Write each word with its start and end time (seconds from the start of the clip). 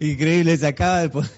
Increíble, 0.00 0.56
se 0.56 0.66
acaba 0.66 1.00
de 1.00 1.08
poner. 1.08 1.32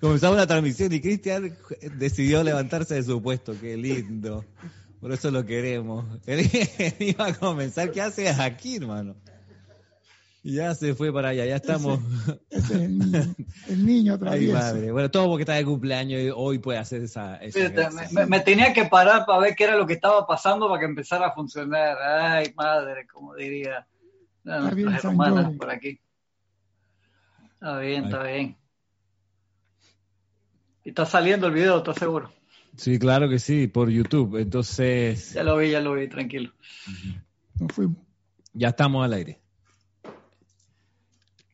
Comenzamos 0.00 0.36
la 0.36 0.46
transmisión 0.46 0.92
y 0.92 1.00
Cristian 1.00 1.56
decidió 1.96 2.42
levantarse 2.42 2.94
de 2.94 3.02
su 3.02 3.22
puesto. 3.22 3.54
Qué 3.58 3.76
lindo. 3.76 4.44
Por 5.00 5.12
eso 5.12 5.30
lo 5.30 5.44
queremos. 5.44 6.04
Él 6.26 6.48
iba 6.98 7.26
a 7.26 7.34
comenzar. 7.34 7.90
¿Qué 7.90 8.00
haces 8.00 8.38
aquí, 8.38 8.76
hermano? 8.76 9.16
Ya 10.42 10.74
se 10.74 10.94
fue 10.94 11.10
para 11.10 11.30
allá, 11.30 11.46
ya 11.46 11.56
estamos. 11.56 12.00
Ese, 12.50 12.74
es 12.74 12.80
el 12.80 12.98
niño, 12.98 13.34
el 13.68 13.86
niño 13.86 14.18
Ay, 14.26 14.48
madre. 14.48 14.92
Bueno, 14.92 15.10
todo 15.10 15.26
porque 15.28 15.44
está 15.44 15.54
de 15.54 15.64
cumpleaños 15.64 16.20
y 16.20 16.28
hoy 16.28 16.58
puede 16.58 16.78
hacer 16.78 17.02
esa. 17.02 17.36
esa 17.36 17.90
me, 18.12 18.26
me, 18.26 18.40
tenía 18.40 18.74
que 18.74 18.84
parar 18.84 19.24
para 19.24 19.38
ver 19.40 19.54
qué 19.54 19.64
era 19.64 19.76
lo 19.76 19.86
que 19.86 19.94
estaba 19.94 20.26
pasando 20.26 20.68
para 20.68 20.80
que 20.80 20.86
empezara 20.86 21.28
a 21.28 21.34
funcionar. 21.34 21.96
Ay, 21.98 22.52
madre, 22.54 23.06
como 23.06 23.34
diría. 23.34 23.86
No, 24.42 24.68
hermanas 24.68 25.50
por 25.56 25.70
aquí. 25.70 25.98
Está 27.64 27.78
bien, 27.78 28.04
está 28.04 28.22
bien. 28.24 28.56
Y 30.84 30.90
está 30.90 31.06
saliendo 31.06 31.46
el 31.46 31.54
video, 31.54 31.78
¿estás 31.78 31.96
seguro? 31.96 32.30
Sí, 32.76 32.98
claro 32.98 33.26
que 33.30 33.38
sí, 33.38 33.68
por 33.68 33.88
YouTube. 33.88 34.36
Entonces. 34.36 35.32
Ya 35.32 35.42
lo 35.44 35.56
vi, 35.56 35.70
ya 35.70 35.80
lo 35.80 35.94
vi, 35.94 36.06
tranquilo. 36.06 36.52
Nos 37.58 37.72
fuimos. 37.72 37.96
Ya 38.52 38.68
estamos 38.68 39.02
al 39.02 39.14
aire. 39.14 39.40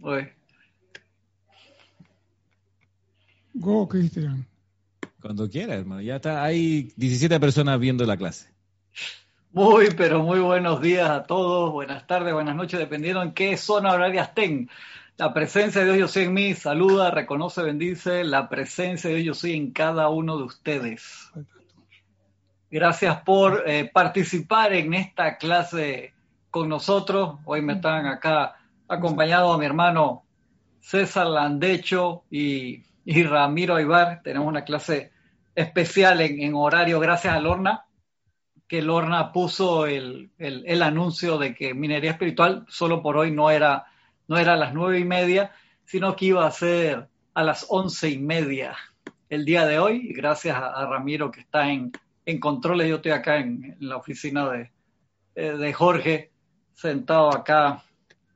Uy. 0.01 0.29
Go, 3.55 3.87
Cristian. 3.87 4.45
Cuando 5.23 5.48
quiera, 5.48 5.77
hermano. 5.77 6.01
Ya 6.01 6.17
está, 6.17 6.42
hay 6.42 6.92
17 6.97 7.39
personas 7.39 7.79
viendo 7.79 8.05
la 8.05 8.17
clase. 8.17 8.53
Muy, 9.53 9.91
pero 9.97 10.25
muy 10.25 10.41
buenos 10.41 10.81
días 10.81 11.09
a 11.09 11.23
todos. 11.23 11.70
Buenas 11.73 12.05
tardes, 12.09 12.34
buenas 12.34 12.56
noches, 12.56 12.81
dependiendo 12.81 13.23
en 13.23 13.33
qué 13.33 13.56
zona 13.56 13.92
horaria 13.92 14.23
estén. 14.23 14.69
La 15.20 15.34
presencia 15.34 15.83
de 15.83 15.92
Dios 15.92 15.98
yo 15.98 16.09
soy 16.09 16.23
en 16.23 16.33
mí, 16.33 16.55
saluda, 16.55 17.10
reconoce, 17.10 17.62
bendice. 17.62 18.24
La 18.24 18.48
presencia 18.48 19.11
de 19.11 19.17
Dios 19.17 19.27
yo 19.27 19.34
soy 19.34 19.53
en 19.53 19.70
cada 19.70 20.08
uno 20.08 20.39
de 20.39 20.45
ustedes. 20.45 21.31
Gracias 22.70 23.20
por 23.20 23.64
eh, 23.67 23.91
participar 23.92 24.72
en 24.72 24.95
esta 24.95 25.36
clase 25.36 26.14
con 26.50 26.70
nosotros. 26.70 27.39
Hoy 27.45 27.61
me 27.61 27.75
están 27.75 28.06
acá 28.06 28.56
acompañado 28.89 29.53
a 29.53 29.58
mi 29.58 29.67
hermano 29.67 30.25
César 30.80 31.27
Landecho 31.27 32.23
y, 32.30 32.83
y 33.05 33.23
Ramiro 33.23 33.77
Aybar. 33.77 34.23
Tenemos 34.25 34.48
una 34.48 34.64
clase 34.64 35.12
especial 35.55 36.23
en, 36.23 36.55
horario 36.55 36.98
gracias 36.98 37.34
a 37.34 37.41
Lorna, 37.41 37.84
que 38.67 38.80
Lorna 38.80 39.33
puso 39.33 39.84
el, 39.84 40.30
el, 40.39 40.83
anuncio 40.83 41.36
de 41.36 41.55
que 41.55 41.75
minería 41.75 42.12
espiritual 42.12 42.64
solo 42.69 43.02
por 43.02 43.19
hoy 43.19 43.33
no 43.33 43.50
era, 43.50 43.84
no 44.31 44.39
era 44.39 44.53
a 44.53 44.56
las 44.56 44.73
nueve 44.73 45.00
y 45.00 45.05
media, 45.05 45.50
sino 45.84 46.14
que 46.14 46.27
iba 46.27 46.47
a 46.47 46.50
ser 46.53 47.09
a 47.34 47.42
las 47.42 47.67
once 47.69 48.09
y 48.09 48.17
media 48.17 48.77
el 49.28 49.45
día 49.45 49.67
de 49.67 49.81
hoy. 49.81 50.12
Gracias 50.12 50.56
a, 50.56 50.86
Ramiro 50.86 51.33
que 51.33 51.41
está 51.41 51.69
en, 51.69 51.91
en 52.25 52.39
controles. 52.39 52.89
Yo 52.89 52.97
estoy 52.97 53.11
acá 53.11 53.39
en, 53.39 53.77
en 53.81 53.89
la 53.89 53.97
oficina 53.97 54.48
de, 54.48 54.70
de 55.34 55.73
Jorge, 55.73 56.31
sentado 56.75 57.34
acá 57.34 57.83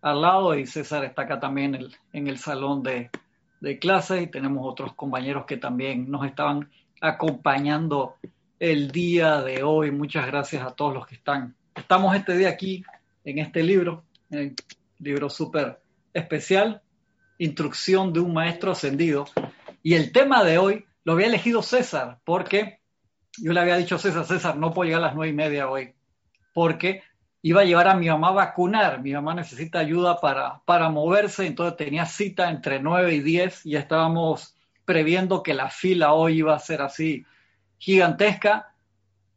al 0.03 0.20
lado 0.20 0.59
y 0.59 0.67
César 0.67 1.05
está 1.05 1.22
acá 1.22 1.39
también 1.39 1.77
en 1.77 1.83
el, 1.83 2.28
en 2.28 2.39
salón 2.39 2.83
de, 2.83 3.09
de 3.61 3.78
clases 3.78 4.20
y 4.20 4.27
tenemos 4.27 4.67
otros 4.67 4.95
compañeros 4.95 5.47
que 5.47 5.59
también 5.59 6.11
nos 6.11 6.27
estaban 6.27 6.72
acompañando 7.00 8.17
el 8.59 8.91
día 8.91 9.42
de 9.42 9.62
hoy. 9.62 9.92
Muchas 9.92 10.27
gracias 10.27 10.67
a 10.67 10.72
todos 10.72 10.92
los 10.92 11.06
que 11.06 11.15
están. 11.15 11.55
Estamos 11.72 12.17
este 12.17 12.37
día 12.37 12.48
aquí 12.48 12.83
en 13.25 13.39
este 13.39 13.62
libro, 13.62 14.03
el 14.31 14.56
libro 14.98 15.31
súper 15.31 15.84
especial, 16.15 16.83
Instrucción 17.37 18.12
de 18.12 18.20
un 18.20 18.33
Maestro 18.33 18.73
Ascendido. 18.73 19.27
Y 19.83 19.95
el 19.95 20.12
tema 20.12 20.45
de 20.45 20.59
hoy 20.59 20.87
lo 21.05 21.12
había 21.12 21.27
elegido 21.27 21.62
César, 21.62 22.21
porque 22.25 22.81
yo 23.37 23.53
le 23.53 23.61
había 23.61 23.77
dicho 23.77 23.97
a 23.97 23.99
César, 23.99 24.25
César, 24.25 24.56
no 24.56 24.72
puedo 24.72 24.87
llegar 24.87 25.03
a 25.03 25.06
las 25.09 25.15
nueve 25.15 25.31
y 25.33 25.34
media 25.34 25.69
hoy, 25.69 25.93
porque 26.55 27.03
iba 27.43 27.61
a 27.61 27.65
llevar 27.65 27.88
a 27.88 27.94
mi 27.94 28.09
mamá 28.09 28.28
a 28.28 28.33
vacunar. 28.33 29.03
Mi 29.03 29.12
mamá 29.12 29.34
necesita 29.34 29.81
ayuda 29.81 30.19
para, 30.21 30.62
para 30.65 30.88
moverse, 30.88 31.47
entonces 31.47 31.77
tenía 31.77 32.06
cita 32.06 32.49
entre 32.49 32.81
9 32.81 33.15
y 33.17 33.21
10 33.21 33.67
y 33.67 33.77
estábamos 33.77 34.56
previendo 34.87 35.43
que 35.43 35.53
la 35.53 35.69
fila 35.69 36.15
hoy 36.15 36.38
iba 36.38 36.55
a 36.55 36.59
ser 36.59 36.81
así 36.81 37.27
gigantesca 37.77 38.72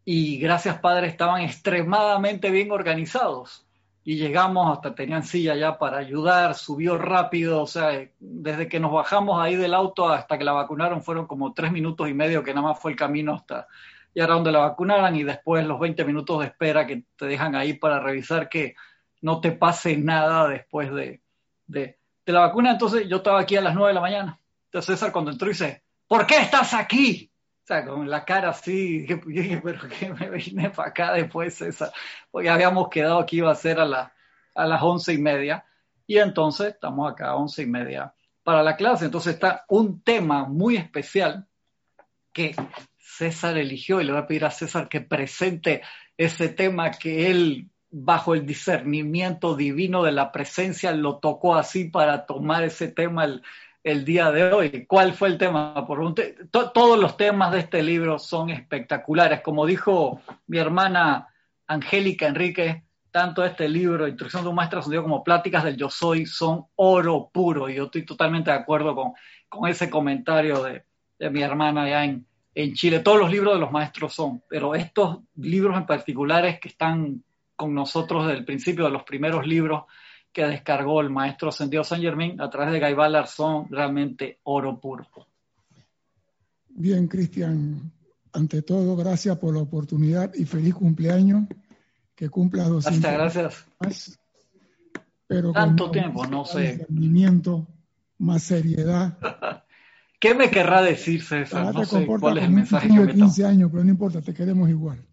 y 0.05 0.37
gracias 0.37 0.79
padre 0.79 1.07
estaban 1.07 1.41
extremadamente 1.41 2.49
bien 2.49 2.71
organizados 2.71 3.66
y 4.07 4.15
llegamos 4.15 4.71
hasta 4.71 4.95
tenían 4.95 5.23
silla 5.23 5.53
ya 5.53 5.77
para 5.77 5.97
ayudar, 5.97 6.55
subió 6.55 6.97
rápido, 6.97 7.61
o 7.61 7.67
sea, 7.67 8.07
desde 8.21 8.69
que 8.69 8.79
nos 8.79 8.93
bajamos 8.93 9.37
ahí 9.43 9.57
del 9.57 9.73
auto 9.73 10.07
hasta 10.07 10.37
que 10.37 10.45
la 10.45 10.53
vacunaron 10.53 11.03
fueron 11.03 11.27
como 11.27 11.53
tres 11.53 11.73
minutos 11.73 12.07
y 12.07 12.13
medio 12.13 12.41
que 12.41 12.53
nada 12.53 12.69
más 12.69 12.79
fue 12.79 12.91
el 12.91 12.97
camino 12.97 13.33
hasta 13.33 13.67
y 14.13 14.21
ahora 14.21 14.35
donde 14.35 14.53
la 14.53 14.59
vacunaran 14.59 15.13
y 15.17 15.23
después 15.23 15.65
los 15.65 15.77
20 15.77 16.05
minutos 16.05 16.39
de 16.39 16.45
espera 16.45 16.87
que 16.87 17.03
te 17.17 17.25
dejan 17.25 17.53
ahí 17.53 17.73
para 17.73 17.99
revisar 17.99 18.47
que 18.47 18.75
no 19.19 19.41
te 19.41 19.51
pase 19.51 19.97
nada 19.97 20.47
después 20.47 20.89
de, 20.93 21.21
de, 21.65 21.99
de 22.25 22.31
la 22.31 22.39
vacuna. 22.39 22.71
Entonces 22.71 23.09
yo 23.09 23.17
estaba 23.17 23.41
aquí 23.41 23.57
a 23.57 23.61
las 23.61 23.75
9 23.75 23.89
de 23.89 23.93
la 23.93 23.99
mañana. 23.99 24.39
Entonces 24.67 24.97
César 24.97 25.11
cuando 25.11 25.31
entró 25.31 25.49
dice, 25.49 25.83
¿por 26.07 26.25
qué 26.25 26.37
estás 26.37 26.73
aquí? 26.73 27.29
Sea, 27.67 27.83
con 27.83 28.09
la 28.09 28.23
cara 28.23 28.51
así, 28.51 29.05
yo 29.05 29.17
dije, 29.25 29.59
pero 29.61 29.89
que 29.89 30.13
me 30.13 30.29
vine 30.29 30.69
para 30.69 30.87
acá 30.87 31.11
después, 31.11 31.53
César, 31.53 31.91
porque 32.31 32.49
habíamos 32.49 32.87
quedado 32.87 33.25
que 33.25 33.35
iba 33.35 33.51
a 33.51 33.55
ser 33.55 33.81
a, 33.81 33.85
la, 33.85 34.13
a 34.55 34.65
las 34.65 34.81
once 34.81 35.13
y 35.13 35.17
media, 35.17 35.65
y 36.05 36.17
entonces 36.17 36.67
estamos 36.67 37.11
acá 37.11 37.27
a 37.27 37.35
once 37.35 37.61
y 37.63 37.65
media 37.65 38.13
para 38.41 38.63
la 38.63 38.77
clase. 38.77 39.03
Entonces 39.03 39.33
está 39.33 39.65
un 39.67 40.01
tema 40.01 40.45
muy 40.45 40.77
especial 40.77 41.45
que 42.31 42.55
César 42.97 43.57
eligió 43.57 43.99
y 43.99 44.05
le 44.05 44.13
voy 44.13 44.21
a 44.21 44.27
pedir 44.27 44.45
a 44.45 44.51
César 44.51 44.87
que 44.87 45.01
presente 45.01 45.81
ese 46.15 46.47
tema 46.47 46.91
que 46.91 47.29
él, 47.29 47.69
bajo 47.89 48.33
el 48.33 48.45
discernimiento 48.45 49.57
divino 49.57 50.03
de 50.03 50.13
la 50.13 50.31
presencia, 50.31 50.93
lo 50.93 51.17
tocó 51.17 51.55
así 51.55 51.89
para 51.89 52.25
tomar 52.25 52.63
ese 52.63 52.87
tema 52.87 53.25
el, 53.25 53.43
el 53.83 54.03
día 54.03 54.31
de 54.31 54.51
hoy. 54.51 54.85
¿Cuál 54.87 55.13
fue 55.13 55.29
el 55.29 55.37
tema? 55.37 55.73
Todos 56.51 56.99
los 56.99 57.17
temas 57.17 57.51
de 57.51 57.59
este 57.59 57.81
libro 57.81 58.19
son 58.19 58.49
espectaculares. 58.49 59.41
Como 59.41 59.65
dijo 59.65 60.21
mi 60.47 60.57
hermana 60.57 61.27
Angélica 61.67 62.27
Enrique, 62.27 62.83
tanto 63.11 63.43
este 63.43 63.67
libro, 63.69 64.07
Instrucción 64.07 64.43
de 64.43 64.49
un 64.49 64.55
Maestro 64.55 64.79
Ascendido, 64.79 65.03
como 65.03 65.23
Pláticas 65.23 65.63
del 65.63 65.77
Yo 65.77 65.89
Soy, 65.89 66.25
son 66.25 66.65
oro 66.75 67.29
puro. 67.31 67.69
Y 67.69 67.75
yo 67.75 67.85
estoy 67.85 68.05
totalmente 68.05 68.51
de 68.51 68.57
acuerdo 68.57 68.95
con, 68.95 69.13
con 69.49 69.69
ese 69.69 69.89
comentario 69.89 70.63
de, 70.63 70.83
de 71.17 71.29
mi 71.29 71.41
hermana 71.41 71.83
allá 71.83 72.03
en, 72.03 72.27
en 72.53 72.73
Chile. 72.73 72.99
Todos 72.99 73.19
los 73.19 73.31
libros 73.31 73.53
de 73.53 73.59
los 73.59 73.71
maestros 73.71 74.13
son, 74.13 74.43
pero 74.49 74.75
estos 74.75 75.19
libros 75.35 75.77
en 75.77 75.85
particulares 75.85 76.59
que 76.59 76.69
están 76.69 77.23
con 77.55 77.73
nosotros 77.73 78.27
desde 78.27 78.39
el 78.39 78.45
principio 78.45 78.85
de 78.85 78.91
los 78.91 79.03
primeros 79.03 79.47
libros 79.47 79.85
que 80.31 80.45
descargó 80.45 81.01
el 81.01 81.09
maestro 81.09 81.49
Ascendido 81.49 81.83
San 81.83 82.01
Germain 82.01 82.39
a 82.39 82.49
través 82.49 82.73
de 82.73 82.79
Guy 82.79 82.93
Ballard 82.93 83.27
son 83.27 83.67
realmente 83.69 84.39
oro 84.43 84.79
puro. 84.79 85.07
Bien, 86.69 87.07
Cristian, 87.07 87.91
ante 88.33 88.61
todo, 88.61 88.95
gracias 88.95 89.37
por 89.37 89.55
la 89.55 89.61
oportunidad 89.61 90.33
y 90.35 90.45
feliz 90.45 90.75
cumpleaños. 90.75 91.45
Que 92.15 92.29
cumpla 92.29 92.63
200 92.63 93.01
Gracias, 93.01 93.43
gracias. 93.43 93.65
Más, 93.79 94.19
pero 95.27 95.51
Tanto 95.51 95.85
con 95.85 95.91
tiempo, 95.91 96.25
no 96.25 96.45
sé. 96.45 96.85
Más, 96.89 97.57
más 98.17 98.43
seriedad. 98.43 99.17
¿Qué 100.19 100.33
me 100.33 100.49
querrá 100.49 100.81
decir, 100.81 101.21
César? 101.21 101.67
Ahora 101.67 101.79
No 101.79 101.85
sé 101.85 102.05
cuál 102.05 102.37
es 102.39 102.43
el 102.45 102.51
mensaje 102.51 102.87
que 102.87 102.93
me 102.93 103.13
15 103.13 103.45
años, 103.45 103.69
pero 103.71 103.83
no 103.83 103.91
importa, 103.91 104.21
te 104.21 104.33
queremos 104.33 104.67
igual. 104.69 105.05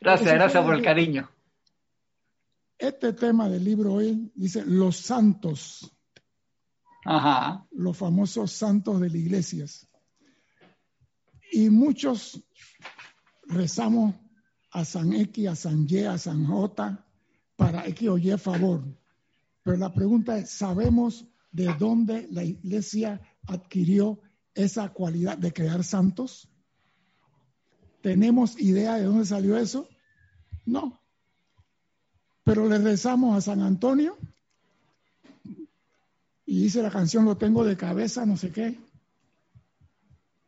Gracias, 0.00 0.34
gracias 0.34 0.64
por 0.64 0.74
el 0.74 0.82
cariño. 0.82 1.30
Este 2.80 3.12
tema 3.12 3.46
del 3.50 3.62
libro 3.62 3.92
hoy 3.92 4.32
dice 4.34 4.64
los 4.64 4.96
santos, 4.96 5.94
Ajá. 7.04 7.66
los 7.72 7.94
famosos 7.94 8.52
santos 8.52 8.98
de 9.02 9.08
las 9.08 9.16
iglesias. 9.16 9.86
Y 11.52 11.68
muchos 11.68 12.42
rezamos 13.42 14.14
a 14.70 14.86
San 14.86 15.12
X, 15.12 15.48
a 15.48 15.56
San 15.56 15.86
Y, 15.86 16.04
a 16.04 16.16
San 16.16 16.46
J 16.46 17.06
para 17.54 17.86
X 17.86 18.08
o 18.08 18.16
Y 18.16 18.34
favor. 18.38 18.82
Pero 19.62 19.76
la 19.76 19.92
pregunta 19.92 20.38
es, 20.38 20.48
¿sabemos 20.48 21.28
de 21.52 21.74
dónde 21.78 22.28
la 22.30 22.44
iglesia 22.44 23.20
adquirió 23.46 24.22
esa 24.54 24.88
cualidad 24.88 25.36
de 25.36 25.52
crear 25.52 25.84
santos? 25.84 26.50
¿Tenemos 28.00 28.58
idea 28.58 28.94
de 28.94 29.04
dónde 29.04 29.26
salió 29.26 29.58
eso? 29.58 29.86
No. 30.64 30.99
Pero 32.44 32.68
le 32.68 32.78
rezamos 32.78 33.36
a 33.36 33.40
San 33.40 33.60
Antonio 33.60 34.16
y 36.46 36.62
dice 36.62 36.82
la 36.82 36.90
canción, 36.90 37.24
lo 37.24 37.36
tengo 37.36 37.64
de 37.64 37.76
cabeza, 37.76 38.26
no 38.26 38.36
sé 38.36 38.50
qué. 38.50 38.78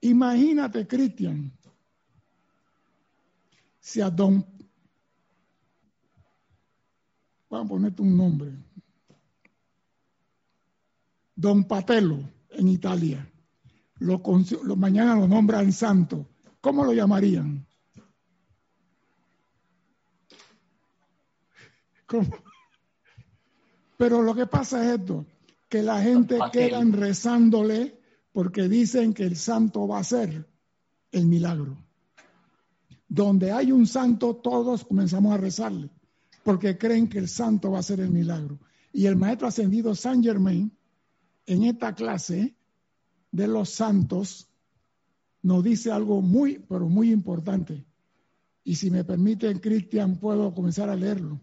Imagínate, 0.01 0.87
Cristian, 0.87 1.53
si 3.79 4.01
a 4.01 4.11
don, 4.11 4.45
vamos 7.49 7.67
a 7.67 7.69
ponerte 7.69 8.03
un 8.03 8.17
nombre, 8.17 8.53
Don 11.43 11.65
Patelo 11.65 12.19
en 12.51 12.69
Italia. 12.69 13.29
Lo, 13.99 14.23
lo, 14.63 14.77
mañana 14.77 15.17
lo 15.17 15.27
nombran 15.27 15.73
santo. 15.73 16.29
¿Cómo 16.61 16.85
lo 16.85 16.93
llamarían? 16.93 17.67
¿Cómo? 22.13 22.29
Pero 23.97 24.21
lo 24.21 24.35
que 24.35 24.47
pasa 24.47 24.85
es 24.85 25.01
esto, 25.01 25.25
que 25.71 25.83
la 25.83 26.03
gente 26.03 26.39
queda 26.53 26.85
rezándole 26.85 27.99
porque 28.33 28.69
dicen 28.69 29.15
que 29.15 29.25
el 29.25 29.37
santo 29.37 29.89
va 29.89 30.01
a 30.01 30.05
ser 30.05 30.47
el 31.11 31.27
milagro. 31.27 31.79
Donde 33.09 33.51
hay 33.51 33.73
un 33.73 33.87
santo, 33.87 34.37
todos 34.37 34.85
comenzamos 34.85 35.33
a 35.33 35.39
rezarle, 35.39 35.89
porque 36.43 36.77
creen 36.77 37.09
que 37.09 37.19
el 37.19 37.29
santo 37.29 37.71
va 37.71 37.79
a 37.79 37.83
ser 37.83 38.01
el 38.01 38.11
milagro. 38.11 38.59
Y 38.93 39.07
el 39.07 39.17
maestro 39.17 39.49
ascendido 39.49 39.95
San 39.95 40.23
Germain, 40.23 40.71
en 41.47 41.63
esta 41.63 41.95
clase 41.95 42.55
de 43.31 43.49
los 43.49 43.71
santos, 43.71 44.51
nos 45.41 45.65
dice 45.65 45.91
algo 45.91 46.21
muy, 46.21 46.59
pero 46.69 46.91
muy 46.91 47.11
importante. 47.11 47.87
Y 48.65 48.75
si 48.75 48.91
me 48.91 49.03
permiten, 49.03 49.61
Cristian, 49.61 50.19
puedo 50.19 50.55
comenzar 50.55 50.91
a 50.91 50.97
leerlo. 50.97 51.41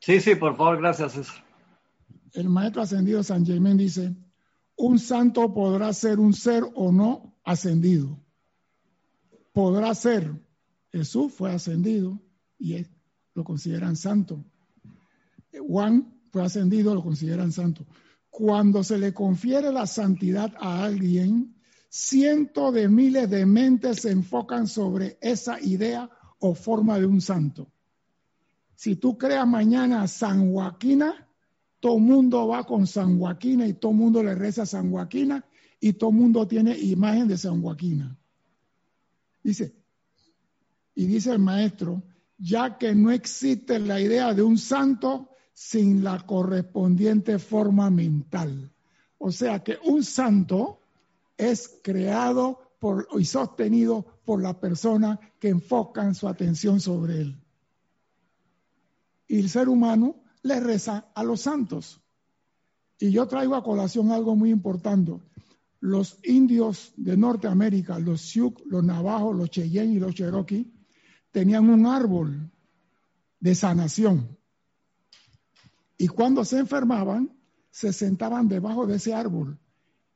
Sí, 0.00 0.20
sí, 0.20 0.34
por 0.34 0.56
favor, 0.56 0.78
gracias. 0.78 1.32
El 2.32 2.48
maestro 2.48 2.82
ascendido 2.82 3.22
San 3.22 3.44
Germain 3.44 3.76
dice, 3.76 4.14
un 4.76 4.98
santo 4.98 5.52
podrá 5.52 5.92
ser 5.92 6.20
un 6.20 6.32
ser 6.32 6.64
o 6.74 6.92
no 6.92 7.36
ascendido. 7.44 8.22
Podrá 9.52 9.94
ser. 9.94 10.32
Jesús 10.92 11.32
fue 11.32 11.52
ascendido 11.52 12.20
y 12.58 12.86
lo 13.34 13.44
consideran 13.44 13.96
santo. 13.96 14.44
Juan 15.66 16.20
fue 16.30 16.44
ascendido, 16.44 16.94
lo 16.94 17.02
consideran 17.02 17.52
santo. 17.52 17.86
Cuando 18.30 18.84
se 18.84 18.98
le 18.98 19.12
confiere 19.12 19.72
la 19.72 19.86
santidad 19.86 20.54
a 20.60 20.84
alguien, 20.84 21.56
cientos 21.88 22.72
de 22.72 22.88
miles 22.88 23.28
de 23.30 23.46
mentes 23.46 24.02
se 24.02 24.12
enfocan 24.12 24.66
sobre 24.66 25.18
esa 25.20 25.60
idea 25.60 26.08
o 26.38 26.54
forma 26.54 26.98
de 26.98 27.06
un 27.06 27.20
santo. 27.20 27.72
Si 28.78 28.94
tú 28.94 29.18
creas 29.18 29.44
mañana 29.44 30.06
San 30.06 30.52
Joaquina, 30.52 31.26
todo 31.80 31.98
mundo 31.98 32.46
va 32.46 32.62
con 32.62 32.86
San 32.86 33.18
Joaquina 33.18 33.66
y 33.66 33.72
todo 33.72 33.92
mundo 33.92 34.22
le 34.22 34.36
reza 34.36 34.62
a 34.62 34.66
San 34.66 34.92
Joaquina 34.92 35.44
y 35.80 35.94
todo 35.94 36.12
mundo 36.12 36.46
tiene 36.46 36.78
imagen 36.78 37.26
de 37.26 37.36
San 37.36 37.60
Joaquina. 37.60 38.16
Dice, 39.42 39.74
y 40.94 41.06
dice 41.06 41.32
el 41.32 41.40
maestro, 41.40 42.04
ya 42.38 42.78
que 42.78 42.94
no 42.94 43.10
existe 43.10 43.80
la 43.80 44.00
idea 44.00 44.32
de 44.32 44.44
un 44.44 44.56
santo 44.56 45.30
sin 45.52 46.04
la 46.04 46.24
correspondiente 46.24 47.40
forma 47.40 47.90
mental. 47.90 48.70
O 49.18 49.32
sea 49.32 49.64
que 49.64 49.76
un 49.86 50.04
santo 50.04 50.82
es 51.36 51.80
creado 51.82 52.60
y 53.18 53.24
sostenido 53.24 54.06
por 54.24 54.40
la 54.40 54.60
persona 54.60 55.18
que 55.40 55.48
enfocan 55.48 56.14
su 56.14 56.28
atención 56.28 56.78
sobre 56.78 57.22
él. 57.22 57.42
Y 59.28 59.38
el 59.38 59.48
ser 59.48 59.68
humano 59.68 60.24
le 60.42 60.58
reza 60.58 61.12
a 61.14 61.22
los 61.22 61.42
santos. 61.42 62.00
Y 62.98 63.10
yo 63.10 63.28
traigo 63.28 63.54
a 63.54 63.62
colación 63.62 64.10
algo 64.10 64.34
muy 64.34 64.50
importante. 64.50 65.12
Los 65.80 66.18
indios 66.24 66.92
de 66.96 67.16
Norteamérica, 67.16 67.98
los 68.00 68.22
Sioux, 68.22 68.54
los 68.66 68.82
Navajos, 68.82 69.36
los 69.36 69.50
Cheyenne 69.50 69.94
y 69.94 70.00
los 70.00 70.14
Cherokee, 70.14 70.72
tenían 71.30 71.68
un 71.68 71.86
árbol 71.86 72.50
de 73.38 73.54
sanación. 73.54 74.36
Y 75.96 76.08
cuando 76.08 76.44
se 76.44 76.58
enfermaban, 76.58 77.36
se 77.70 77.92
sentaban 77.92 78.48
debajo 78.48 78.86
de 78.86 78.96
ese 78.96 79.14
árbol 79.14 79.60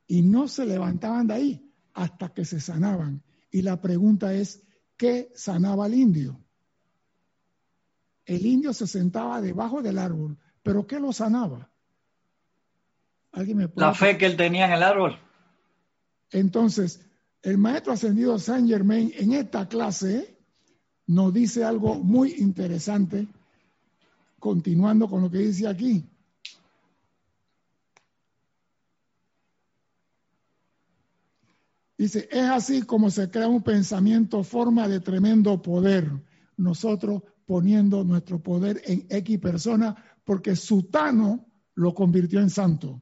y 0.07 0.21
no 0.21 0.47
se 0.47 0.65
levantaban 0.65 1.27
de 1.27 1.33
ahí 1.33 1.73
hasta 1.93 2.33
que 2.33 2.43
se 2.43 2.59
sanaban. 2.59 3.23
Y 3.51 3.61
la 3.61 3.79
pregunta 3.79 4.33
es, 4.33 4.63
¿qué 4.97 5.31
sanaba 5.35 5.87
el 5.87 5.93
indio? 5.93 6.42
El 8.25 8.45
indio 8.45 8.73
se 8.73 8.87
sentaba 8.87 9.41
debajo 9.41 9.81
del 9.81 9.97
árbol, 9.97 10.37
pero 10.61 10.87
¿qué 10.87 10.99
lo 10.99 11.11
sanaba? 11.11 11.69
¿Alguien 13.31 13.57
me 13.57 13.69
La 13.75 13.93
fe 13.93 14.17
que 14.17 14.25
él 14.25 14.37
tenía 14.37 14.65
en 14.67 14.73
el 14.73 14.83
árbol. 14.83 15.19
Entonces, 16.31 17.05
el 17.41 17.57
maestro 17.57 17.93
ascendido 17.93 18.39
Saint 18.39 18.67
Germain 18.67 19.11
en 19.15 19.33
esta 19.33 19.67
clase 19.67 20.37
nos 21.07 21.33
dice 21.33 21.63
algo 21.63 21.95
muy 21.95 22.35
interesante, 22.39 23.27
continuando 24.39 25.09
con 25.09 25.21
lo 25.21 25.29
que 25.29 25.39
dice 25.39 25.67
aquí. 25.67 26.09
Dice, 31.97 32.27
es 32.31 32.49
así 32.49 32.81
como 32.81 33.09
se 33.09 33.29
crea 33.29 33.47
un 33.47 33.63
pensamiento, 33.63 34.43
forma 34.43 34.87
de 34.87 34.99
tremendo 34.99 35.61
poder. 35.61 36.09
Nosotros 36.57 37.23
poniendo 37.45 38.03
nuestro 38.03 38.41
poder 38.41 38.81
en 38.85 39.05
X 39.09 39.39
persona, 39.39 39.95
porque 40.23 40.55
Sutano 40.55 41.45
lo 41.75 41.93
convirtió 41.93 42.39
en 42.39 42.49
santo. 42.49 43.01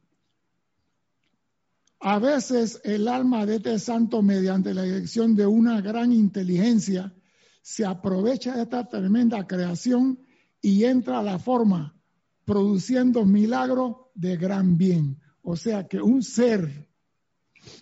A 2.00 2.18
veces 2.18 2.82
el 2.84 3.08
alma 3.08 3.46
de 3.46 3.58
este 3.58 3.78
santo, 3.78 4.22
mediante 4.24 4.74
la 4.74 4.84
dirección 4.84 5.36
de 5.36 5.46
una 5.46 5.82
gran 5.82 6.12
inteligencia, 6.12 7.14
se 7.62 7.86
aprovecha 7.86 8.56
de 8.56 8.64
esta 8.64 8.88
tremenda 8.90 9.46
creación 9.46 10.20
y 10.62 10.84
entra 10.86 11.20
a 11.20 11.24
la 11.24 11.38
forma, 11.38 11.96
produciendo 12.44 13.24
milagros 13.24 13.98
de 14.16 14.36
gran 14.36 14.78
bien. 14.78 15.20
O 15.44 15.56
sea 15.56 15.88
que 15.88 16.02
un 16.02 16.24
ser 16.24 16.90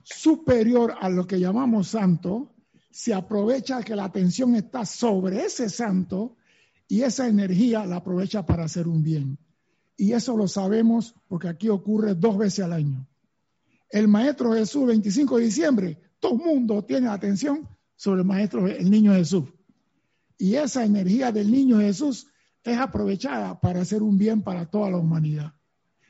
superior 0.03 0.95
a 0.99 1.09
lo 1.09 1.25
que 1.25 1.39
llamamos 1.39 1.87
santo, 1.87 2.53
se 2.91 3.13
aprovecha 3.13 3.83
que 3.83 3.95
la 3.95 4.05
atención 4.05 4.55
está 4.55 4.85
sobre 4.85 5.45
ese 5.45 5.69
santo 5.69 6.35
y 6.89 7.03
esa 7.03 7.27
energía 7.27 7.85
la 7.85 7.97
aprovecha 7.97 8.45
para 8.45 8.65
hacer 8.65 8.87
un 8.87 9.03
bien. 9.03 9.37
Y 9.95 10.13
eso 10.13 10.35
lo 10.35 10.47
sabemos 10.47 11.15
porque 11.27 11.47
aquí 11.47 11.69
ocurre 11.69 12.15
dos 12.15 12.37
veces 12.37 12.65
al 12.65 12.73
año. 12.73 13.07
El 13.91 14.07
Maestro 14.07 14.53
Jesús, 14.53 14.87
25 14.87 15.37
de 15.37 15.43
diciembre, 15.45 16.01
todo 16.19 16.33
el 16.33 16.39
mundo 16.39 16.83
tiene 16.83 17.07
atención 17.07 17.69
sobre 17.95 18.21
el 18.21 18.27
Maestro, 18.27 18.67
el 18.67 18.89
Niño 18.89 19.13
Jesús. 19.13 19.45
Y 20.39 20.55
esa 20.55 20.83
energía 20.83 21.31
del 21.31 21.51
Niño 21.51 21.79
Jesús 21.79 22.25
es 22.63 22.77
aprovechada 22.77 23.59
para 23.59 23.81
hacer 23.81 24.01
un 24.01 24.17
bien 24.17 24.41
para 24.41 24.65
toda 24.65 24.89
la 24.89 24.97
humanidad. 24.97 25.53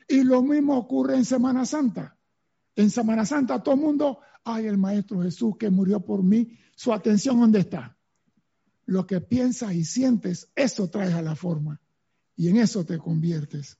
Y 0.08 0.24
lo 0.24 0.42
mismo 0.42 0.78
ocurre 0.78 1.16
en 1.16 1.26
Semana 1.26 1.66
Santa. 1.66 2.18
En 2.74 2.88
Semana 2.88 3.26
Santa 3.26 3.62
todo 3.62 3.74
el 3.74 3.82
mundo, 3.82 4.20
ay, 4.44 4.66
el 4.66 4.78
Maestro 4.78 5.20
Jesús 5.20 5.58
que 5.58 5.68
murió 5.68 6.00
por 6.00 6.22
mí, 6.22 6.56
su 6.74 6.90
atención 6.94 7.38
¿dónde 7.38 7.60
está? 7.60 7.98
Lo 8.90 9.06
que 9.06 9.20
piensas 9.20 9.72
y 9.72 9.84
sientes, 9.84 10.50
eso 10.56 10.90
traes 10.90 11.14
a 11.14 11.22
la 11.22 11.36
forma 11.36 11.80
y 12.34 12.48
en 12.48 12.56
eso 12.56 12.84
te 12.84 12.98
conviertes. 12.98 13.78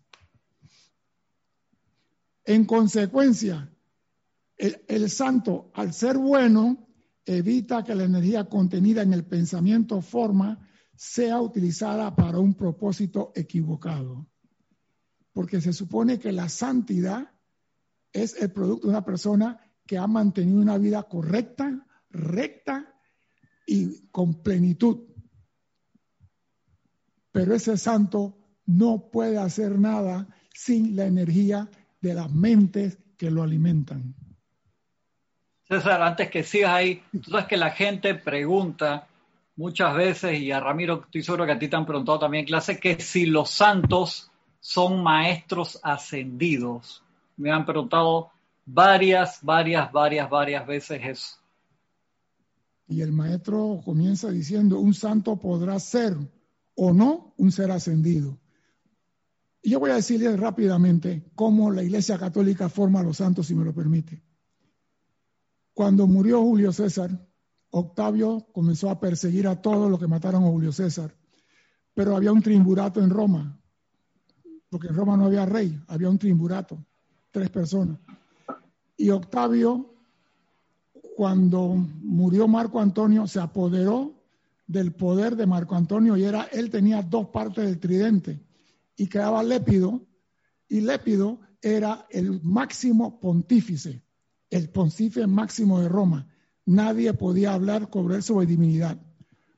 En 2.45 2.65
consecuencia, 2.65 3.75
el, 4.57 5.11
santo, 5.11 5.73
al 5.75 5.93
ser 5.93 6.17
bueno, 6.17 6.87
evita 7.25 7.83
que 7.83 7.97
la 7.97 8.05
energía 8.05 8.45
contenida 8.45 9.03
en 9.03 9.13
el 9.13 9.25
pensamiento 9.25 10.01
forma 10.01 10.65
sea 10.95 11.41
utilizada 11.41 12.15
para 12.15 12.39
un 12.39 12.55
propósito 12.55 13.33
equivocado. 13.35 14.29
Porque 15.33 15.61
se 15.61 15.73
supone 15.73 16.21
que 16.21 16.31
la 16.31 16.49
santidad 16.49 17.33
es 18.13 18.41
el 18.41 18.53
producto 18.53 18.87
de 18.87 18.93
una 18.93 19.05
persona 19.05 19.59
que 19.87 19.99
ha 19.99 20.07
mantenido 20.07 20.61
una 20.61 20.79
vida 20.79 21.03
correcta, 21.03 21.85
recta 22.11 22.90
y 23.71 24.09
con 24.11 24.43
plenitud. 24.43 24.99
Pero 27.31 27.55
ese 27.55 27.77
santo 27.77 28.37
no 28.67 29.09
puede 29.13 29.39
hacer 29.39 29.79
nada 29.79 30.27
sin 30.53 30.97
la 30.97 31.07
energía 31.07 31.71
de 32.01 32.15
las 32.15 32.33
mentes 32.33 32.99
que 33.17 33.31
lo 33.31 33.45
alimentan. 33.45 34.17
César, 35.69 36.03
antes 36.03 36.31
que 36.31 36.43
sigas 36.43 36.73
ahí, 36.73 37.01
tú 37.13 37.31
que 37.49 37.57
la 37.57 37.71
gente 37.71 38.17
pregunta 38.17 39.07
muchas 39.55 39.95
veces, 39.95 40.41
y 40.41 40.51
a 40.51 40.59
Ramiro 40.59 41.03
estoy 41.05 41.23
seguro 41.23 41.47
que 41.47 41.53
a 41.53 41.59
ti 41.59 41.69
te 41.69 41.77
han 41.77 41.87
preguntado 41.87 42.19
también 42.19 42.41
en 42.43 42.49
clase, 42.49 42.81
que 42.81 42.99
si 42.99 43.27
los 43.27 43.51
santos 43.51 44.33
son 44.59 45.01
maestros 45.01 45.79
ascendidos. 45.85 47.05
Me 47.37 47.53
han 47.53 47.65
preguntado 47.65 48.33
varias, 48.67 49.39
varias, 49.43 49.93
varias, 49.93 50.29
varias 50.29 50.67
veces 50.67 51.01
eso. 51.05 51.40
Y 52.91 53.03
el 53.03 53.13
maestro 53.13 53.81
comienza 53.85 54.31
diciendo, 54.33 54.81
un 54.81 54.95
santo 54.95 55.39
podrá 55.39 55.79
ser 55.79 56.17
o 56.75 56.93
no 56.93 57.35
un 57.37 57.53
ser 57.53 57.71
ascendido. 57.71 58.41
Y 59.63 59.71
yo 59.71 59.79
voy 59.79 59.93
a 59.93 59.95
decirles 59.95 60.39
rápidamente 60.41 61.31
cómo 61.37 61.71
la 61.71 61.85
Iglesia 61.85 62.19
Católica 62.19 62.69
forma 62.69 62.99
a 62.99 63.05
los 63.05 63.19
santos, 63.19 63.47
si 63.47 63.55
me 63.55 63.65
lo 63.65 63.73
permite. 63.73 64.25
Cuando 65.73 66.09
murió 66.09 66.43
Julio 66.43 66.73
César, 66.73 67.11
Octavio 67.71 68.49
comenzó 68.53 68.91
a 68.91 68.99
perseguir 68.99 69.47
a 69.47 69.63
todos 69.63 69.89
los 69.89 70.01
que 70.01 70.09
mataron 70.09 70.43
a 70.43 70.49
Julio 70.49 70.73
César, 70.73 71.15
pero 71.95 72.17
había 72.17 72.33
un 72.33 72.43
triunvirato 72.43 73.01
en 73.01 73.11
Roma, 73.11 73.63
porque 74.69 74.89
en 74.89 74.97
Roma 74.97 75.17
no 75.17 75.27
había 75.27 75.47
rey, 75.47 75.81
había 75.87 76.11
un 76.11 76.19
triunvirato, 76.19 76.85
tres 77.31 77.51
personas. 77.51 78.01
Y 78.97 79.11
Octavio, 79.11 79.90
cuando 81.21 81.75
murió 82.01 82.49
Marco 82.49 82.81
Antonio, 82.81 83.27
se 83.27 83.41
apoderó 83.41 84.25
del 84.67 84.95
poder 84.95 85.37
de 85.37 85.45
Marco 85.45 85.75
Antonio 85.75 86.17
y 86.17 86.25
era, 86.25 86.45
él 86.45 86.71
tenía 86.71 87.03
dos 87.03 87.27
partes 87.27 87.67
del 87.67 87.79
tridente 87.79 88.41
y 88.97 89.07
quedaba 89.07 89.43
Lépido, 89.43 90.01
y 90.67 90.81
Lépido 90.81 91.39
era 91.61 92.07
el 92.09 92.41
máximo 92.43 93.21
pontífice, 93.21 94.03
el 94.49 94.71
pontífice 94.71 95.27
máximo 95.27 95.79
de 95.81 95.91
Roma. 95.91 96.27
Nadie 96.65 97.13
podía 97.13 97.53
hablar 97.53 97.91
sobre 97.93 98.23
su 98.23 98.41
divinidad. 98.41 98.99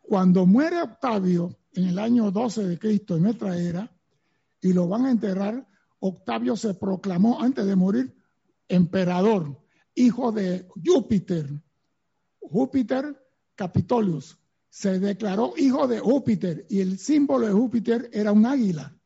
Cuando 0.00 0.46
muere 0.46 0.82
Octavio 0.82 1.56
en 1.74 1.84
el 1.84 2.00
año 2.00 2.32
12 2.32 2.66
de 2.66 2.78
Cristo, 2.80 3.14
en 3.16 3.22
nuestra 3.22 3.56
era, 3.56 3.88
y 4.60 4.72
lo 4.72 4.88
van 4.88 5.06
a 5.06 5.12
enterrar, 5.12 5.64
Octavio 6.00 6.56
se 6.56 6.74
proclamó 6.74 7.40
antes 7.40 7.64
de 7.64 7.76
morir 7.76 8.16
emperador, 8.66 9.61
hijo 9.94 10.32
de 10.32 10.66
Júpiter. 10.84 11.48
Júpiter 12.40 13.16
Capitolius 13.54 14.38
se 14.68 14.98
declaró 14.98 15.54
hijo 15.56 15.86
de 15.86 16.00
Júpiter 16.00 16.66
y 16.68 16.80
el 16.80 16.98
símbolo 16.98 17.46
de 17.46 17.52
Júpiter 17.52 18.10
era 18.12 18.32
un 18.32 18.46
águila. 18.46 18.96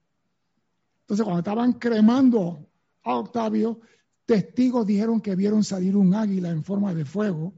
Entonces, 1.00 1.25
cuando 1.25 1.38
estaban 1.38 1.73
cremando 1.75 2.69
a 3.05 3.16
Octavio, 3.16 3.81
testigos 4.25 4.87
dijeron 4.87 5.21
que 5.21 5.37
vieron 5.37 5.62
salir 5.62 5.97
un 5.97 6.14
águila 6.14 6.50
en 6.50 6.64
forma 6.64 6.93
de 6.93 7.05
fuego 7.05 7.55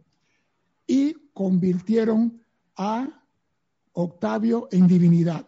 y 0.87 1.15
convirtieron 1.33 2.43
a 2.77 3.25
Octavio 3.93 4.69
en 4.71 4.87
divinidad. 4.87 5.48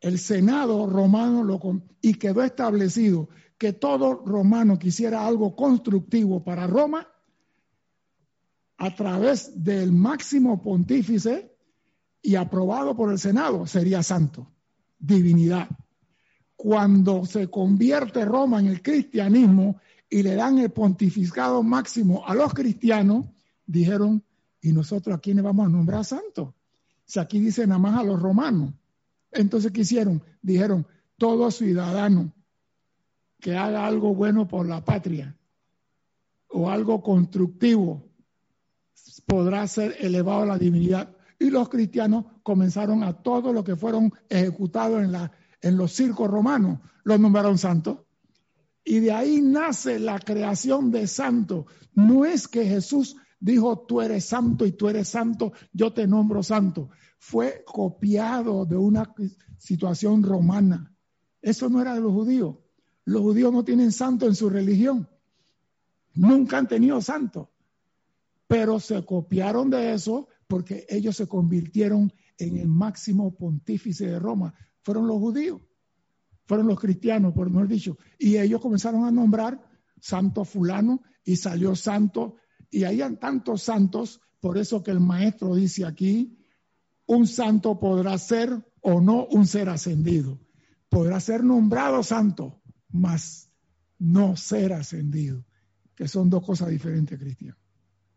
El 0.00 0.18
Senado 0.18 0.86
romano 0.86 1.42
lo 1.42 1.60
y 2.00 2.14
quedó 2.14 2.42
establecido 2.42 3.28
que 3.58 3.72
todo 3.72 4.14
romano 4.24 4.78
que 4.78 4.88
hiciera 4.88 5.26
algo 5.26 5.56
constructivo 5.56 6.44
para 6.44 6.66
Roma, 6.66 7.08
a 8.78 8.94
través 8.94 9.64
del 9.64 9.92
máximo 9.92 10.62
pontífice 10.62 11.52
y 12.22 12.36
aprobado 12.36 12.96
por 12.96 13.10
el 13.10 13.18
Senado, 13.18 13.66
sería 13.66 14.04
santo, 14.04 14.52
divinidad. 15.00 15.68
Cuando 16.54 17.24
se 17.26 17.50
convierte 17.50 18.24
Roma 18.24 18.60
en 18.60 18.68
el 18.68 18.82
cristianismo 18.82 19.80
y 20.08 20.22
le 20.22 20.36
dan 20.36 20.58
el 20.58 20.70
pontificado 20.70 21.64
máximo 21.64 22.24
a 22.24 22.34
los 22.34 22.54
cristianos, 22.54 23.26
dijeron, 23.66 24.22
¿y 24.60 24.72
nosotros 24.72 25.16
a 25.16 25.20
quiénes 25.20 25.42
vamos 25.42 25.66
a 25.66 25.70
nombrar 25.70 26.04
santos? 26.04 26.54
Si 27.04 27.18
aquí 27.18 27.40
dice 27.40 27.66
nada 27.66 27.80
más 27.80 27.98
a 27.98 28.04
los 28.04 28.20
romanos. 28.20 28.74
Entonces, 29.32 29.72
¿qué 29.72 29.82
hicieron? 29.82 30.22
Dijeron, 30.42 30.86
todo 31.16 31.50
ciudadano 31.50 32.32
que 33.40 33.56
haga 33.56 33.86
algo 33.86 34.14
bueno 34.14 34.48
por 34.48 34.66
la 34.66 34.84
patria 34.84 35.36
o 36.48 36.70
algo 36.70 37.02
constructivo 37.02 38.08
podrá 39.26 39.66
ser 39.66 39.96
elevado 40.00 40.42
a 40.42 40.46
la 40.46 40.58
divinidad. 40.58 41.14
Y 41.38 41.50
los 41.50 41.68
cristianos 41.68 42.24
comenzaron 42.42 43.04
a 43.04 43.22
todo 43.22 43.52
lo 43.52 43.62
que 43.62 43.76
fueron 43.76 44.12
ejecutados 44.28 45.02
en, 45.02 45.12
la, 45.12 45.30
en 45.60 45.76
los 45.76 45.92
circos 45.92 46.28
romanos, 46.28 46.80
los 47.04 47.20
nombraron 47.20 47.58
santos. 47.58 47.98
Y 48.84 49.00
de 49.00 49.12
ahí 49.12 49.40
nace 49.42 49.98
la 49.98 50.18
creación 50.18 50.90
de 50.90 51.06
santos. 51.06 51.66
No 51.94 52.24
es 52.24 52.48
que 52.48 52.64
Jesús 52.64 53.16
dijo, 53.38 53.84
tú 53.86 54.00
eres 54.00 54.24
santo 54.24 54.66
y 54.66 54.72
tú 54.72 54.88
eres 54.88 55.08
santo, 55.08 55.52
yo 55.72 55.92
te 55.92 56.06
nombro 56.06 56.42
santo. 56.42 56.90
Fue 57.18 57.62
copiado 57.66 58.64
de 58.64 58.76
una 58.76 59.12
situación 59.58 60.22
romana. 60.22 60.94
Eso 61.42 61.68
no 61.68 61.80
era 61.80 61.94
de 61.94 62.00
los 62.00 62.12
judíos. 62.12 62.56
Los 63.04 63.22
judíos 63.22 63.52
no 63.52 63.64
tienen 63.64 63.92
santo 63.92 64.26
en 64.26 64.34
su 64.34 64.48
religión. 64.48 65.08
Nunca 66.14 66.58
han 66.58 66.68
tenido 66.68 67.00
santo. 67.00 67.50
Pero 68.46 68.80
se 68.80 69.04
copiaron 69.04 69.70
de 69.70 69.92
eso 69.92 70.28
porque 70.46 70.86
ellos 70.88 71.16
se 71.16 71.26
convirtieron 71.26 72.12
en 72.38 72.56
el 72.56 72.68
máximo 72.68 73.36
pontífice 73.36 74.06
de 74.06 74.18
Roma. 74.18 74.54
Fueron 74.82 75.06
los 75.06 75.18
judíos. 75.18 75.60
Fueron 76.46 76.66
los 76.66 76.80
cristianos, 76.80 77.34
por 77.34 77.50
mejor 77.50 77.68
dicho. 77.68 77.98
Y 78.18 78.38
ellos 78.38 78.60
comenzaron 78.60 79.04
a 79.04 79.10
nombrar 79.10 79.62
santo 80.00 80.44
fulano 80.44 81.02
y 81.24 81.36
salió 81.36 81.76
santo. 81.76 82.36
Y 82.70 82.84
hayan 82.84 83.18
tantos 83.18 83.62
santos, 83.62 84.20
por 84.40 84.56
eso 84.56 84.82
que 84.82 84.90
el 84.90 85.00
maestro 85.00 85.54
dice 85.54 85.84
aquí, 85.84 86.37
un 87.08 87.26
santo 87.26 87.80
podrá 87.80 88.16
ser 88.18 88.50
o 88.80 89.00
no 89.00 89.24
un 89.30 89.46
ser 89.46 89.68
ascendido. 89.68 90.38
Podrá 90.88 91.20
ser 91.20 91.42
nombrado 91.42 92.02
santo, 92.02 92.60
más 92.90 93.50
no 93.98 94.36
ser 94.36 94.72
ascendido, 94.72 95.44
que 95.96 96.06
son 96.06 96.30
dos 96.30 96.44
cosas 96.44 96.68
diferentes, 96.68 97.18
Cristian. 97.18 97.56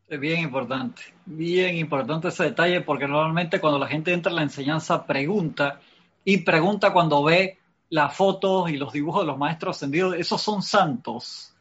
Es 0.08 0.20
bien 0.20 0.42
importante, 0.42 1.02
bien 1.26 1.78
importante 1.78 2.28
ese 2.28 2.44
detalle, 2.44 2.82
porque 2.82 3.08
normalmente 3.08 3.62
cuando 3.62 3.80
la 3.80 3.88
gente 3.88 4.14
entra 4.14 4.30
en 4.30 4.36
la 4.36 4.44
enseñanza 4.44 5.06
pregunta 5.06 5.80
y 6.26 6.38
pregunta 6.38 6.92
cuando 6.92 7.24
ve 7.24 7.58
las 7.90 8.14
fotos 8.14 8.70
y 8.70 8.78
los 8.78 8.92
dibujos 8.92 9.24
de 9.24 9.28
los 9.28 9.38
maestros 9.38 9.78
ascendidos, 9.78 10.16
esos 10.16 10.42
son 10.42 10.62
santos. 10.62 11.54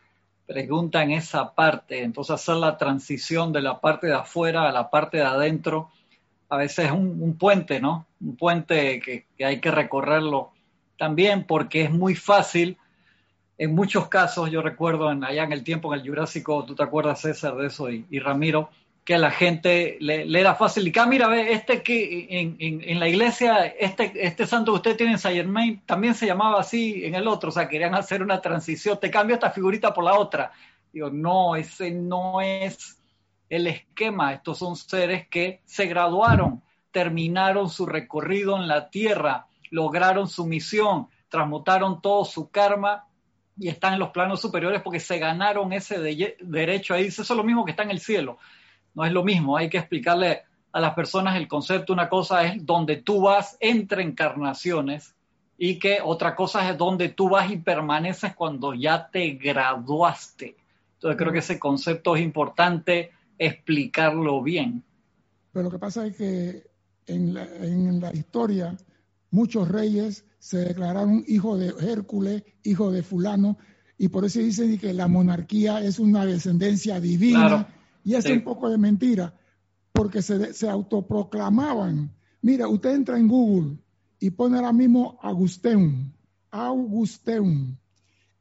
Pregunta 0.47 1.03
en 1.05 1.13
esa 1.13 1.55
parte, 1.55 2.03
entonces 2.03 2.35
hacer 2.35 2.57
la 2.57 2.77
transición 2.77 3.53
de 3.53 3.63
la 3.63 3.81
parte 3.81 4.09
de 4.09 4.15
afuera 4.15 4.69
a 4.69 4.73
la 4.73 4.91
parte 4.91 5.19
de 5.19 5.25
adentro, 5.25 5.91
a 6.51 6.57
veces 6.57 6.87
es 6.87 6.93
un, 6.93 7.37
puente, 7.39 7.81
¿no? 7.81 8.07
Un 8.21 8.37
puente 8.37 9.01
que, 9.01 9.27
que 9.37 9.45
hay 9.45 9.61
que 9.61 9.71
recorrerlo 9.71 10.53
también 10.99 11.45
porque 11.45 11.85
es 11.85 11.91
muy 11.91 12.15
fácil 12.15 12.77
en 13.61 13.75
muchos 13.75 14.09
casos, 14.09 14.51
yo 14.51 14.63
recuerdo 14.63 15.13
en, 15.13 15.23
allá 15.23 15.45
en 15.45 15.53
el 15.53 15.63
tiempo, 15.63 15.93
en 15.93 16.01
el 16.01 16.09
Jurásico, 16.09 16.65
tú 16.65 16.75
te 16.75 16.83
acuerdas, 16.83 17.21
César, 17.21 17.55
de 17.57 17.67
eso, 17.67 17.91
y, 17.91 18.19
Ramiro, 18.19 18.71
que 19.05 19.17
a 19.17 19.19
la 19.19 19.31
gente 19.31 19.99
le, 20.01 20.25
era 20.41 20.55
fácil. 20.55 20.89
Y 20.89 20.99
ah, 20.99 21.05
mira, 21.05 21.29
ve, 21.29 21.53
este 21.53 21.83
que 21.83 22.27
en, 22.59 22.99
la 22.99 23.07
iglesia, 23.07 23.67
este, 23.67 24.13
este 24.15 24.47
santo 24.47 24.73
que 24.73 24.77
usted 24.77 24.97
tiene 24.97 25.13
en 25.13 25.19
Saint 25.19 25.37
Germain, 25.37 25.83
también 25.85 26.15
se 26.15 26.25
llamaba 26.25 26.59
así 26.59 27.05
en 27.05 27.15
el 27.15 27.29
otro, 27.29 27.51
o 27.51 27.53
sea, 27.53 27.69
querían 27.69 27.95
hacer 27.95 28.23
una 28.23 28.41
transición, 28.41 28.99
te 28.99 29.11
cambio 29.11 29.35
esta 29.35 29.51
figurita 29.51 29.93
por 29.93 30.05
la 30.05 30.15
otra. 30.15 30.53
Digo, 30.91 31.11
no, 31.11 31.55
ese 31.55 31.91
no 31.91 32.41
es 32.41 32.99
el 33.51 33.67
esquema, 33.67 34.33
estos 34.33 34.59
son 34.59 34.77
seres 34.77 35.29
que 35.29 35.61
se 35.65 35.87
graduaron, 35.87 36.63
terminaron 36.93 37.69
su 37.69 37.85
recorrido 37.85 38.57
en 38.57 38.69
la 38.69 38.89
tierra, 38.89 39.47
lograron 39.71 40.29
su 40.29 40.47
misión, 40.47 41.09
transmutaron 41.29 42.01
todo 42.01 42.25
su 42.25 42.49
karma 42.51 43.07
y 43.59 43.69
están 43.69 43.95
en 43.95 43.99
los 43.99 44.11
planos 44.11 44.41
superiores 44.41 44.81
porque 44.83 45.01
se 45.01 45.19
ganaron 45.19 45.73
ese 45.73 45.99
derecho 45.99 46.95
ahí. 46.95 47.07
Eso 47.07 47.23
es 47.23 47.31
lo 47.31 47.45
mismo 47.45 47.65
que 47.65 47.73
está 47.73 47.83
en 47.83 47.91
el 47.91 48.01
cielo. 48.01 48.39
No 48.95 49.05
es 49.05 49.13
lo 49.13 49.25
mismo. 49.25 49.57
Hay 49.57 49.69
que 49.69 49.79
explicarle 49.79 50.45
a 50.73 50.81
las 50.81 50.95
personas 50.95 51.37
el 51.37 51.49
concepto. 51.49 51.93
Una 51.93 52.09
cosa 52.09 52.45
es 52.45 52.65
donde 52.65 52.97
tú 52.97 53.23
vas 53.23 53.57
entre 53.61 54.03
encarnaciones 54.03 55.15
y 55.59 55.79
que 55.79 55.99
otra 56.03 56.35
cosa 56.37 56.71
es 56.71 56.79
donde 56.79 57.11
tú 57.11 57.29
vas 57.29 57.51
y 57.51 57.59
permaneces 57.59 58.35
cuando 58.35 58.75
ya 58.75 59.09
te 59.09 59.31
graduaste. 59.33 60.57
Entonces 60.95 61.19
creo 61.19 61.33
que 61.33 61.41
ese 61.41 61.59
concepto 61.59 62.17
es 62.17 62.23
importante 62.23 63.11
explicarlo 63.41 64.43
bien. 64.43 64.85
Pero 65.51 65.65
lo 65.65 65.71
que 65.71 65.79
pasa 65.79 66.07
es 66.07 66.15
que 66.15 66.71
en 67.07 67.35
la, 67.35 67.45
en 67.57 67.99
la 67.99 68.15
historia 68.15 68.77
muchos 69.31 69.67
reyes 69.67 70.25
se 70.39 70.59
declararon 70.59 71.25
hijo 71.27 71.57
de 71.57 71.75
Hércules, 71.81 72.45
hijo 72.63 72.93
de 72.93 73.03
fulano, 73.03 73.59
y 73.97 74.09
por 74.09 74.25
eso 74.25 74.41
dicen 74.41 74.79
que 74.79 74.93
la 74.93 75.09
monarquía 75.09 75.83
es 75.83 75.99
una 75.99 76.25
descendencia 76.27 77.01
divina, 77.01 77.69
y 78.05 78.15
es 78.15 78.27
un 78.27 78.45
poco 78.45 78.69
de 78.69 78.79
mentira, 78.79 79.35
porque 79.93 80.23
se, 80.23 80.53
se, 80.53 80.69
autoproclamaban. 80.69 82.15
Mira, 82.43 82.69
usted 82.69 82.95
entra 82.95 83.19
en 83.19 83.29
Google 83.29 83.79
y 84.19 84.31
pone 84.31 84.57
ahora 84.57 84.73
mismo 84.73 85.19
Augusteum, 85.23 86.13
Augusteum, 86.51 87.77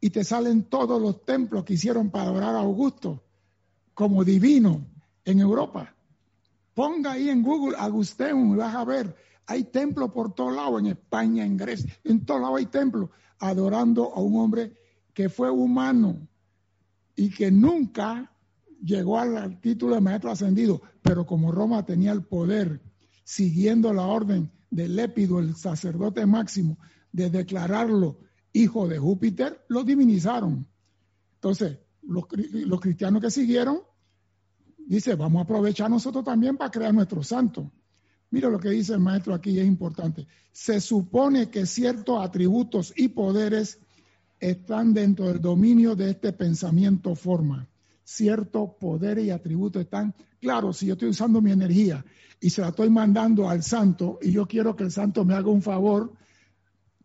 y 0.02 0.10
te 0.10 0.24
salen 0.24 0.64
todos 0.64 1.02
los 1.02 1.26
templos 1.26 1.64
que 1.64 1.74
hicieron 1.74 2.10
para 2.10 2.26
adorar 2.26 2.56
a 2.56 2.60
Augusto 2.60 3.24
como 3.94 4.24
divino 4.24 4.86
en 5.30 5.40
Europa. 5.40 5.96
Ponga 6.74 7.14
ahí 7.14 7.30
en 7.30 7.42
Google 7.44 7.76
Augusteum 7.78 8.54
y 8.54 8.58
vas 8.58 8.76
a 8.76 8.86
ver 8.86 9.16
hay 9.50 9.64
templos 9.64 10.12
por 10.12 10.36
todos 10.36 10.56
lados, 10.56 10.80
en 10.80 10.86
España, 10.86 11.44
en 11.44 11.58
Grecia, 11.58 11.92
en 12.04 12.24
todos 12.24 12.40
lados 12.40 12.60
hay 12.60 12.68
templos, 12.68 13.10
adorando 13.40 14.14
a 14.14 14.22
un 14.22 14.40
hombre 14.40 14.76
que 15.12 15.28
fue 15.28 15.50
humano 15.50 16.28
y 17.16 17.32
que 17.32 17.50
nunca 17.50 18.32
llegó 18.80 19.18
al 19.18 19.60
título 19.60 19.96
de 19.96 20.02
maestro 20.02 20.30
ascendido, 20.30 20.84
pero 21.02 21.26
como 21.26 21.52
Roma 21.52 21.84
tenía 21.84 22.12
el 22.12 22.22
poder, 22.22 22.80
siguiendo 23.24 23.92
la 23.92 24.04
orden 24.04 24.52
del 24.70 24.96
Lépido, 24.96 25.40
el 25.40 25.56
sacerdote 25.56 26.28
máximo, 26.28 26.78
de 27.12 27.32
declararlo 27.32 28.20
hijo 28.54 28.88
de 28.88 29.00
Júpiter, 29.00 29.66
lo 29.68 29.84
divinizaron. 29.84 30.68
Entonces, 31.34 31.80
los 32.04 32.80
cristianos 32.80 33.20
que 33.20 33.32
siguieron, 33.32 33.82
dice, 34.96 35.16
vamos 35.16 35.40
a 35.40 35.44
aprovechar 35.44 35.90
nosotros 35.90 36.24
también 36.24 36.58
para 36.58 36.72
crear 36.72 36.94
nuestro 36.94 37.24
santo. 37.24 37.72
Mira 38.32 38.50
lo 38.50 38.60
que 38.60 38.70
dice 38.70 38.94
el 38.94 39.00
maestro 39.00 39.34
aquí, 39.34 39.60
es 39.60 39.66
importante. 39.66 40.28
Se 40.52 40.82
supone 40.82 41.50
que 41.50 41.66
ciertos 41.66 42.24
atributos 42.24 42.94
y 42.96 43.10
poderes 43.10 43.80
están 44.40 44.94
dentro 44.94 45.28
del 45.28 45.42
dominio 45.42 45.96
de 45.96 46.12
este 46.12 46.34
pensamiento 46.34 47.16
forma. 47.16 47.68
ciertos 48.04 48.72
poderes 48.80 49.26
y 49.26 49.30
atributos 49.30 49.84
están. 49.84 50.16
Claro, 50.42 50.74
si 50.74 50.88
yo 50.88 50.94
estoy 50.94 51.10
usando 51.10 51.42
mi 51.42 51.52
energía 51.52 52.04
y 52.40 52.50
se 52.50 52.62
la 52.62 52.70
estoy 52.70 52.90
mandando 52.90 53.48
al 53.48 53.62
santo 53.62 54.18
y 54.20 54.32
yo 54.32 54.48
quiero 54.48 54.76
que 54.76 54.86
el 54.86 54.92
santo 54.92 55.24
me 55.24 55.36
haga 55.36 55.50
un 55.50 55.62
favor, 55.62 56.14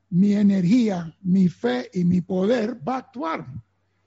mi 0.09 0.33
energía, 0.33 1.15
mi 1.21 1.49
fe 1.49 1.91
y 1.93 2.05
mi 2.05 2.23
poder 2.23 2.81
va 2.89 2.95
a 2.95 2.99
actuar. 2.99 3.47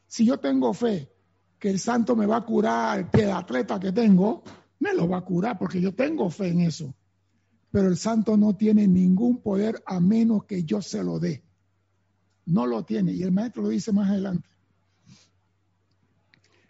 Si 0.07 0.25
yo 0.25 0.39
tengo 0.39 0.73
fe 0.73 1.11
que 1.59 1.69
el 1.69 1.79
santo 1.79 2.15
me 2.15 2.25
va 2.25 2.37
a 2.37 2.45
curar 2.45 3.09
el 3.11 3.31
atleta 3.31 3.79
que 3.79 3.91
tengo, 3.91 4.43
me 4.79 4.93
lo 4.93 5.07
va 5.07 5.17
a 5.17 5.25
curar 5.25 5.57
porque 5.57 5.81
yo 5.81 5.93
tengo 5.93 6.29
fe 6.29 6.49
en 6.49 6.61
eso. 6.61 6.93
Pero 7.71 7.87
el 7.87 7.97
santo 7.97 8.37
no 8.37 8.55
tiene 8.55 8.87
ningún 8.87 9.41
poder 9.41 9.81
a 9.85 9.99
menos 9.99 10.45
que 10.45 10.63
yo 10.63 10.81
se 10.81 11.03
lo 11.03 11.19
dé. 11.19 11.43
No 12.45 12.65
lo 12.65 12.83
tiene. 12.85 13.13
Y 13.13 13.23
el 13.23 13.31
maestro 13.31 13.63
lo 13.63 13.69
dice 13.69 13.91
más 13.91 14.09
adelante. 14.09 14.47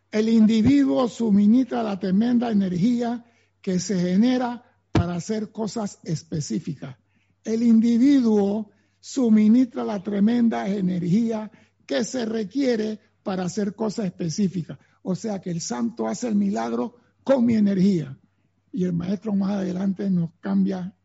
El 0.09 0.29
individuo 0.29 1.07
suministra 1.07 1.83
la 1.83 1.99
tremenda 1.99 2.49
energía 2.49 3.25
que 3.61 3.79
se 3.79 3.99
genera 3.99 4.63
para 4.91 5.15
hacer 5.15 5.51
cosas 5.51 5.99
específicas. 6.03 6.97
El 7.43 7.61
individuo 7.61 8.71
suministra 8.99 9.83
la 9.83 10.01
tremenda 10.01 10.67
energía 10.67 11.51
que 11.85 12.03
se 12.03 12.25
requiere 12.25 12.99
para 13.27 13.43
hacer 13.43 13.75
cosas 13.75 14.05
específicas. 14.05 14.79
O 15.03 15.13
sea 15.13 15.41
que 15.41 15.49
el 15.49 15.59
santo 15.59 16.07
hace 16.07 16.29
el 16.29 16.35
milagro 16.35 16.95
con 17.25 17.45
mi 17.45 17.55
energía. 17.55 18.17
Y 18.71 18.85
el 18.85 18.93
maestro 18.93 19.35
más 19.35 19.51
adelante 19.51 20.09
nos 20.09 20.29
cambia 20.39 20.95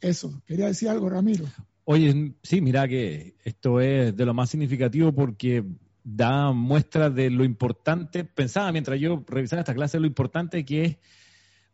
eso. 0.00 0.40
¿Quería 0.46 0.68
decir 0.68 0.88
algo, 0.88 1.10
Ramiro? 1.10 1.44
Oye, 1.84 2.34
sí, 2.42 2.62
mira 2.62 2.88
que 2.88 3.36
esto 3.44 3.78
es 3.78 4.16
de 4.16 4.24
lo 4.24 4.32
más 4.32 4.48
significativo 4.48 5.14
porque 5.14 5.62
da 6.02 6.50
muestra 6.52 7.10
de 7.10 7.28
lo 7.28 7.44
importante, 7.44 8.24
pensaba 8.24 8.72
mientras 8.72 8.98
yo 8.98 9.22
revisaba 9.28 9.60
esta 9.60 9.74
clase, 9.74 10.00
lo 10.00 10.06
importante 10.06 10.64
que 10.64 10.84
es 10.86 10.96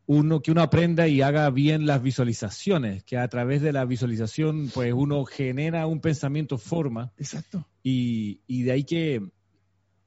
uno, 0.07 0.43
que 0.43 0.51
uno 0.51 0.63
aprenda 0.63 1.07
y 1.07 1.23
haga 1.23 1.49
bien 1.51 1.87
las 1.87 2.03
visualizaciones, 2.03 3.05
que 3.05 3.19
a 3.19 3.29
través 3.29 3.63
de 3.63 3.73
la 3.73 3.85
visualización, 3.85 4.69
pues 4.75 4.93
uno 4.93 5.25
genera 5.27 5.87
un 5.87 6.01
pensamiento 6.01 6.59
forma. 6.59 7.13
Exacto. 7.19 7.69
Y, 7.85 8.41
y 8.49 8.65
de 8.65 8.73
ahí 8.73 8.83
que 8.83 9.31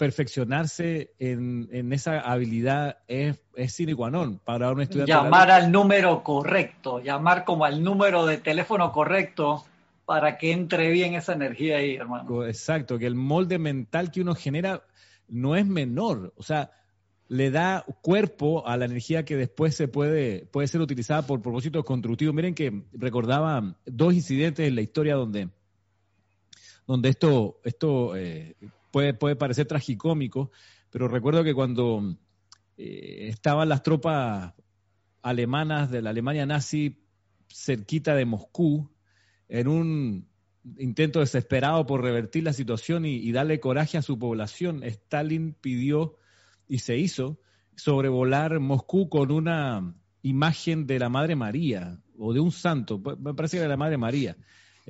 perfeccionarse 0.03 1.13
en, 1.17 1.69
en 1.71 1.93
esa 1.93 2.19
habilidad 2.19 2.97
es, 3.07 3.39
es 3.55 3.71
sine 3.71 3.95
qua 3.95 4.11
non 4.11 4.37
para 4.37 4.69
un 4.69 4.81
estudiante. 4.81 5.13
Llamar 5.13 5.49
al 5.49 5.71
número 5.71 6.23
correcto, 6.23 6.99
llamar 6.99 7.45
como 7.45 7.63
al 7.63 7.81
número 7.81 8.25
de 8.25 8.35
teléfono 8.35 8.91
correcto 8.91 9.63
para 10.03 10.37
que 10.37 10.51
entre 10.51 10.91
bien 10.91 11.15
esa 11.15 11.31
energía 11.31 11.77
ahí, 11.77 11.95
hermano. 11.95 12.43
Exacto, 12.43 12.99
que 12.99 13.07
el 13.07 13.15
molde 13.15 13.59
mental 13.59 14.11
que 14.11 14.19
uno 14.19 14.35
genera 14.35 14.83
no 15.29 15.55
es 15.55 15.65
menor, 15.65 16.33
o 16.35 16.43
sea, 16.43 16.71
le 17.29 17.49
da 17.49 17.85
cuerpo 18.01 18.67
a 18.67 18.75
la 18.75 18.83
energía 18.83 19.23
que 19.23 19.37
después 19.37 19.73
se 19.73 19.87
puede, 19.87 20.45
puede 20.47 20.67
ser 20.67 20.81
utilizada 20.81 21.25
por 21.25 21.41
propósitos 21.41 21.85
constructivos. 21.85 22.35
Miren 22.35 22.55
que 22.55 22.83
recordaba 22.91 23.73
dos 23.85 24.13
incidentes 24.13 24.67
en 24.67 24.75
la 24.75 24.81
historia 24.81 25.15
donde, 25.15 25.47
donde 26.85 27.07
esto, 27.07 27.61
esto 27.63 28.17
eh, 28.17 28.57
puede, 28.93 29.15
puede 29.15 29.35
parecer 29.35 29.65
tragicómico, 29.65 30.51
pero 30.91 31.07
recuerdo 31.07 31.43
que 31.43 31.55
cuando 31.55 32.15
eh, 32.77 33.27
estaban 33.27 33.67
las 33.67 33.81
tropas 33.81 34.53
alemanas 35.23 35.89
de 35.89 36.03
la 36.03 36.11
Alemania 36.11 36.45
nazi 36.45 37.03
cerquita 37.51 38.13
de 38.13 38.25
Moscú, 38.25 38.91
en 39.49 39.67
un 39.67 40.29
intento 40.77 41.21
desesperado 41.21 41.87
por 41.87 42.03
revertir 42.03 42.43
la 42.43 42.53
situación 42.53 43.05
y, 43.05 43.31
darle 43.31 43.59
coraje 43.59 43.97
a 43.97 44.03
su 44.03 44.19
población, 44.19 44.83
Stalin 44.83 45.55
pidió 45.59 46.15
y 46.67 46.77
se 46.77 46.97
hizo 46.97 47.39
sobrevolar 47.75 48.59
Moscú 48.59 49.09
con 49.09 49.31
una 49.31 49.95
imagen 50.21 50.85
de 50.85 50.99
la 50.99 51.09
Madre 51.09 51.35
María 51.35 51.99
o 52.15 52.31
de 52.31 52.39
un 52.39 52.51
santo, 52.51 53.01
me 53.19 53.33
parece 53.33 53.57
que 53.57 53.63
de 53.63 53.69
la 53.69 53.77
Madre 53.77 53.97
María, 53.97 54.37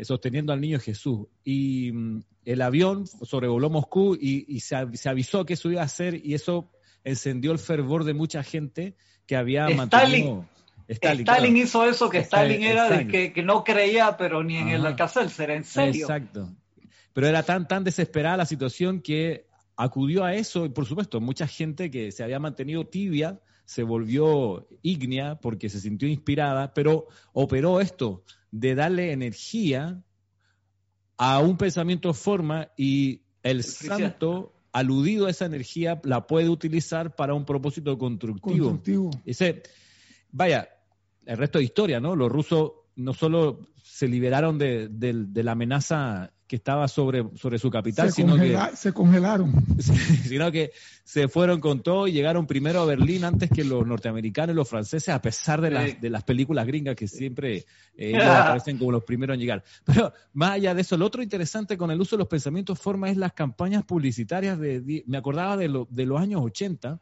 sosteniendo 0.02 0.54
al 0.54 0.62
niño 0.62 0.80
Jesús. 0.80 1.28
Y 1.44 1.92
mm, 1.92 2.24
el 2.46 2.62
avión 2.62 3.08
sobrevoló 3.08 3.70
Moscú 3.70 4.18
y, 4.20 4.60
se, 4.60 4.76
avisó 5.08 5.46
que 5.46 5.54
eso 5.54 5.70
iba 5.72 5.82
a 5.82 5.86
hacer 5.86 6.26
y 6.26 6.34
eso 6.34 6.72
encendió 7.04 7.52
el 7.52 7.60
fervor 7.60 8.04
de 8.04 8.14
mucha 8.14 8.44
gente 8.44 8.96
que 9.26 9.36
había 9.36 9.70
mantenido 9.70 10.48
Stalin, 10.88 11.58
hizo 11.58 11.86
eso 11.86 12.10
que 12.10 12.20
Stalin, 12.20 12.62
era 12.62 12.90
de 12.90 13.32
que, 13.32 13.44
no 13.44 13.64
creía, 13.64 14.18
pero 14.18 14.44
ni 14.44 14.58
en 14.58 14.70
el 14.70 14.86
Alcácer, 14.86 15.50
en 15.50 15.64
serio. 15.64 16.06
Exacto. 16.06 16.50
Pero 17.14 17.28
era 17.28 17.44
tan, 17.44 17.68
tan 17.68 17.84
desesperada 17.84 18.38
la 18.38 18.46
situación 18.46 19.02
que 19.02 19.46
acudió 19.76 20.24
a 20.24 20.36
eso 20.36 20.66
y 20.66 20.70
por 20.70 20.86
supuesto 20.86 21.20
mucha 21.20 21.48
gente 21.48 21.90
que 21.90 22.12
se 22.12 22.24
había 22.24 22.40
mantenido 22.40 22.86
tibia 22.86 23.40
se 23.66 23.84
volvió 23.84 24.68
ígnea 24.82 25.40
porque 25.40 25.70
se 25.70 25.80
sintió 25.80 26.08
inspirada, 26.08 26.74
pero 26.74 27.08
operó 27.32 27.80
esto 27.82 28.24
de 28.52 28.76
darle 28.76 29.12
energía 29.12 30.04
a 31.18 31.40
un 31.40 31.58
pensamiento 31.58 32.14
forma 32.14 32.70
y 32.78 33.22
el 33.44 33.64
santo 33.64 34.54
aludido 34.72 35.28
a 35.28 35.30
esa 35.30 35.46
energía 35.46 36.02
la 36.04 36.28
puede 36.28 36.50
utilizar 36.50 37.16
para 37.16 37.34
un 37.34 37.46
propósito 37.46 37.98
constructivo. 37.98 38.70
constructivo. 38.70 39.12
Ese, 39.26 39.64
vaya, 40.32 40.68
el 41.26 41.38
resto 41.38 41.60
de 41.60 41.66
historia, 41.66 42.00
¿no? 42.00 42.16
Los 42.16 42.32
rusos 42.32 42.72
no 42.96 43.14
solo 43.14 43.68
se 43.84 44.08
liberaron 44.08 44.58
de, 44.58 44.90
la 45.34 45.52
amenaza 45.52 46.34
que 46.54 46.58
estaba 46.58 46.88
sobre, 46.88 47.26
sobre 47.36 47.58
su 47.58 47.72
capital, 47.72 48.12
sino 48.12 48.36
que 48.36 48.56
se 48.76 48.94
congelaron. 48.94 49.52
sino 49.80 50.52
que 50.52 50.72
se 51.04 51.28
fueron 51.28 51.60
con 51.60 51.82
todo 51.82 52.08
y 52.08 52.12
llegaron 52.12 52.46
primero 52.46 52.82
a 52.82 52.86
Berlín 52.86 53.24
antes 53.24 53.50
que 53.50 53.64
los 53.64 53.88
norteamericanos 53.88 54.54
y 54.54 54.58
los 54.58 54.70
franceses, 54.70 55.10
a 55.10 55.20
pesar 55.20 55.62
de, 55.62 55.72
las, 55.72 56.00
de 56.00 56.12
las 56.12 56.24
películas 56.24 56.68
gringas 56.68 56.96
que 56.96 57.08
siempre 57.08 57.66
eh, 57.98 58.16
aparecen 58.24 58.78
como 58.78 58.92
los 58.92 59.04
primeros 59.04 59.34
en 59.34 59.40
llegar. 59.40 59.64
Pero 59.84 60.14
más 60.34 60.52
allá 60.52 60.76
de 60.76 60.82
eso, 60.82 60.96
lo 60.96 61.08
otro 61.08 61.24
interesante 61.24 61.76
con 61.76 61.90
el 61.90 62.00
uso 62.00 62.18
de 62.18 62.20
los 62.20 62.28
pensamientos 62.28 62.78
forma 62.78 63.10
es 63.10 63.18
las 63.18 63.34
campañas 63.34 63.84
publicitarias 63.84 64.60
de, 64.60 65.04
me 65.08 65.18
acordaba 65.18 65.58
de, 65.58 65.86
de 65.90 66.06
los 66.06 66.22
años 66.22 66.42
80, 66.44 67.00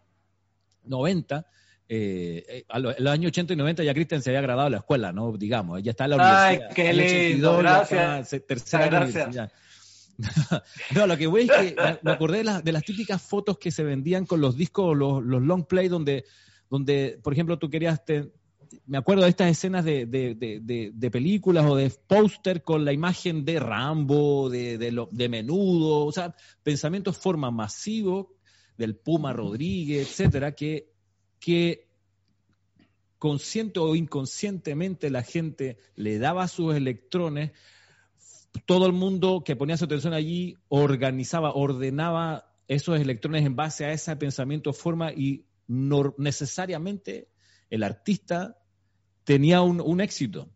90, 0.85 1.45
eh, 1.93 2.63
en 2.69 2.81
los 2.83 3.07
años 3.07 3.31
80 3.31 3.51
y 3.51 3.55
90 3.57 3.83
ya 3.83 3.93
Cristian 3.93 4.21
se 4.21 4.29
había 4.29 4.39
graduado 4.39 4.67
de 4.67 4.71
la 4.71 4.77
escuela, 4.77 5.11
¿no? 5.11 5.33
Digamos, 5.33 5.83
ya 5.83 5.91
está 5.91 6.05
en 6.05 6.11
la 6.11 6.15
universidad. 6.15 6.47
Ay, 6.47 6.73
qué 6.73 6.93
lindo, 6.93 7.57
gracias. 7.57 8.45
tercera 8.47 8.87
gracias. 8.87 9.51
no, 10.95 11.05
lo 11.05 11.17
que 11.17 11.27
voy 11.27 11.41
es 11.41 11.51
que 11.51 11.75
me 12.01 12.11
acordé 12.11 12.37
de, 12.37 12.43
las, 12.45 12.63
de 12.63 12.71
las 12.71 12.83
típicas 12.83 13.21
fotos 13.21 13.57
que 13.57 13.71
se 13.71 13.83
vendían 13.83 14.25
con 14.25 14.39
los 14.39 14.55
discos, 14.55 14.95
los, 14.95 15.21
los 15.21 15.41
long 15.41 15.65
play, 15.65 15.89
donde, 15.89 16.23
donde, 16.69 17.19
por 17.21 17.33
ejemplo, 17.33 17.59
tú 17.59 17.69
querías, 17.69 18.01
me 18.85 18.97
acuerdo 18.97 19.23
de 19.23 19.29
estas 19.29 19.51
escenas 19.51 19.83
de, 19.83 20.05
de, 20.05 20.33
de, 20.33 20.91
de 20.93 21.11
películas 21.11 21.65
o 21.65 21.75
de 21.75 21.89
póster 22.07 22.63
con 22.63 22.85
la 22.85 22.93
imagen 22.93 23.43
de 23.43 23.59
Rambo, 23.59 24.49
de 24.49 25.27
Menudo, 25.29 26.05
o 26.05 26.11
sea, 26.13 26.33
pensamientos 26.63 27.17
forma 27.17 27.51
masivo 27.51 28.37
del 28.77 28.95
Puma 28.95 29.33
Rodríguez, 29.33 30.07
etcétera, 30.07 30.53
que 30.53 30.90
que 31.41 31.89
consciente 33.17 33.79
o 33.81 33.95
inconscientemente 33.95 35.09
la 35.09 35.23
gente 35.23 35.77
le 35.95 36.17
daba 36.17 36.47
sus 36.47 36.73
electrones, 36.73 37.51
todo 38.65 38.85
el 38.85 38.93
mundo 38.93 39.43
que 39.45 39.55
ponía 39.55 39.75
su 39.75 39.85
atención 39.85 40.13
allí 40.13 40.57
organizaba, 40.69 41.53
ordenaba 41.53 42.53
esos 42.67 42.99
electrones 42.99 43.45
en 43.45 43.55
base 43.55 43.83
a 43.83 43.91
ese 43.91 44.15
pensamiento 44.15 44.71
forma 44.71 45.11
y 45.11 45.45
necesariamente 45.67 47.27
el 47.69 47.83
artista 47.83 48.57
tenía 49.23 49.61
un, 49.61 50.01
éxito. 50.01 50.49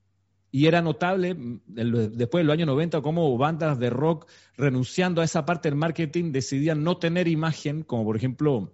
Y 0.51 0.67
era 0.67 0.81
notable 0.81 1.35
después 1.65 2.41
de 2.41 2.45
los 2.45 2.53
años 2.53 2.67
90 2.67 3.01
cómo 3.01 3.37
bandas 3.37 3.79
de 3.79 3.89
rock 3.89 4.29
renunciando 4.55 5.21
a 5.21 5.25
esa 5.25 5.45
parte 5.45 5.69
del 5.69 5.77
marketing 5.77 6.31
decidían 6.31 6.83
no 6.83 6.97
tener 6.97 7.27
imagen, 7.27 7.83
como 7.83 8.05
por 8.05 8.15
ejemplo 8.15 8.73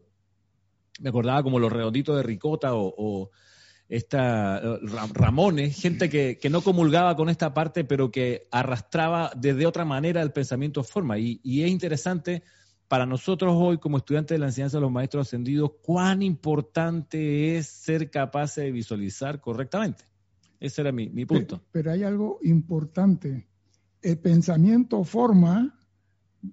me 0.99 1.09
acordaba 1.09 1.43
como 1.43 1.59
los 1.59 1.71
redonditos 1.71 2.15
de 2.15 2.23
Ricota 2.23 2.71
o, 2.73 3.29
esta 3.87 4.57
eh, 4.63 4.79
Ramones, 5.13 5.81
gente 5.81 6.09
que, 6.09 6.49
no 6.49 6.61
comulgaba 6.61 7.15
con 7.17 7.27
esta 7.29 7.53
parte, 7.53 7.83
pero 7.83 8.09
que 8.09 8.47
arrastraba 8.49 9.31
desde 9.35 9.65
otra 9.65 9.83
manera 9.83 10.21
el 10.21 10.31
pensamiento 10.31 10.83
forma. 10.83 11.19
Y, 11.19 11.41
y, 11.43 11.63
es 11.63 11.69
interesante 11.69 12.43
para 12.87 13.05
nosotros 13.05 13.53
hoy, 13.57 13.79
como 13.79 13.97
estudiantes 13.97 14.35
de 14.35 14.39
la 14.39 14.45
enseñanza 14.47 14.77
de 14.77 14.81
los 14.81 14.91
maestros 14.91 15.27
ascendidos, 15.27 15.71
cuán 15.81 16.21
importante 16.21 17.57
es 17.57 17.67
ser 17.67 18.09
capaces 18.09 18.63
de 18.63 18.71
visualizar 18.71 19.41
correctamente. 19.41 20.05
Ese 20.59 20.81
era 20.81 20.91
mi, 20.91 21.09
mi 21.09 21.25
punto. 21.25 21.61
pero 21.71 21.91
hay 21.91 22.03
algo 22.03 22.39
importante. 22.43 23.47
El 24.01 24.19
pensamiento 24.19 25.03
forma, 25.03 25.77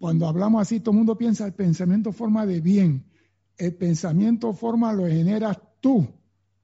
cuando 0.00 0.26
hablamos 0.26 0.62
así, 0.62 0.80
todo 0.80 0.90
el 0.90 0.98
mundo 0.98 1.16
piensa 1.16 1.46
el 1.46 1.54
pensamiento 1.54 2.12
forma 2.12 2.46
de 2.46 2.60
bien 2.60 3.04
el 3.58 3.74
pensamiento 3.74 4.54
forma 4.54 4.92
lo 4.92 5.06
generas 5.06 5.58
tú, 5.80 6.08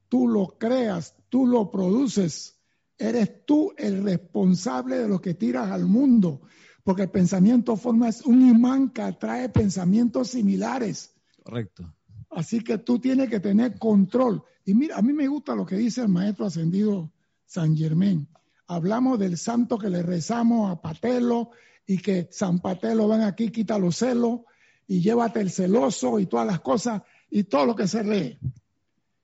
tú 0.08 0.28
lo 0.28 0.56
creas, 0.58 1.16
tú 1.28 1.46
lo 1.46 1.70
produces. 1.70 2.56
Eres 2.96 3.44
tú 3.44 3.72
el 3.76 4.04
responsable 4.04 4.98
de 4.98 5.08
lo 5.08 5.20
que 5.20 5.34
tiras 5.34 5.70
al 5.70 5.86
mundo, 5.86 6.42
porque 6.84 7.02
el 7.02 7.10
pensamiento 7.10 7.76
forma 7.76 8.08
es 8.08 8.22
un 8.22 8.48
imán 8.48 8.90
que 8.90 9.02
atrae 9.02 9.48
pensamientos 9.48 10.28
similares. 10.28 11.12
Correcto. 11.42 11.92
Así 12.30 12.62
que 12.62 12.78
tú 12.78 13.00
tienes 13.00 13.28
que 13.28 13.40
tener 13.40 13.78
control. 13.78 14.44
Y 14.64 14.74
mira, 14.74 14.96
a 14.96 15.02
mí 15.02 15.12
me 15.12 15.26
gusta 15.26 15.56
lo 15.56 15.66
que 15.66 15.76
dice 15.76 16.02
el 16.02 16.08
maestro 16.08 16.46
ascendido 16.46 17.12
San 17.44 17.76
Germán. 17.76 18.28
Hablamos 18.68 19.18
del 19.18 19.36
santo 19.36 19.78
que 19.78 19.90
le 19.90 20.02
rezamos 20.02 20.70
a 20.70 20.80
Patelo 20.80 21.50
y 21.86 21.98
que 21.98 22.28
San 22.30 22.60
Patelo 22.60 23.08
ven 23.08 23.22
aquí, 23.22 23.50
quita 23.50 23.78
los 23.78 23.96
celos 23.96 24.40
y 24.86 25.00
llévate 25.00 25.40
el 25.40 25.50
celoso 25.50 26.18
y 26.18 26.26
todas 26.26 26.46
las 26.46 26.60
cosas 26.60 27.02
y 27.30 27.44
todo 27.44 27.66
lo 27.66 27.74
que 27.74 27.88
se 27.88 28.04
lee. 28.04 28.38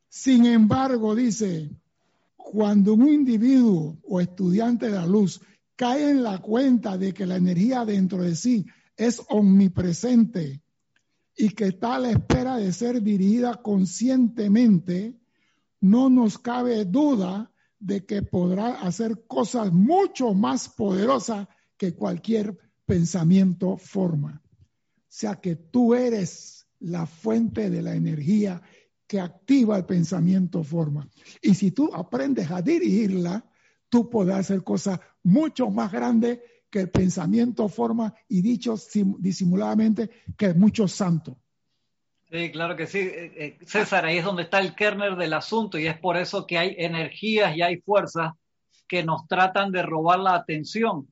Sin 0.08 0.46
embargo, 0.46 1.14
dice, 1.14 1.70
cuando 2.36 2.94
un 2.94 3.08
individuo 3.08 3.98
o 4.02 4.20
estudiante 4.20 4.86
de 4.86 4.92
la 4.92 5.06
luz 5.06 5.40
cae 5.76 6.10
en 6.10 6.22
la 6.22 6.38
cuenta 6.38 6.98
de 6.98 7.14
que 7.14 7.26
la 7.26 7.36
energía 7.36 7.84
dentro 7.84 8.22
de 8.22 8.34
sí 8.34 8.66
es 8.96 9.22
omnipresente 9.28 10.60
y 11.36 11.50
que 11.50 11.66
está 11.66 11.94
a 11.94 11.98
la 12.00 12.10
espera 12.10 12.56
de 12.56 12.72
ser 12.72 13.02
dirigida 13.02 13.62
conscientemente, 13.62 15.16
no 15.80 16.10
nos 16.10 16.38
cabe 16.38 16.84
duda 16.84 17.50
de 17.78 18.04
que 18.04 18.22
podrá 18.22 18.80
hacer 18.80 19.24
cosas 19.26 19.72
mucho 19.72 20.34
más 20.34 20.68
poderosas 20.68 21.48
que 21.78 21.94
cualquier 21.94 22.58
pensamiento 22.84 23.78
forma. 23.78 24.39
Sea 25.10 25.34
que 25.40 25.56
tú 25.56 25.94
eres 25.94 26.66
la 26.78 27.04
fuente 27.04 27.68
de 27.68 27.82
la 27.82 27.94
energía 27.94 28.62
que 29.06 29.20
activa 29.20 29.76
el 29.76 29.84
pensamiento 29.84 30.62
forma. 30.62 31.08
Y 31.42 31.54
si 31.54 31.72
tú 31.72 31.90
aprendes 31.92 32.50
a 32.50 32.62
dirigirla, 32.62 33.44
tú 33.88 34.08
podrás 34.08 34.38
hacer 34.40 34.62
cosas 34.62 35.00
mucho 35.24 35.68
más 35.68 35.90
grandes 35.90 36.38
que 36.70 36.80
el 36.80 36.90
pensamiento 36.90 37.68
forma 37.68 38.14
y 38.28 38.40
dicho 38.40 38.76
disimuladamente 39.18 40.08
que 40.38 40.54
muchos 40.54 40.92
santos. 40.92 41.36
Sí, 42.30 42.52
claro 42.52 42.76
que 42.76 42.86
sí. 42.86 43.00
Eh, 43.00 43.32
eh, 43.36 43.58
César, 43.66 44.04
ahí 44.04 44.18
es 44.18 44.24
donde 44.24 44.44
está 44.44 44.60
el 44.60 44.76
kernel 44.76 45.18
del 45.18 45.32
asunto 45.32 45.76
y 45.76 45.88
es 45.88 45.98
por 45.98 46.16
eso 46.16 46.46
que 46.46 46.58
hay 46.58 46.76
energías 46.78 47.56
y 47.56 47.62
hay 47.62 47.80
fuerzas 47.80 48.34
que 48.86 49.02
nos 49.02 49.26
tratan 49.26 49.72
de 49.72 49.82
robar 49.82 50.20
la 50.20 50.36
atención 50.36 51.08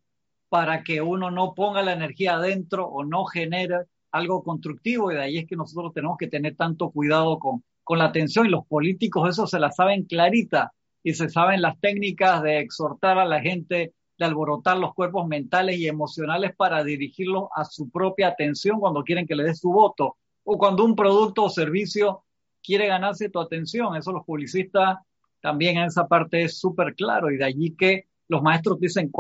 para 0.49 0.83
que 0.83 1.03
uno 1.03 1.31
no 1.31 1.55
ponga 1.55 1.83
la 1.83 1.93
energía 1.93 2.35
adentro 2.35 2.87
o 2.87 3.05
no 3.05 3.25
genere 3.25 3.85
algo 4.11 4.43
constructivo 4.43 5.13
y 5.13 5.15
de 5.15 5.23
ahí 5.23 5.39
es 5.39 5.47
que 5.47 5.57
nosotros 5.57 5.93
tenemos 5.93 6.17
que 6.17 6.29
tener 6.29 6.57
tanto 6.57 6.91
cuidado 6.91 7.39
con, 7.39 7.63
con 7.85 7.99
la 7.99 8.07
atención 8.07 8.47
y 8.47 8.51
los 8.51 8.67
políticos 8.67 9.29
eso 9.29 9.47
se 9.47 9.59
la 9.59 9.71
saben 9.71 10.05
clarita 10.05 10.73
y 11.03 11.15
se 11.15 11.29
saben 11.29 11.63
las 11.63 11.79
técnicas 11.81 12.43
de 12.43 12.61
exhortar 12.61 13.19
a 13.19 13.25
la 13.25 13.41
gente, 13.41 13.95
de 14.19 14.25
alborotar 14.25 14.79
los 14.79 14.95
cuerpos 14.95 15.27
mentales 15.27 15.79
y 15.79 15.87
emocionales 15.87 16.55
para 16.57 16.83
dirigirlos 16.85 17.45
a 17.55 17.65
su 17.65 17.91
propia 17.91 18.29
atención 18.29 18.81
cuando 18.81 19.05
quieren 19.05 19.27
que 19.27 19.37
le 19.37 19.45
dé 19.45 19.55
su 19.55 19.71
voto 19.71 20.17
o 20.45 20.59
cuando 20.59 20.85
un 20.85 20.97
producto 20.97 21.45
o 21.45 21.51
servicio 21.51 22.25
quiere 22.63 22.87
ganarse 22.87 23.29
tu 23.29 23.39
atención. 23.39 23.97
Eso 23.97 24.13
los 24.13 24.25
publicistas 24.25 24.99
también 25.41 25.79
en 25.79 25.85
esa 25.85 26.09
parte 26.09 26.43
es 26.43 26.59
súper 26.59 26.95
claro 26.95 27.31
y 27.31 27.37
de 27.37 27.45
allí 27.45 27.77
que 27.77 28.07
los 28.29 28.43
maestros 28.43 28.79
dicen, 28.79 29.11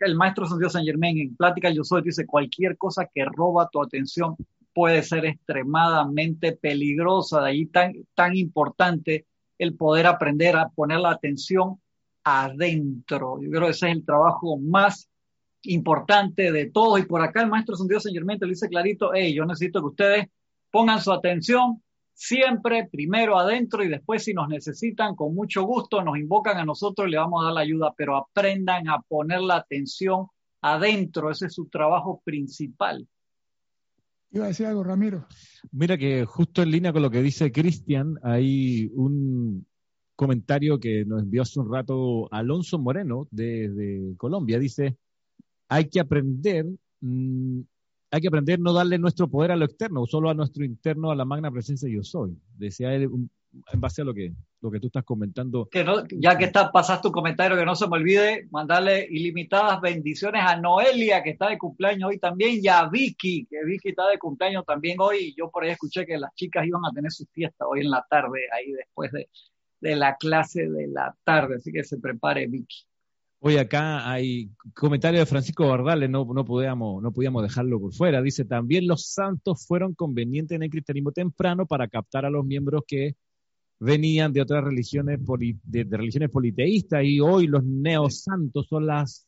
el 0.00 0.16
maestro 0.16 0.46
Santiago 0.46 0.70
San 0.70 0.84
Germán 0.84 1.18
en 1.18 1.36
Plática 1.36 1.70
Yo 1.70 1.84
Soy 1.84 2.02
dice, 2.02 2.26
cualquier 2.26 2.78
cosa 2.78 3.08
que 3.12 3.24
roba 3.24 3.68
tu 3.70 3.82
atención 3.82 4.36
puede 4.72 5.02
ser 5.02 5.26
extremadamente 5.26 6.52
peligrosa, 6.52 7.42
de 7.42 7.50
allí 7.50 7.66
tan, 7.66 7.92
tan 8.14 8.34
importante 8.36 9.26
el 9.58 9.76
poder 9.76 10.06
aprender 10.06 10.56
a 10.56 10.68
poner 10.68 10.98
la 11.00 11.10
atención 11.10 11.80
adentro. 12.24 13.38
Yo 13.40 13.50
creo 13.50 13.66
que 13.66 13.70
ese 13.70 13.90
es 13.90 13.96
el 13.96 14.04
trabajo 14.04 14.58
más 14.58 15.08
importante 15.62 16.50
de 16.50 16.70
todos. 16.70 17.00
Y 17.00 17.04
por 17.04 17.22
acá 17.22 17.42
el 17.42 17.50
maestro 17.50 17.76
Santiago 17.76 18.00
San 18.00 18.12
Germán 18.12 18.38
te 18.38 18.46
dice 18.46 18.68
clarito, 18.68 19.12
hey, 19.14 19.34
yo 19.34 19.44
necesito 19.44 19.80
que 19.80 19.86
ustedes 19.86 20.26
pongan 20.70 21.00
su 21.00 21.12
atención 21.12 21.82
siempre 22.14 22.88
primero 22.90 23.38
adentro 23.38 23.84
y 23.84 23.88
después 23.88 24.24
si 24.24 24.32
nos 24.32 24.48
necesitan, 24.48 25.14
con 25.14 25.34
mucho 25.34 25.64
gusto 25.64 26.02
nos 26.02 26.16
invocan 26.16 26.56
a 26.56 26.64
nosotros 26.64 27.08
y 27.08 27.10
le 27.10 27.18
vamos 27.18 27.42
a 27.42 27.46
dar 27.46 27.54
la 27.54 27.60
ayuda, 27.60 27.92
pero 27.96 28.16
aprendan 28.16 28.88
a 28.88 29.00
poner 29.00 29.40
la 29.40 29.56
atención 29.56 30.28
adentro, 30.62 31.30
ese 31.30 31.46
es 31.46 31.54
su 31.54 31.66
trabajo 31.68 32.22
principal. 32.24 33.06
Iba 34.30 34.46
a 34.46 34.48
decir 34.48 34.66
algo, 34.66 34.82
Ramiro. 34.82 35.26
Mira 35.70 35.96
que 35.96 36.24
justo 36.24 36.62
en 36.62 36.70
línea 36.70 36.92
con 36.92 37.02
lo 37.02 37.10
que 37.10 37.22
dice 37.22 37.52
Cristian, 37.52 38.16
hay 38.22 38.90
un 38.94 39.66
comentario 40.16 40.80
que 40.80 41.04
nos 41.04 41.22
envió 41.22 41.42
hace 41.42 41.60
un 41.60 41.72
rato 41.72 42.28
Alonso 42.32 42.78
Moreno 42.78 43.28
desde 43.30 44.16
Colombia. 44.16 44.58
Dice, 44.58 44.96
hay 45.68 45.88
que 45.88 46.00
aprender 46.00 46.66
mm, 47.00 47.60
hay 48.14 48.20
que 48.20 48.28
aprender 48.28 48.60
no 48.60 48.72
darle 48.72 48.96
nuestro 48.96 49.26
poder 49.28 49.50
a 49.50 49.56
lo 49.56 49.64
externo, 49.64 50.06
solo 50.06 50.30
a 50.30 50.34
nuestro 50.34 50.64
interno, 50.64 51.10
a 51.10 51.16
la 51.16 51.24
magna 51.24 51.50
presencia 51.50 51.88
yo 51.88 52.04
soy. 52.04 52.38
Decía 52.56 52.94
él, 52.94 53.10
en 53.72 53.80
base 53.80 54.02
a 54.02 54.04
lo 54.04 54.14
que, 54.14 54.32
lo 54.60 54.70
que 54.70 54.78
tú 54.78 54.86
estás 54.86 55.02
comentando. 55.02 55.68
Que 55.68 55.84
ya 56.12 56.38
que 56.38 56.44
está, 56.44 56.70
pasas 56.70 57.02
tu 57.02 57.10
comentario, 57.10 57.56
que 57.56 57.64
no 57.64 57.74
se 57.74 57.88
me 57.88 57.96
olvide 57.96 58.46
mandarle 58.52 59.08
ilimitadas 59.10 59.80
bendiciones 59.80 60.44
a 60.44 60.56
Noelia, 60.56 61.24
que 61.24 61.30
está 61.30 61.48
de 61.48 61.58
cumpleaños 61.58 62.08
hoy 62.10 62.20
también, 62.20 62.60
y 62.62 62.68
a 62.68 62.88
Vicky, 62.88 63.46
que 63.50 63.64
Vicky 63.64 63.88
está 63.88 64.08
de 64.08 64.18
cumpleaños 64.18 64.64
también 64.64 64.96
hoy, 65.00 65.34
yo 65.36 65.50
por 65.50 65.64
ahí 65.64 65.70
escuché 65.70 66.06
que 66.06 66.16
las 66.16 66.32
chicas 66.36 66.64
iban 66.64 66.84
a 66.84 66.92
tener 66.92 67.10
su 67.10 67.26
fiesta 67.26 67.66
hoy 67.66 67.80
en 67.80 67.90
la 67.90 68.06
tarde, 68.08 68.42
ahí 68.56 68.70
después 68.70 69.10
de, 69.10 69.28
de 69.80 69.96
la 69.96 70.14
clase 70.14 70.68
de 70.68 70.86
la 70.86 71.16
tarde, 71.24 71.56
así 71.56 71.72
que 71.72 71.82
se 71.82 71.98
prepare 71.98 72.46
Vicky. 72.46 72.86
Hoy 73.46 73.58
acá 73.58 74.10
hay 74.10 74.48
comentario 74.72 75.20
de 75.20 75.26
Francisco 75.26 75.68
Bardales, 75.68 76.08
no, 76.08 76.24
no, 76.24 76.46
podíamos, 76.46 77.02
no 77.02 77.12
podíamos 77.12 77.42
dejarlo 77.42 77.78
por 77.78 77.92
fuera. 77.92 78.22
Dice, 78.22 78.46
también 78.46 78.86
los 78.86 79.08
santos 79.08 79.66
fueron 79.66 79.92
convenientes 79.92 80.56
en 80.56 80.62
el 80.62 80.70
cristianismo 80.70 81.12
temprano 81.12 81.66
para 81.66 81.86
captar 81.86 82.24
a 82.24 82.30
los 82.30 82.46
miembros 82.46 82.84
que 82.88 83.16
venían 83.78 84.32
de 84.32 84.40
otras 84.40 84.64
religiones, 84.64 85.20
de, 85.64 85.84
religiones 85.90 86.30
politeístas 86.30 87.04
y 87.04 87.20
hoy 87.20 87.46
los 87.46 87.62
neosantos 87.62 88.66
son 88.66 88.86
las 88.86 89.26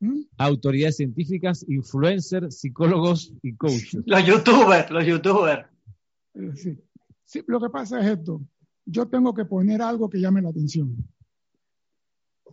¿Mm? 0.00 0.22
autoridades 0.38 0.96
científicas, 0.96 1.64
influencers, 1.68 2.58
psicólogos 2.58 3.32
y 3.40 3.54
coaches. 3.54 4.02
Los 4.04 4.26
youtubers, 4.26 4.90
los 4.90 5.06
youtubers. 5.06 5.64
Sí. 6.56 6.76
sí, 7.24 7.44
lo 7.46 7.60
que 7.60 7.70
pasa 7.70 8.00
es 8.00 8.18
esto. 8.18 8.42
Yo 8.84 9.06
tengo 9.06 9.32
que 9.32 9.44
poner 9.44 9.80
algo 9.80 10.10
que 10.10 10.18
llame 10.18 10.42
la 10.42 10.48
atención 10.48 10.96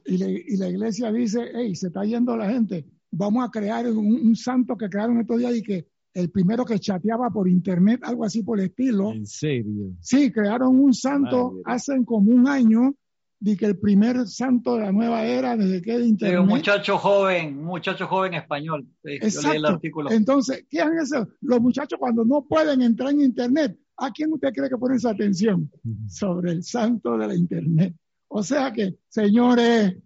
y, 0.08 0.58
la 0.58 0.70
iglesia 0.70 1.12
dice, 1.12 1.52
hey, 1.54 1.76
se 1.76 1.88
está 1.88 2.04
yendo 2.04 2.36
la 2.38 2.50
gente, 2.50 2.86
vamos 3.12 3.46
a 3.46 3.52
crear 3.52 3.86
un, 3.88 4.36
santo 4.36 4.78
que 4.78 4.90
crearon 4.90 5.20
estos 5.20 5.38
días 5.38 5.56
y 5.56 5.62
que 5.62 5.88
el 6.14 6.32
primero 6.32 6.66
que 6.66 6.80
chateaba 6.80 7.30
por 7.30 7.48
internet, 7.48 8.02
algo 8.04 8.26
así 8.26 8.42
por 8.42 8.60
el 8.60 8.68
estilo. 8.68 9.12
¿En 9.12 9.28
serio? 9.28 9.92
Sí, 10.00 10.32
crearon 10.32 10.80
un 10.80 10.94
santo 10.94 11.62
hace 11.66 11.94
como 12.06 12.32
un 12.32 12.48
año 12.48 12.96
de 13.40 13.56
que 13.56 13.68
el 13.68 13.78
primer 13.78 14.26
santo 14.28 14.76
de 14.76 14.82
la 14.82 14.92
nueva 14.92 15.24
era 15.24 15.56
desde 15.56 15.82
que 15.82 15.98
de 15.98 16.08
internet. 16.08 16.40
un 16.40 16.48
muchacho 16.48 16.98
joven, 16.98 17.60
un 17.60 17.66
muchacho 17.66 18.08
joven 18.08 18.34
español. 18.34 18.88
Exacto. 19.04 19.52
el 19.52 19.66
artículo. 19.66 20.12
Entonces, 20.12 20.66
¿qué 20.70 20.82
han 20.82 20.94
hecho? 20.94 21.28
Los 21.42 21.62
muchachos 21.62 22.00
cuando 22.00 22.26
no 22.26 22.46
pueden 22.48 22.82
entrar 22.82 23.12
en 23.12 23.22
internet, 23.22 23.78
¿a 23.98 24.12
quién 24.12 24.34
usted 24.34 24.52
cree 24.54 24.70
que 24.70 24.78
ponen 24.78 25.00
su 25.00 25.08
atención? 25.08 25.70
Sobre 26.08 26.52
el 26.52 26.64
santo 26.64 27.16
de 27.16 27.28
la 27.28 27.36
internet. 27.36 27.94
O 28.28 28.44
sea 28.44 28.72
que, 28.74 29.00
señores, 29.08 29.98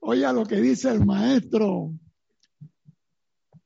oiga 0.00 0.32
lo 0.32 0.44
que 0.44 0.60
dice 0.60 0.90
el 0.90 1.04
maestro. 1.04 1.92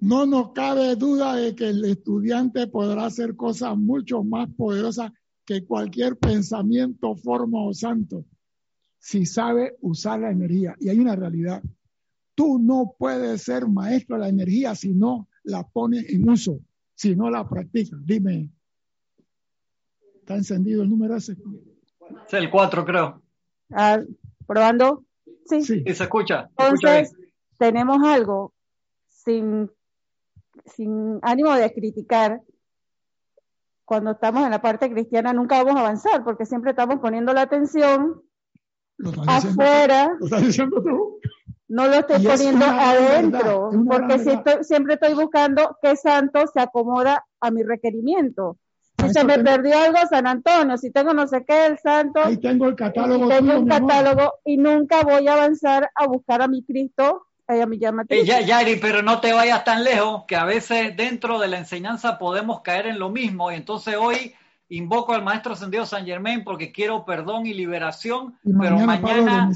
No 0.01 0.27
nos 0.27 0.53
cabe 0.53 0.94
duda 0.97 1.35
de 1.35 1.55
que 1.55 1.68
el 1.68 1.85
estudiante 1.85 2.68
podrá 2.68 3.07
hacer 3.07 3.35
cosas 3.37 3.77
mucho 3.77 4.23
más 4.23 4.49
poderosas 4.57 5.12
que 5.44 5.64
cualquier 5.64 6.16
pensamiento, 6.16 7.16
forma 7.16 7.64
o 7.64 7.73
santo, 7.75 8.25
si 8.99 9.27
sabe 9.27 9.77
usar 9.81 10.21
la 10.21 10.31
energía. 10.31 10.77
Y 10.79 10.88
hay 10.88 11.01
una 11.01 11.16
realidad. 11.16 11.62
Tú 12.35 12.59
no 12.61 12.94
puedes 12.97 13.42
ser 13.42 13.66
maestro 13.66 14.16
de 14.16 14.23
la 14.23 14.29
energía 14.29 14.75
si 14.75 14.94
no 14.94 15.29
la 15.42 15.66
pones 15.66 16.09
en 16.11 16.29
uso, 16.29 16.61
si 16.94 17.16
no 17.16 17.31
la 17.31 17.49
practicas. 17.49 17.99
Dime, 18.05 18.51
¿está 20.21 20.37
encendido 20.37 20.83
el 20.83 20.90
número 20.90 21.16
ese? 21.16 21.33
Es 21.33 22.35
el 22.35 22.51
4, 22.51 22.85
creo. 22.85 23.23
Ah, 23.73 24.01
¿Probando? 24.47 25.05
Sí. 25.47 25.63
sí. 25.63 25.85
se 25.85 26.05
escucha. 26.05 26.49
Entonces, 26.57 27.15
tenemos 27.59 28.03
algo 28.03 28.53
sin, 29.07 29.71
sin 30.67 31.19
ánimo 31.23 31.53
de 31.55 31.73
criticar. 31.73 32.41
Cuando 33.85 34.13
estamos 34.13 34.45
en 34.45 34.51
la 34.51 34.61
parte 34.61 34.91
cristiana 34.91 35.33
nunca 35.33 35.63
vamos 35.63 35.77
a 35.77 35.81
avanzar 35.81 36.23
porque 36.23 36.45
siempre 36.45 36.71
estamos 36.71 37.01
poniendo 37.01 37.33
la 37.33 37.43
atención 37.43 38.23
afuera. 39.27 40.15
¿Lo 40.19 40.27
estás 40.27 40.47
diciendo 40.47 40.83
tú? 40.83 41.21
No 41.69 41.87
lo 41.87 41.95
estoy 41.95 42.25
poniendo 42.25 42.65
adentro, 42.65 43.71
porque 43.87 44.19
siempre 44.63 44.95
estoy 44.95 45.15
buscando 45.15 45.77
qué 45.83 45.97
santo 45.97 46.47
se 46.47 46.61
acomoda 46.61 47.27
a 47.41 47.51
mi 47.51 47.63
requerimiento. 47.63 48.57
Si 49.01 49.13
se 49.13 49.25
me 49.25 49.39
perdió 49.39 49.79
algo, 49.79 49.99
San 50.11 50.27
Antonio, 50.27 50.77
si 50.77 50.91
tengo 50.91 51.15
no 51.15 51.27
sé 51.27 51.45
qué, 51.47 51.67
el 51.67 51.79
santo. 51.79 52.21
Ahí 52.25 52.37
tengo 52.37 52.67
el 52.67 52.75
catálogo. 52.75 53.29
Tengo 53.29 53.59
un 53.59 53.69
catálogo 53.69 54.35
y 54.45 54.57
nunca 54.57 55.03
voy 55.03 55.29
a 55.29 55.35
avanzar 55.35 55.91
a 55.95 56.07
buscar 56.07 56.43
a 56.43 56.49
mi 56.49 56.63
Cristo, 56.63 57.27
a 57.47 57.67
mi 57.67 57.79
llama 57.79 58.05
eh, 58.09 58.25
ya, 58.25 58.41
Yari, 58.41 58.77
pero 58.77 59.03
no 59.03 59.21
te 59.21 59.33
vayas 59.33 59.65
tan 59.65 59.85
lejos, 59.85 60.25
que 60.27 60.37
a 60.37 60.45
veces 60.45 60.97
dentro 60.97 61.39
de 61.39 61.49
la 61.49 61.59
enseñanza 61.59 62.19
podemos 62.19 62.61
caer 62.63 62.87
en 62.87 62.99
lo 62.99 63.09
mismo. 63.09 63.51
Y 63.51 63.55
entonces 63.55 63.97
hoy 63.97 64.35
invoco 64.69 65.15
al 65.15 65.25
Maestro 65.25 65.53
Ascendido 65.53 65.87
San 65.87 66.05
Germain 66.05 66.45
porque 66.45 66.73
quiero 66.73 67.05
perdón 67.05 67.47
y 67.47 67.55
liberación, 67.55 68.35
pero 68.61 68.79
mañana... 68.79 69.51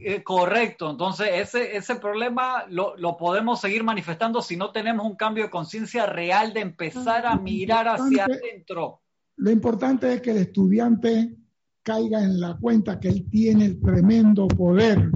Eh, 0.00 0.22
correcto, 0.22 0.90
entonces 0.90 1.28
ese, 1.32 1.76
ese 1.76 1.96
problema 1.96 2.64
lo, 2.68 2.96
lo, 2.96 3.16
podemos 3.16 3.60
seguir 3.60 3.84
manifestando 3.84 4.42
si 4.42 4.56
no 4.56 4.70
tenemos 4.70 5.06
un 5.06 5.16
cambio 5.16 5.44
de 5.44 5.50
conciencia 5.50 6.06
real 6.06 6.52
de 6.52 6.60
empezar 6.60 7.26
a 7.26 7.36
mirar 7.36 7.88
hacia 7.88 8.24
adentro. 8.24 9.00
Lo 9.36 9.50
importante 9.50 10.12
es 10.12 10.20
que 10.20 10.32
el 10.32 10.38
estudiante 10.38 11.36
caiga 11.82 12.22
en 12.22 12.40
la 12.40 12.56
cuenta 12.56 12.98
que 12.98 13.08
él 13.08 13.26
tiene 13.30 13.64
el 13.64 13.80
tremendo 13.80 14.48
poder 14.48 15.10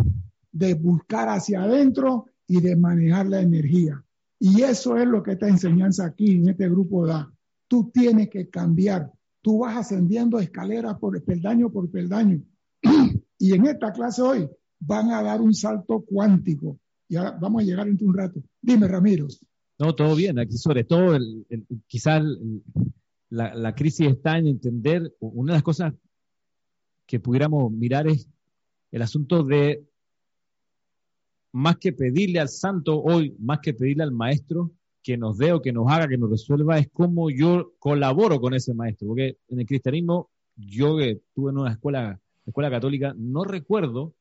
de 0.52 0.74
buscar 0.74 1.28
hacia 1.28 1.62
adentro 1.62 2.26
y 2.46 2.60
de 2.60 2.76
manejar 2.76 3.26
la 3.26 3.40
energía. 3.40 4.02
Y 4.38 4.62
eso 4.62 4.96
es 4.96 5.06
lo 5.06 5.22
que 5.22 5.32
esta 5.32 5.48
enseñanza 5.48 6.04
aquí 6.04 6.36
en 6.36 6.48
este 6.48 6.68
grupo 6.68 7.06
da. 7.06 7.32
Tú 7.68 7.90
tienes 7.92 8.28
que 8.28 8.48
cambiar. 8.48 9.10
Tú 9.42 9.58
vas 9.58 9.76
ascendiendo 9.76 10.38
escaleras 10.38 10.98
por 10.98 11.22
peldaño 11.22 11.70
por 11.70 11.90
peldaño. 11.90 12.42
y 13.38 13.52
en 13.52 13.66
esta 13.66 13.92
clase 13.92 14.22
hoy 14.22 14.48
van 14.78 15.10
a 15.10 15.22
dar 15.22 15.40
un 15.40 15.52
salto 15.52 16.04
cuántico. 16.06 16.78
Y 17.08 17.16
ahora 17.16 17.36
vamos 17.40 17.62
a 17.62 17.64
llegar 17.66 17.88
en 17.88 17.98
un 18.00 18.16
rato. 18.16 18.42
Dime, 18.60 18.88
Ramiro. 18.88 19.26
No, 19.78 19.94
todo 19.94 20.14
bien. 20.14 20.38
Aquí 20.38 20.56
sobre 20.56 20.84
todo, 20.84 21.18
quizás 21.86 22.22
la, 23.28 23.54
la 23.54 23.74
crisis 23.74 24.08
está 24.08 24.38
en 24.38 24.46
entender, 24.46 25.14
una 25.18 25.52
de 25.52 25.56
las 25.56 25.62
cosas 25.62 25.92
que 27.06 27.20
pudiéramos 27.20 27.70
mirar 27.72 28.06
es 28.06 28.28
el 28.90 29.02
asunto 29.02 29.42
de 29.42 29.84
más 31.52 31.76
que 31.76 31.92
pedirle 31.92 32.40
al 32.40 32.48
santo 32.48 33.02
hoy, 33.02 33.36
más 33.38 33.58
que 33.60 33.74
pedirle 33.74 34.04
al 34.04 34.12
maestro 34.12 34.72
que 35.02 35.16
nos 35.16 35.38
dé 35.38 35.52
o 35.52 35.60
que 35.60 35.72
nos 35.72 35.90
haga, 35.90 36.08
que 36.08 36.18
nos 36.18 36.30
resuelva, 36.30 36.78
es 36.78 36.88
cómo 36.92 37.30
yo 37.30 37.72
colaboro 37.78 38.40
con 38.40 38.54
ese 38.54 38.74
maestro. 38.74 39.08
Porque 39.08 39.38
en 39.48 39.60
el 39.60 39.66
cristianismo, 39.66 40.30
yo 40.56 40.96
que 40.96 41.10
estuve 41.10 41.50
en 41.50 41.58
una 41.58 41.72
escuela, 41.72 42.20
escuela 42.46 42.70
católica, 42.70 43.14
no 43.16 43.44
recuerdo 43.44 44.14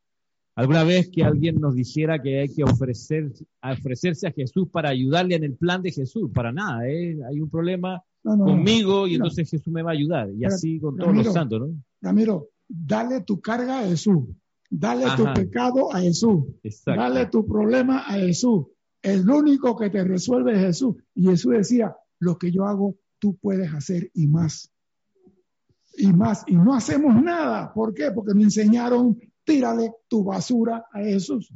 alguna 0.55 0.83
vez 0.83 1.09
que 1.09 1.23
alguien 1.23 1.55
nos 1.61 1.75
dijera 1.75 2.21
que 2.21 2.41
hay 2.41 2.49
que 2.49 2.63
ofrecer, 2.63 3.31
ofrecerse 3.63 4.27
a 4.27 4.31
Jesús 4.31 4.67
para 4.69 4.89
ayudarle 4.89 5.35
en 5.35 5.43
el 5.43 5.55
plan 5.55 5.81
de 5.81 5.91
Jesús. 5.91 6.29
Para 6.33 6.51
nada, 6.51 6.87
¿eh? 6.89 7.17
hay 7.29 7.39
un 7.39 7.49
problema 7.49 8.03
conmigo 8.23 9.07
y 9.07 9.15
entonces 9.15 9.49
Jesús 9.49 9.71
me 9.71 9.83
va 9.83 9.91
a 9.91 9.93
ayudar. 9.93 10.29
Y 10.37 10.45
así 10.45 10.79
con 10.79 10.97
todos 10.97 11.15
los 11.15 11.33
santos, 11.33 11.59
¿no? 11.59 11.83
Ramiro, 12.01 12.49
dale 12.67 13.21
tu 13.21 13.39
carga 13.39 13.79
a 13.79 13.87
Jesús. 13.87 14.23
Dale 14.69 15.05
tu 15.17 15.25
pecado 15.33 15.93
a 15.93 15.99
Jesús. 15.99 16.45
Dale 16.85 17.25
tu 17.25 17.45
problema 17.45 17.99
a 18.07 18.13
Jesús. 18.13 18.67
El 19.01 19.29
único 19.29 19.75
que 19.75 19.89
te 19.89 20.03
resuelve 20.03 20.53
es 20.53 20.59
Jesús. 20.59 20.95
Y 21.15 21.27
Jesús 21.27 21.53
decía, 21.53 21.95
lo 22.19 22.37
que 22.37 22.51
yo 22.51 22.65
hago, 22.65 22.95
tú 23.19 23.37
puedes 23.37 23.73
hacer 23.73 24.09
y 24.13 24.27
más. 24.27 24.71
Y 25.97 26.13
más. 26.13 26.43
Y 26.47 26.55
no 26.55 26.73
hacemos 26.73 27.21
nada. 27.21 27.73
¿Por 27.73 27.93
qué? 27.93 28.11
Porque 28.11 28.33
me 28.33 28.43
enseñaron, 28.43 29.19
tírale 29.43 29.91
tu 30.07 30.23
basura 30.23 30.85
a 30.91 30.99
Jesús. 30.99 31.51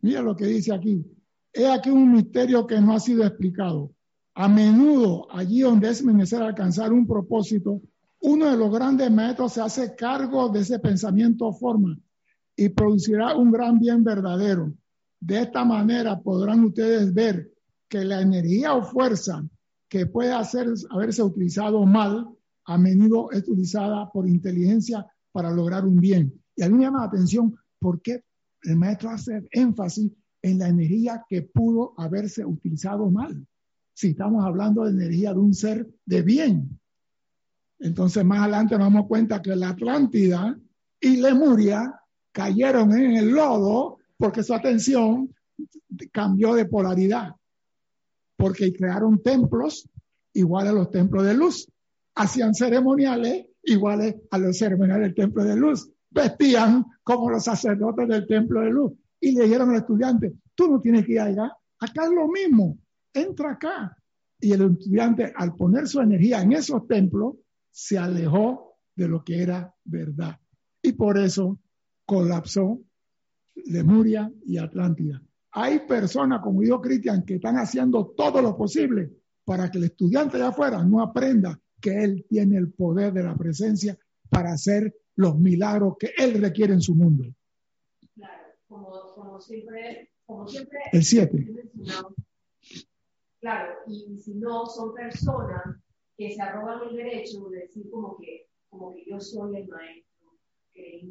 Mira 0.00 0.22
lo 0.22 0.36
que 0.36 0.46
dice 0.46 0.72
aquí. 0.72 1.04
He 1.52 1.66
aquí 1.70 1.90
un 1.90 2.12
misterio 2.12 2.66
que 2.66 2.80
no 2.80 2.94
ha 2.94 3.00
sido 3.00 3.24
explicado. 3.24 3.92
A 4.34 4.48
menudo, 4.48 5.26
allí 5.32 5.60
donde 5.60 5.88
es 5.88 6.04
menester 6.04 6.42
alcanzar 6.42 6.92
un 6.92 7.06
propósito, 7.06 7.80
uno 8.20 8.50
de 8.50 8.56
los 8.56 8.70
grandes 8.70 9.10
maestros 9.10 9.54
se 9.54 9.62
hace 9.62 9.94
cargo 9.94 10.48
de 10.50 10.60
ese 10.60 10.78
pensamiento 10.78 11.52
forma 11.52 11.98
y 12.54 12.68
producirá 12.68 13.36
un 13.36 13.50
gran 13.50 13.78
bien 13.78 14.04
verdadero. 14.04 14.72
De 15.20 15.40
esta 15.40 15.64
manera 15.64 16.20
podrán 16.20 16.64
ustedes 16.64 17.12
ver 17.12 17.50
que 17.88 18.04
la 18.04 18.20
energía 18.20 18.74
o 18.74 18.82
fuerza 18.82 19.44
que 19.88 20.06
puede 20.06 20.32
haberse 20.32 21.22
utilizado 21.22 21.84
mal, 21.84 22.28
a 22.64 22.76
menudo 22.76 23.30
es 23.30 23.42
utilizada 23.48 24.10
por 24.10 24.28
inteligencia 24.28 25.06
para 25.30 25.50
lograr 25.50 25.86
un 25.86 25.96
bien. 25.96 26.32
Y 26.56 26.62
a 26.62 26.68
mí 26.68 26.76
me 26.76 26.84
llama 26.84 27.00
la 27.00 27.06
atención 27.06 27.54
por 27.78 28.02
qué 28.02 28.24
el 28.62 28.76
maestro 28.76 29.10
hace 29.10 29.46
énfasis 29.52 30.10
en 30.42 30.58
la 30.58 30.68
energía 30.68 31.24
que 31.28 31.42
pudo 31.42 31.94
haberse 31.96 32.44
utilizado 32.44 33.10
mal. 33.10 33.46
Si 33.94 34.08
estamos 34.08 34.44
hablando 34.44 34.84
de 34.84 34.90
energía 34.90 35.32
de 35.32 35.38
un 35.38 35.54
ser 35.54 35.88
de 36.04 36.22
bien, 36.22 36.80
entonces 37.78 38.24
más 38.24 38.40
adelante 38.40 38.76
nos 38.76 38.86
damos 38.86 39.06
cuenta 39.06 39.42
que 39.42 39.54
la 39.54 39.70
Atlántida 39.70 40.58
y 41.00 41.16
Lemuria 41.16 42.00
cayeron 42.32 42.92
en 42.92 43.16
el 43.16 43.30
lodo 43.30 43.95
porque 44.16 44.42
su 44.42 44.54
atención 44.54 45.34
cambió 46.12 46.54
de 46.54 46.66
polaridad, 46.66 47.30
porque 48.36 48.72
crearon 48.72 49.22
templos 49.22 49.88
iguales 50.32 50.72
a 50.72 50.74
los 50.74 50.90
templos 50.90 51.24
de 51.24 51.34
luz, 51.34 51.70
hacían 52.14 52.54
ceremoniales 52.54 53.46
iguales 53.62 54.16
a 54.30 54.38
los 54.38 54.58
ceremoniales 54.58 55.08
del 55.08 55.14
templo 55.14 55.44
de 55.44 55.56
luz, 55.56 55.90
vestían 56.10 56.84
como 57.02 57.30
los 57.30 57.44
sacerdotes 57.44 58.08
del 58.08 58.26
templo 58.26 58.60
de 58.60 58.70
luz 58.70 58.92
y 59.20 59.32
le 59.32 59.44
dijeron 59.44 59.70
al 59.70 59.76
estudiante, 59.76 60.34
tú 60.54 60.68
no 60.70 60.80
tienes 60.80 61.04
que 61.04 61.12
ir 61.12 61.20
allá, 61.20 61.52
acá 61.78 62.04
es 62.04 62.10
lo 62.10 62.28
mismo, 62.28 62.78
entra 63.12 63.52
acá. 63.52 63.96
Y 64.38 64.52
el 64.52 64.70
estudiante 64.72 65.32
al 65.34 65.54
poner 65.54 65.88
su 65.88 66.00
energía 66.00 66.42
en 66.42 66.52
esos 66.52 66.86
templos, 66.86 67.36
se 67.70 67.98
alejó 67.98 68.78
de 68.94 69.08
lo 69.08 69.24
que 69.24 69.42
era 69.42 69.74
verdad. 69.84 70.38
Y 70.82 70.92
por 70.92 71.18
eso 71.18 71.58
colapsó 72.04 72.80
Lemuria 73.64 74.30
y 74.44 74.58
Atlántida. 74.58 75.22
Hay 75.52 75.80
personas 75.80 76.40
como 76.42 76.62
yo, 76.62 76.80
Cristian, 76.80 77.24
que 77.24 77.36
están 77.36 77.56
haciendo 77.56 78.08
todo 78.16 78.42
lo 78.42 78.56
posible 78.56 79.10
para 79.44 79.70
que 79.70 79.78
el 79.78 79.84
estudiante 79.84 80.36
de 80.36 80.44
afuera 80.44 80.84
no 80.84 81.00
aprenda 81.00 81.58
que 81.80 82.04
él 82.04 82.26
tiene 82.28 82.58
el 82.58 82.72
poder 82.72 83.12
de 83.12 83.22
la 83.22 83.36
presencia 83.36 83.98
para 84.28 84.52
hacer 84.52 84.94
los 85.14 85.38
milagros 85.38 85.96
que 85.98 86.12
él 86.18 86.40
requiere 86.40 86.74
en 86.74 86.80
su 86.80 86.94
mundo. 86.94 87.24
Claro, 88.14 88.42
como, 88.68 89.40
siempre, 89.40 90.10
como 90.26 90.46
siempre. 90.46 90.78
El 90.92 91.04
7. 91.04 91.70
Claro, 93.40 93.74
y 93.86 94.18
si 94.18 94.34
no 94.34 94.66
son 94.66 94.94
personas 94.94 95.80
que 96.16 96.32
se 96.34 96.42
arrogan 96.42 96.88
el 96.90 96.96
derecho 96.96 97.48
de 97.48 97.60
decir 97.60 97.88
como 97.90 98.16
que, 98.18 98.48
como 98.68 98.94
que 98.94 99.04
yo 99.08 99.20
soy 99.20 99.56
el 99.56 99.68
maestro. 99.68 100.32
Que, 100.72 101.06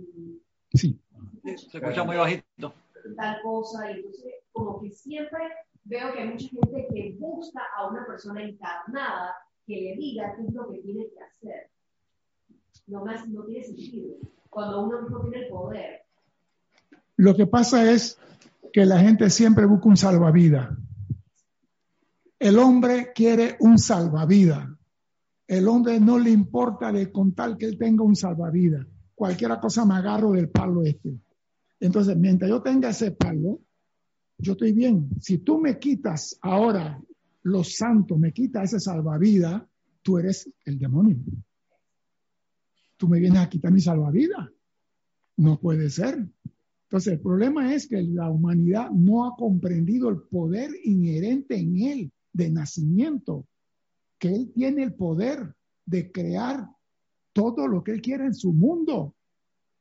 sí. 0.73 0.99
Se 1.45 1.77
escucha 1.77 2.03
muy 2.03 2.17
bajito. 2.17 2.73
Tal 3.15 3.41
cosa, 3.43 3.91
y 3.91 3.97
entonces 3.97 4.34
como 4.51 4.81
que 4.81 4.89
siempre 4.89 5.39
veo 5.84 6.12
que 6.12 6.19
hay 6.19 6.29
mucha 6.29 6.47
gente 6.49 6.88
que 6.91 7.15
busca 7.19 7.62
a 7.77 7.88
una 7.88 8.05
persona 8.05 8.41
encarnada 8.41 9.36
que 9.67 9.75
le 9.75 9.95
diga 9.95 10.34
qué 10.36 10.47
es 10.47 10.53
lo 10.53 10.67
que 10.69 10.79
tiene 10.79 11.08
que 11.08 11.19
hacer. 11.21 11.69
No, 12.88 13.05
más, 13.05 13.27
no 13.27 13.43
tiene 13.43 13.63
sentido. 13.63 14.15
Cuando 14.49 14.86
uno 14.86 15.01
mismo 15.03 15.21
tiene 15.21 15.45
el 15.45 15.49
poder. 15.49 16.01
Lo 17.17 17.36
que 17.36 17.45
pasa 17.45 17.91
es 17.91 18.19
que 18.73 18.86
la 18.86 18.99
gente 18.99 19.29
siempre 19.29 19.65
busca 19.65 19.88
un 19.88 19.97
salvavidas. 19.97 20.69
El 22.39 22.58
hombre 22.58 23.12
quiere 23.13 23.55
un 23.60 23.77
salvavidas. 23.77 24.67
El 25.47 25.67
hombre 25.67 25.99
no 25.99 26.17
le 26.17 26.31
importa 26.31 26.91
de 26.91 27.12
contar 27.12 27.55
que 27.58 27.65
él 27.65 27.77
tenga 27.77 28.03
un 28.03 28.15
salvavidas. 28.15 28.86
Cualquier 29.13 29.60
cosa 29.60 29.86
me 29.86 29.93
agarro 29.93 30.31
del 30.31 30.49
palo 30.49 30.84
este. 30.84 31.19
Entonces, 31.79 32.15
mientras 32.17 32.49
yo 32.49 32.61
tenga 32.61 32.89
ese 32.89 33.11
palo, 33.11 33.61
yo 34.38 34.53
estoy 34.53 34.71
bien. 34.73 35.09
Si 35.21 35.39
tú 35.39 35.59
me 35.59 35.77
quitas 35.79 36.38
ahora 36.41 37.01
los 37.43 37.75
santos, 37.75 38.17
me 38.17 38.33
quitas 38.33 38.73
ese 38.73 38.79
salvavidas, 38.79 39.63
tú 40.01 40.17
eres 40.17 40.49
el 40.65 40.77
demonio. 40.77 41.17
Tú 42.97 43.07
me 43.07 43.19
vienes 43.19 43.39
a 43.39 43.49
quitar 43.49 43.71
mi 43.71 43.81
salvavidas. 43.81 44.49
No 45.38 45.59
puede 45.59 45.89
ser. 45.89 46.27
Entonces, 46.83 47.13
el 47.13 47.19
problema 47.19 47.73
es 47.73 47.88
que 47.88 48.01
la 48.01 48.29
humanidad 48.29 48.89
no 48.91 49.25
ha 49.25 49.35
comprendido 49.35 50.09
el 50.09 50.21
poder 50.21 50.71
inherente 50.83 51.57
en 51.57 51.77
él 51.81 52.11
de 52.31 52.49
nacimiento 52.51 53.45
que 54.19 54.33
Él 54.33 54.51
tiene 54.53 54.83
el 54.83 54.93
poder 54.93 55.55
de 55.85 56.11
crear 56.11 56.67
todo 57.33 57.67
lo 57.67 57.83
que 57.83 57.91
Él 57.91 58.01
quiera 58.01 58.25
en 58.25 58.33
su 58.33 58.53
mundo. 58.53 59.14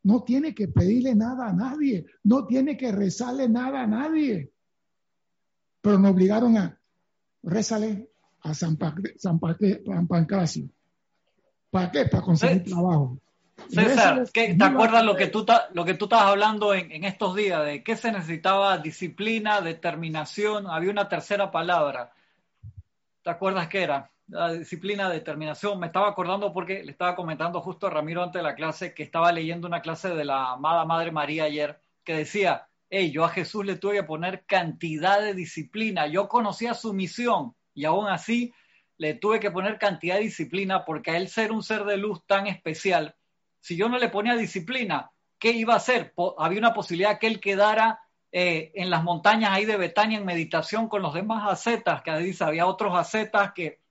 No 0.05 0.23
tiene 0.23 0.55
que 0.55 0.69
pedirle 0.69 1.15
nada 1.15 1.49
a 1.49 1.53
nadie, 1.53 2.07
no 2.23 2.47
tiene 2.47 2.77
que 2.77 2.93
rezarle 2.93 3.49
nada 3.49 3.83
a 3.83 3.87
nadie. 3.87 4.53
Pero 5.81 5.99
nos 5.99 6.13
obligaron 6.13 6.57
a 6.57 6.79
rezarle 7.43 8.11
a 8.43 8.55
San, 8.55 8.77
Pancracio. 8.77 10.69
¿Para 11.71 11.91
qué? 11.91 12.07
Para 12.07 12.23
conseguir 12.23 12.65
trabajo. 12.65 13.19
César, 13.69 14.29
¿te 14.31 14.57
acuerdas 14.61 15.05
lo 15.05 15.17
que 15.17 15.29
tú, 15.29 15.47
lo 15.73 15.85
que 15.85 15.95
tú 15.95 16.05
estabas 16.05 16.27
hablando 16.27 16.75
en, 16.75 16.91
en, 16.93 17.05
estos 17.05 17.35
días? 17.35 17.65
De 17.65 17.83
qué 17.83 17.97
se 17.97 18.13
necesitaba 18.13 18.79
disciplina, 18.79 19.61
determinación, 19.61 20.67
había 20.69 20.91
una 20.91 21.09
tercera 21.09 21.51
palabra. 21.51 22.13
¿Te 23.23 23.31
acuerdas 23.31 23.69
qué 23.69 23.83
era? 23.83 24.11
La 24.29 24.53
disciplina, 24.53 25.09
determinación. 25.11 25.79
Me 25.79 25.87
estaba 25.87 26.09
acordando 26.09 26.53
porque 26.53 26.83
le 26.83 26.93
estaba 26.93 27.15
comentando 27.15 27.61
justo 27.61 27.87
a 27.87 27.91
Ramiro 27.91 28.23
antes 28.23 28.41
de 28.41 28.49
la 28.49 28.55
clase 28.55 28.95
que 28.95 29.03
estaba 29.03 29.33
leyendo 29.33 29.67
una 29.67 29.83
clase 29.83 30.09
de 30.11 30.25
la 30.25 30.53
amada 30.53 30.85
Madre 30.85 31.13
María 31.13 31.45
ayer 31.45 31.81
que 32.05 32.15
decía, 32.15 32.69
hey, 32.91 33.11
yo 33.11 33.25
a 33.25 33.29
Jesús 33.29 33.65
le 33.65 33.77
tuve 33.77 33.97
que 33.97 34.03
poner 34.05 34.45
cantidad 34.47 35.21
de 35.21 35.35
disciplina, 35.35 36.07
yo 36.07 36.29
conocía 36.29 36.75
su 36.75 36.93
misión 36.93 37.55
y 37.75 37.85
aún 37.85 38.09
así 38.09 38.53
le 38.97 39.15
tuve 39.15 39.41
que 39.41 39.51
poner 39.51 39.79
cantidad 39.79 40.17
de 40.17 40.23
disciplina 40.23 40.85
porque 40.85 41.11
a 41.11 41.17
él 41.17 41.29
ser 41.29 41.51
un 41.51 41.63
ser 41.63 41.85
de 41.85 41.97
luz 41.97 42.25
tan 42.27 42.47
especial, 42.47 43.17
si 43.61 43.77
yo 43.77 43.89
no 43.89 43.99
le 43.99 44.11
ponía 44.11 44.37
disciplina, 44.37 45.11
¿qué 45.39 45.51
iba 45.51 45.75
a 45.75 45.79
hacer? 45.79 46.13
había 46.39 46.59
una 46.59 46.75
posibilidad 46.75 47.19
que 47.19 47.27
él 47.27 47.41
quedara 47.41 48.01
eh, 48.31 48.73
en 48.75 48.91
las 48.91 49.03
montañas 49.03 49.51
ahí 49.53 49.65
de 49.65 49.77
Betania 49.77 50.19
en 50.19 50.25
meditación 50.25 50.89
con 50.89 51.03
los 51.03 51.15
demás 51.15 51.51
ascetas, 51.51 52.03
que 52.03 52.17
dice, 52.19 52.45
había 52.45 52.67
otros 52.67 52.97
ascetas 52.97 53.53
que 53.53 53.84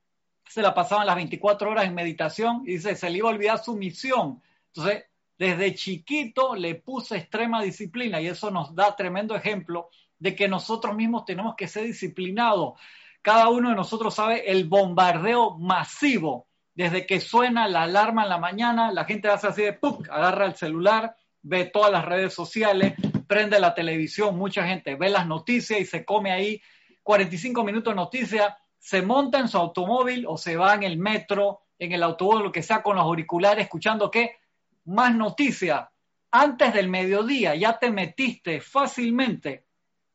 se 0.46 0.62
la 0.62 0.74
pasaban 0.74 1.06
las 1.06 1.16
24 1.16 1.70
horas 1.70 1.86
en 1.86 1.94
meditación 1.94 2.62
y 2.64 2.72
dice, 2.72 2.96
se 2.96 3.10
le 3.10 3.18
iba 3.18 3.28
a 3.28 3.32
olvidar 3.32 3.62
su 3.62 3.76
misión. 3.76 4.42
Entonces, 4.74 5.04
desde 5.38 5.74
chiquito 5.74 6.54
le 6.54 6.76
puse 6.76 7.16
extrema 7.16 7.62
disciplina 7.62 8.20
y 8.20 8.28
eso 8.28 8.50
nos 8.50 8.74
da 8.74 8.94
tremendo 8.94 9.34
ejemplo 9.34 9.88
de 10.18 10.34
que 10.34 10.48
nosotros 10.48 10.94
mismos 10.94 11.24
tenemos 11.24 11.54
que 11.56 11.68
ser 11.68 11.84
disciplinados. 11.84 12.78
Cada 13.20 13.48
uno 13.48 13.70
de 13.70 13.74
nosotros 13.74 14.14
sabe 14.14 14.50
el 14.50 14.64
bombardeo 14.68 15.58
masivo. 15.58 16.46
Desde 16.74 17.06
que 17.06 17.20
suena 17.20 17.68
la 17.68 17.82
alarma 17.82 18.24
en 18.24 18.28
la 18.28 18.38
mañana, 18.38 18.92
la 18.92 19.04
gente 19.04 19.28
hace 19.28 19.46
así 19.46 19.62
de 19.62 19.72
¡pum! 19.72 20.02
agarra 20.10 20.46
el 20.46 20.56
celular, 20.56 21.16
ve 21.42 21.66
todas 21.66 21.90
las 21.90 22.04
redes 22.04 22.34
sociales, 22.34 22.94
prende 23.26 23.60
la 23.60 23.74
televisión, 23.74 24.36
mucha 24.36 24.66
gente 24.66 24.96
ve 24.96 25.08
las 25.08 25.26
noticias 25.26 25.80
y 25.80 25.84
se 25.84 26.04
come 26.04 26.32
ahí 26.32 26.60
45 27.02 27.64
minutos 27.64 27.92
de 27.92 27.96
noticias, 27.96 28.54
se 28.84 29.00
monta 29.00 29.38
en 29.38 29.48
su 29.48 29.56
automóvil 29.56 30.26
o 30.28 30.36
se 30.36 30.58
va 30.58 30.74
en 30.74 30.82
el 30.82 30.98
metro, 30.98 31.62
en 31.78 31.92
el 31.92 32.02
autobús, 32.02 32.42
lo 32.42 32.52
que 32.52 32.62
sea, 32.62 32.82
con 32.82 32.96
los 32.96 33.04
auriculares, 33.06 33.64
escuchando 33.64 34.10
qué, 34.10 34.36
más 34.84 35.14
noticias. 35.14 35.88
Antes 36.30 36.74
del 36.74 36.90
mediodía 36.90 37.54
ya 37.54 37.78
te 37.78 37.90
metiste 37.90 38.60
fácilmente 38.60 39.64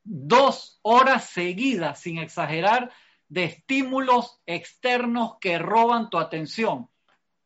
dos 0.04 0.78
horas 0.84 1.24
seguidas, 1.24 2.00
sin 2.00 2.20
exagerar, 2.20 2.92
de 3.28 3.46
estímulos 3.46 4.40
externos 4.46 5.38
que 5.42 5.58
roban 5.58 6.12
tu 6.12 6.20
atención. 6.20 6.92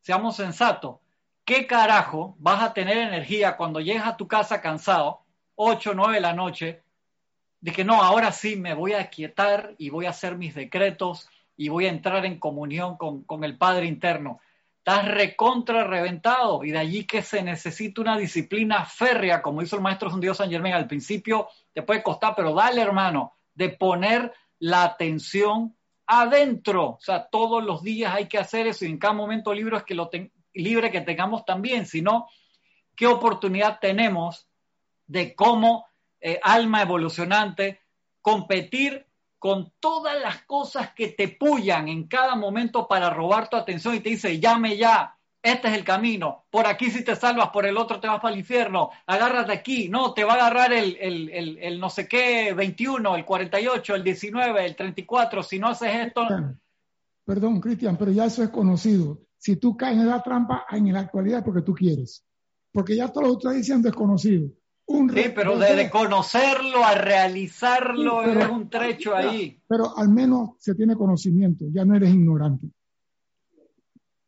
Seamos 0.02 0.36
sensatos. 0.36 0.98
¿Qué 1.46 1.66
carajo 1.66 2.36
vas 2.38 2.62
a 2.62 2.74
tener 2.74 2.98
energía 2.98 3.56
cuando 3.56 3.80
llegas 3.80 4.08
a 4.08 4.18
tu 4.18 4.28
casa 4.28 4.60
cansado, 4.60 5.24
8, 5.54 5.94
9 5.94 6.16
de 6.16 6.20
la 6.20 6.34
noche, 6.34 6.83
de 7.64 7.72
que 7.72 7.82
no, 7.82 8.02
ahora 8.02 8.30
sí 8.30 8.56
me 8.56 8.74
voy 8.74 8.92
a 8.92 9.00
aquietar 9.00 9.74
y 9.78 9.88
voy 9.88 10.04
a 10.04 10.10
hacer 10.10 10.36
mis 10.36 10.54
decretos 10.54 11.30
y 11.56 11.70
voy 11.70 11.86
a 11.86 11.88
entrar 11.88 12.26
en 12.26 12.38
comunión 12.38 12.98
con, 12.98 13.24
con 13.24 13.42
el 13.42 13.56
Padre 13.56 13.86
interno? 13.86 14.38
estás 14.86 15.08
recontra 15.08 15.84
reventado 15.84 16.62
y 16.62 16.70
de 16.70 16.78
allí 16.78 17.04
que 17.06 17.22
se 17.22 17.42
necesita 17.42 18.02
una 18.02 18.18
disciplina 18.18 18.84
férrea, 18.84 19.40
como 19.40 19.62
hizo 19.62 19.76
el 19.76 19.82
maestro 19.82 20.10
Dios 20.18 20.36
San 20.36 20.50
Germán 20.50 20.74
al 20.74 20.86
principio, 20.86 21.48
te 21.72 21.80
puede 21.80 22.02
costar, 22.02 22.34
pero 22.36 22.52
dale 22.52 22.82
hermano, 22.82 23.32
de 23.54 23.70
poner 23.70 24.30
la 24.58 24.82
atención 24.82 25.74
adentro, 26.06 26.90
o 26.90 26.98
sea, 27.00 27.28
todos 27.30 27.64
los 27.64 27.82
días 27.82 28.14
hay 28.14 28.28
que 28.28 28.36
hacer 28.36 28.66
eso 28.66 28.84
y 28.84 28.90
en 28.90 28.98
cada 28.98 29.14
momento 29.14 29.54
libre, 29.54 29.82
que 29.86 29.94
lo 29.94 30.10
libre 30.52 30.90
que 30.90 31.00
tengamos 31.00 31.46
también, 31.46 31.86
sino 31.86 32.28
qué 32.94 33.06
oportunidad 33.06 33.78
tenemos 33.80 34.46
de 35.06 35.34
cómo 35.34 35.86
eh, 36.26 36.40
alma 36.42 36.80
evolucionante 36.80 37.80
competir 38.22 39.06
con 39.38 39.74
todas 39.78 40.18
las 40.22 40.42
cosas 40.44 40.94
que 40.94 41.08
te 41.08 41.28
pullan 41.28 41.86
en 41.88 42.08
cada 42.08 42.34
momento 42.34 42.88
para 42.88 43.10
robar 43.10 43.50
tu 43.50 43.58
atención 43.58 43.94
y 43.94 44.00
te 44.00 44.08
dice, 44.08 44.40
llame 44.40 44.78
ya, 44.78 45.18
este 45.42 45.68
es 45.68 45.74
el 45.74 45.84
camino, 45.84 46.46
por 46.48 46.66
aquí 46.66 46.90
si 46.90 47.04
te 47.04 47.14
salvas, 47.14 47.50
por 47.50 47.66
el 47.66 47.76
otro 47.76 48.00
te 48.00 48.08
vas 48.08 48.20
para 48.22 48.32
el 48.32 48.40
infierno, 48.40 48.88
agárrate 49.06 49.52
aquí, 49.52 49.90
no, 49.90 50.14
te 50.14 50.24
va 50.24 50.32
a 50.32 50.36
agarrar 50.36 50.72
el, 50.72 50.96
el, 50.98 51.58
el, 51.60 51.78
no 51.78 51.90
sé 51.90 52.08
qué, 52.08 52.54
21, 52.54 53.16
el 53.16 53.26
48, 53.26 53.94
el 53.94 54.02
19, 54.02 54.64
el 54.64 54.76
34, 54.76 55.42
si 55.42 55.58
no 55.58 55.68
haces 55.68 55.94
esto... 55.94 56.26
Perdón, 57.26 57.60
Cristian, 57.60 57.98
pero 57.98 58.12
ya 58.12 58.24
eso 58.24 58.42
es 58.42 58.48
conocido. 58.48 59.18
Si 59.36 59.56
tú 59.56 59.76
caes 59.76 59.98
en 59.98 60.08
la 60.08 60.22
trampa, 60.22 60.64
en 60.70 60.90
la 60.90 61.00
actualidad 61.00 61.44
porque 61.44 61.60
tú 61.60 61.74
quieres. 61.74 62.24
Porque 62.72 62.96
ya 62.96 63.08
todo 63.08 63.24
lo 63.24 63.30
que 63.32 63.40
estás 63.40 63.56
diciendo 63.56 63.90
sí, 64.86 65.32
pero 65.34 65.58
de, 65.58 65.90
conocerlo 65.90 66.84
a 66.84 66.94
realizarlo 66.94 68.22
es 68.22 68.48
un 68.48 68.68
trecho 68.68 69.14
ahí. 69.14 69.60
Pero 69.66 69.96
al 69.96 70.08
menos 70.08 70.50
se 70.58 70.74
tiene 70.74 70.96
conocimiento, 70.96 71.66
ya 71.72 71.84
no 71.84 71.94
eres 71.94 72.10
ignorante. 72.12 72.68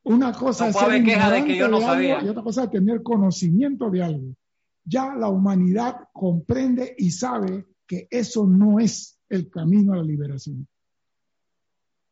Una 0.05 0.33
cosa 0.33 0.69
es 0.69 0.77
ser 0.77 1.03
de 1.03 1.45
que 1.45 1.57
yo 1.57 1.69
no 1.69 1.81
sabía. 1.81 2.23
y 2.23 2.29
otra 2.29 2.43
cosa 2.43 2.65
es 2.65 2.71
tener 2.71 3.03
conocimiento 3.03 3.91
de 3.91 4.03
algo. 4.03 4.37
Ya 4.85 5.15
la 5.17 5.29
humanidad 5.29 6.09
comprende 6.13 6.95
y 6.97 7.11
sabe 7.11 7.67
que 7.87 8.07
eso 8.11 8.47
no 8.47 8.79
es 8.79 9.19
el 9.29 9.51
camino 9.51 9.93
a 9.93 9.97
la 9.97 10.05
liberación. 10.05 10.69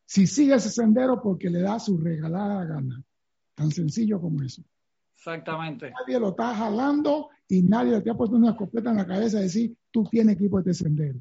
Si 0.07 0.27
sigue 0.27 0.55
ese 0.55 0.71
sendero 0.71 1.23
porque 1.23 1.49
le 1.49 1.61
da 1.61 1.79
su 1.79 1.97
regalada 1.97 2.65
gana, 2.65 3.03
tan 3.55 3.71
sencillo 3.71 4.21
como 4.21 4.43
eso. 4.43 4.63
Exactamente. 5.17 5.93
Nadie 5.93 6.19
lo 6.19 6.31
está 6.31 6.55
jalando 6.55 7.31
y 7.49 7.63
nadie 7.63 8.01
te 8.01 8.11
ha 8.11 8.15
puesto 8.15 8.37
una 8.37 8.51
escopeta 8.51 8.91
en 8.91 8.97
la 8.97 9.07
cabeza 9.07 9.39
y 9.39 9.45
decir, 9.45 9.77
tú 9.91 10.05
tienes 10.05 10.37
que 10.37 10.45
ir 10.45 10.51
por 10.51 10.61
este 10.61 10.75
sendero. 10.75 11.21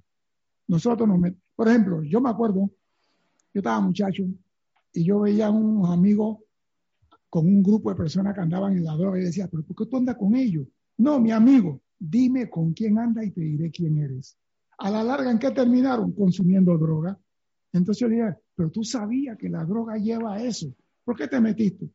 Nosotros 0.67 1.07
nos 1.07 1.19
metemos. 1.19 1.43
Por 1.55 1.67
ejemplo, 1.67 2.03
yo 2.03 2.21
me 2.21 2.29
acuerdo, 2.29 2.69
yo 3.53 3.59
estaba 3.59 3.79
muchacho 3.81 4.23
y 4.93 5.03
yo 5.03 5.19
veía 5.21 5.47
a 5.47 5.51
unos 5.51 5.89
amigos 5.89 6.39
con 7.29 7.47
un 7.47 7.63
grupo 7.63 7.89
de 7.89 7.95
personas 7.95 8.33
que 8.33 8.41
andaban 8.41 8.77
en 8.77 8.83
la 8.83 8.95
droga 8.95 9.19
y 9.19 9.23
decía, 9.23 9.47
pero 9.47 9.63
¿por 9.63 9.75
qué 9.75 9.89
tú 9.89 9.97
andas 9.97 10.15
con 10.17 10.35
ellos? 10.35 10.67
No, 10.97 11.19
mi 11.19 11.31
amigo, 11.31 11.81
dime 11.99 12.49
con 12.49 12.73
quién 12.73 12.97
anda 12.99 13.23
y 13.23 13.31
te 13.31 13.41
diré 13.41 13.71
quién 13.71 13.97
eres. 13.97 14.37
A 14.77 14.89
la 14.89 15.03
larga, 15.03 15.31
¿en 15.31 15.39
qué 15.39 15.51
terminaron? 15.51 16.11
Consumiendo 16.11 16.77
droga. 16.77 17.17
Entonces 17.71 18.01
yo 18.01 18.07
le 18.07 18.15
dije, 18.15 18.35
pero 18.55 18.69
tú 18.69 18.83
sabías 18.83 19.37
que 19.37 19.49
la 19.49 19.65
droga 19.65 19.97
lleva 19.97 20.35
a 20.35 20.43
eso. 20.43 20.73
¿Por 21.03 21.15
qué 21.15 21.27
te 21.27 21.39
metiste? 21.39 21.89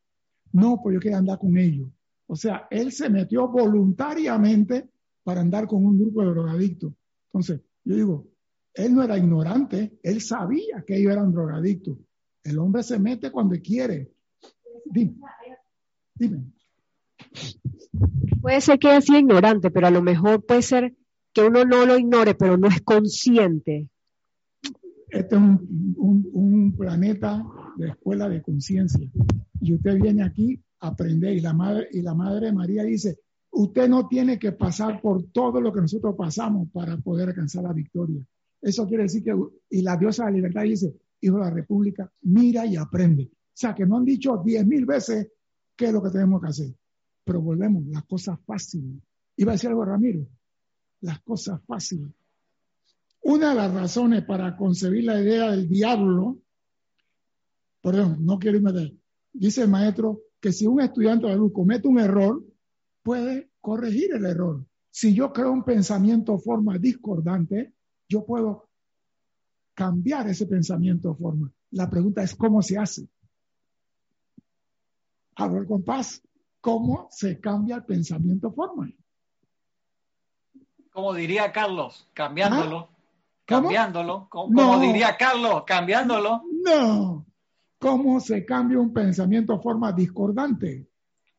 No, 0.53 0.81
pues 0.83 0.95
yo 0.95 1.01
quería 1.01 1.19
andar 1.19 1.39
con 1.39 1.57
ellos. 1.57 1.89
O 2.29 2.37
sea, 2.37 2.69
él 2.71 2.93
se 2.93 3.09
metió 3.09 3.49
voluntariamente 3.49 4.89
para 5.25 5.41
andar 5.41 5.67
con 5.67 5.85
un 5.85 5.99
grupo 5.99 6.23
de 6.23 6.29
drogadictos. 6.29 6.93
Entonces, 7.27 7.63
yo 7.85 7.97
digo, 7.97 8.29
él 8.75 8.95
no 8.95 9.03
era 9.03 9.17
ignorante, 9.17 9.99
él 10.03 10.21
sabía 10.21 10.85
que 10.87 10.97
ellos 10.97 11.13
eran 11.13 11.33
drogadictos. 11.33 11.99
El 12.45 12.59
hombre 12.59 12.83
se 12.83 12.99
mete 12.99 13.31
cuando 13.31 13.57
quiere. 13.61 14.13
Dime. 14.85 15.17
Dime. 16.15 16.53
Puede 18.41 18.61
ser 18.61 18.79
que 18.79 18.89
haya 18.89 19.01
sido 19.01 19.19
ignorante, 19.19 19.71
pero 19.71 19.87
a 19.87 19.91
lo 19.91 20.03
mejor 20.03 20.45
puede 20.45 20.63
ser 20.63 20.95
que 21.33 21.43
uno 21.43 21.65
no 21.65 21.87
lo 21.87 21.99
ignore, 21.99 22.35
pero 22.35 22.59
no 22.59 22.69
es 22.69 22.83
consciente. 22.83 23.89
Este 25.09 25.35
es 25.35 25.41
un, 25.41 26.29
un 26.33 26.77
planeta 26.77 27.43
de 27.77 27.89
escuela 27.89 28.29
de 28.29 28.43
conciencia. 28.43 29.11
Y 29.61 29.75
usted 29.75 29.99
viene 29.99 30.23
aquí 30.23 30.63
aprender. 30.81 31.37
Y 31.37 31.41
la 31.41 31.53
madre, 31.53 31.89
y 31.93 32.03
la 32.03 32.15
madre 32.15 32.53
María 32.53 32.85
dice, 32.85 33.19
usted 33.51 33.89
no 33.89 34.07
tiene 34.09 34.39
que 34.39 34.53
pasar 34.53 35.01
por 35.01 35.31
todo 35.31 35.61
lo 35.61 35.73
que 35.73 35.81
nosotros 35.81 36.15
pasamos 36.17 36.69
para 36.73 36.97
poder 36.99 37.29
alcanzar 37.29 37.65
la 37.65 37.73
victoria. 37.73 38.25
Eso 38.61 38.87
quiere 38.87 39.05
decir 39.05 39.23
que, 39.23 39.35
y 39.71 39.83
la 39.83 39.97
diosa 39.97 40.25
de 40.25 40.31
la 40.31 40.37
libertad 40.37 40.63
dice, 40.63 40.95
hijo 41.21 41.37
de 41.37 41.43
la 41.43 41.51
república, 41.51 42.11
mira 42.23 42.67
y 42.67 42.77
aprende. 42.77 43.25
O 43.25 43.61
sea, 43.61 43.75
que 43.75 43.87
no 43.87 43.97
han 43.97 44.05
dicho 44.05 44.41
diez 44.45 44.67
mil 44.67 44.87
veces 44.87 45.29
qué 45.77 45.87
es 45.87 45.93
lo 45.93 46.03
que 46.03 46.11
tenemos 46.11 46.41
que 46.41 46.49
hacer. 46.49 46.75
Pero 47.25 47.41
volvemos, 47.41 47.87
las 47.87 48.05
cosas 48.05 48.39
fáciles. 48.45 49.03
Iba 49.37 49.53
a 49.53 49.55
decir 49.55 49.71
algo 49.71 49.85
Ramiro, 49.85 50.27
las 51.01 51.21
cosas 51.23 51.61
fáciles. 51.65 52.11
Una 53.23 53.51
de 53.51 53.55
las 53.57 53.73
razones 53.73 54.25
para 54.25 54.57
concebir 54.57 55.05
la 55.05 55.21
idea 55.21 55.51
del 55.51 55.69
diablo, 55.69 56.39
perdón, 57.81 58.25
no 58.25 58.39
quiero 58.39 58.57
irme 58.57 58.73
de 58.73 58.99
dice 59.33 59.63
el 59.63 59.69
maestro, 59.69 60.21
que 60.41 60.53
si 60.53 60.67
un 60.67 60.81
estudiante 60.81 61.27
de 61.27 61.37
luz 61.37 61.53
comete 61.53 61.89
un 61.89 61.99
error, 61.99 62.43
puede 63.03 63.51
corregir 63.61 64.15
el 64.15 64.25
error. 64.25 64.65
Si 64.91 65.15
yo 65.15 65.33
creo 65.33 65.53
un 65.53 65.65
pensamiento 65.65 66.35
o 66.35 66.39
forma 66.39 66.79
discordante, 66.79 67.73
yo 68.09 68.25
puedo 68.25 68.69
cambiar 69.75 70.29
ese 70.29 70.47
pensamiento 70.47 71.11
o 71.11 71.15
forma. 71.15 71.53
La 71.71 71.89
pregunta 71.89 72.23
es 72.23 72.35
cómo 72.35 72.63
se 72.63 72.79
hace. 72.79 73.09
A 75.37 75.47
ver, 75.47 75.67
compás, 75.67 76.21
¿cómo 76.61 77.09
se 77.11 77.39
cambia 77.39 77.77
el 77.77 77.85
pensamiento 77.85 78.49
o 78.49 78.53
forma? 78.53 78.91
Como 80.93 81.15
diría 81.15 81.53
Carlos, 81.53 82.09
cambiándolo. 82.13 82.89
¿Ah? 82.91 82.99
Cambiándolo. 83.45 84.29
Como, 84.29 84.81
diría 84.81 85.17
Carlos, 85.17 85.63
cambiándolo. 85.65 86.43
No, 86.65 87.25
¿Cómo 87.79 88.21
se 88.21 88.45
cambia 88.45 88.79
un 88.79 88.93
pensamiento 88.93 89.53
a 89.53 89.61
forma 89.61 89.93
discordante? 89.93 90.89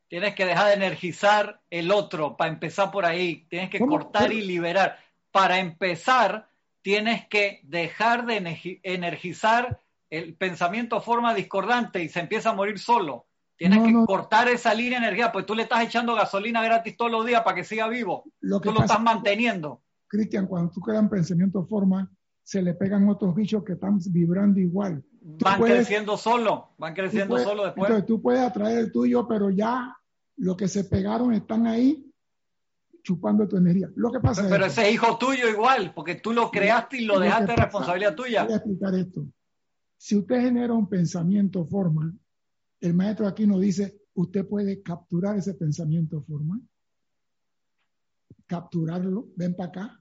Tienes 0.08 0.34
que 0.34 0.46
dejar 0.46 0.68
de 0.68 0.74
energizar 0.74 1.60
el 1.70 1.90
otro 1.92 2.36
para 2.36 2.50
empezar 2.50 2.90
por 2.90 3.04
ahí. 3.04 3.46
Tienes 3.48 3.70
que 3.70 3.78
cortar 3.78 4.32
y 4.32 4.40
liberar. 4.40 4.98
Para 5.30 5.60
empezar, 5.60 6.48
tienes 6.82 7.28
que 7.28 7.60
dejar 7.64 8.26
de 8.26 8.80
energizar 8.82 9.80
el 10.08 10.34
pensamiento 10.34 10.96
a 10.96 11.00
forma 11.00 11.34
discordante 11.34 12.02
y 12.02 12.08
se 12.08 12.20
empieza 12.20 12.50
a 12.50 12.54
morir 12.54 12.78
solo. 12.78 13.26
Tienes 13.56 13.82
que 13.82 13.92
cortar 14.06 14.48
esa 14.48 14.72
línea 14.72 14.98
de 14.98 15.06
energía, 15.06 15.30
pues 15.30 15.44
tú 15.44 15.54
le 15.54 15.64
estás 15.64 15.84
echando 15.84 16.14
gasolina 16.14 16.62
gratis 16.62 16.96
todos 16.96 17.10
los 17.10 17.26
días 17.26 17.42
para 17.42 17.56
que 17.56 17.64
siga 17.64 17.86
vivo. 17.88 18.24
Lo 18.40 18.58
que 18.58 18.70
tú 18.70 18.74
lo 18.74 18.80
estás 18.80 19.02
manteniendo. 19.02 19.82
Cristian, 20.08 20.46
cuando 20.46 20.72
tú 20.72 20.80
creas 20.80 21.02
un 21.02 21.10
pensamiento 21.10 21.64
forma, 21.66 22.10
se 22.50 22.62
le 22.62 22.74
pegan 22.74 23.08
otros 23.08 23.32
bichos 23.32 23.62
que 23.62 23.74
están 23.74 24.00
vibrando 24.10 24.58
igual. 24.58 25.04
Tú 25.38 25.44
Van 25.44 25.60
puedes- 25.60 25.76
creciendo 25.86 26.16
solo, 26.16 26.70
van 26.78 26.94
creciendo 26.94 27.34
puedes- 27.34 27.46
solo 27.46 27.62
después. 27.64 27.88
Entonces 27.88 28.06
tú 28.08 28.20
puedes 28.20 28.40
atraer 28.40 28.78
el 28.78 28.90
tuyo, 28.90 29.28
pero 29.28 29.50
ya 29.50 29.96
lo 30.38 30.56
que 30.56 30.66
se 30.66 30.82
pegaron 30.82 31.32
están 31.32 31.68
ahí 31.68 32.12
chupando 33.04 33.46
tu 33.46 33.56
energía. 33.56 33.88
Lo 33.94 34.10
que 34.10 34.18
pasa 34.18 34.48
Pero 34.50 34.66
es 34.66 34.72
ese 34.72 34.88
es 34.88 34.94
hijo 34.94 35.16
tuyo 35.16 35.48
igual, 35.48 35.92
porque 35.94 36.16
tú 36.16 36.32
lo 36.32 36.50
creaste 36.50 36.96
y 37.00 37.04
lo 37.04 37.20
dejaste 37.20 37.42
de 37.42 37.48
pasa- 37.54 37.62
responsabilidad 37.66 38.14
tuya. 38.16 38.42
Voy 38.42 38.52
a 38.52 38.56
explicar 38.56 38.94
esto. 38.96 39.26
Si 39.96 40.16
usted 40.16 40.40
genera 40.40 40.72
un 40.74 40.88
pensamiento 40.88 41.64
forma, 41.66 42.12
el 42.80 42.94
maestro 42.94 43.28
aquí 43.28 43.46
nos 43.46 43.60
dice, 43.60 43.96
usted 44.14 44.44
puede 44.44 44.82
capturar 44.82 45.36
ese 45.36 45.54
pensamiento 45.54 46.20
forma, 46.22 46.60
capturarlo, 48.46 49.28
ven 49.36 49.54
para 49.54 49.68
acá. 49.68 49.99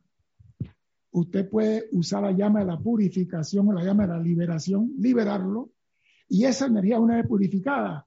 Usted 1.11 1.49
puede 1.49 1.85
usar 1.91 2.23
la 2.23 2.31
llama 2.31 2.59
de 2.59 2.65
la 2.65 2.77
purificación 2.77 3.67
o 3.67 3.73
la 3.73 3.83
llama 3.83 4.05
de 4.05 4.13
la 4.13 4.19
liberación, 4.19 4.93
liberarlo, 4.99 5.71
y 6.27 6.45
esa 6.45 6.67
energía 6.67 6.99
una 6.99 7.15
vez 7.15 7.27
purificada, 7.27 8.05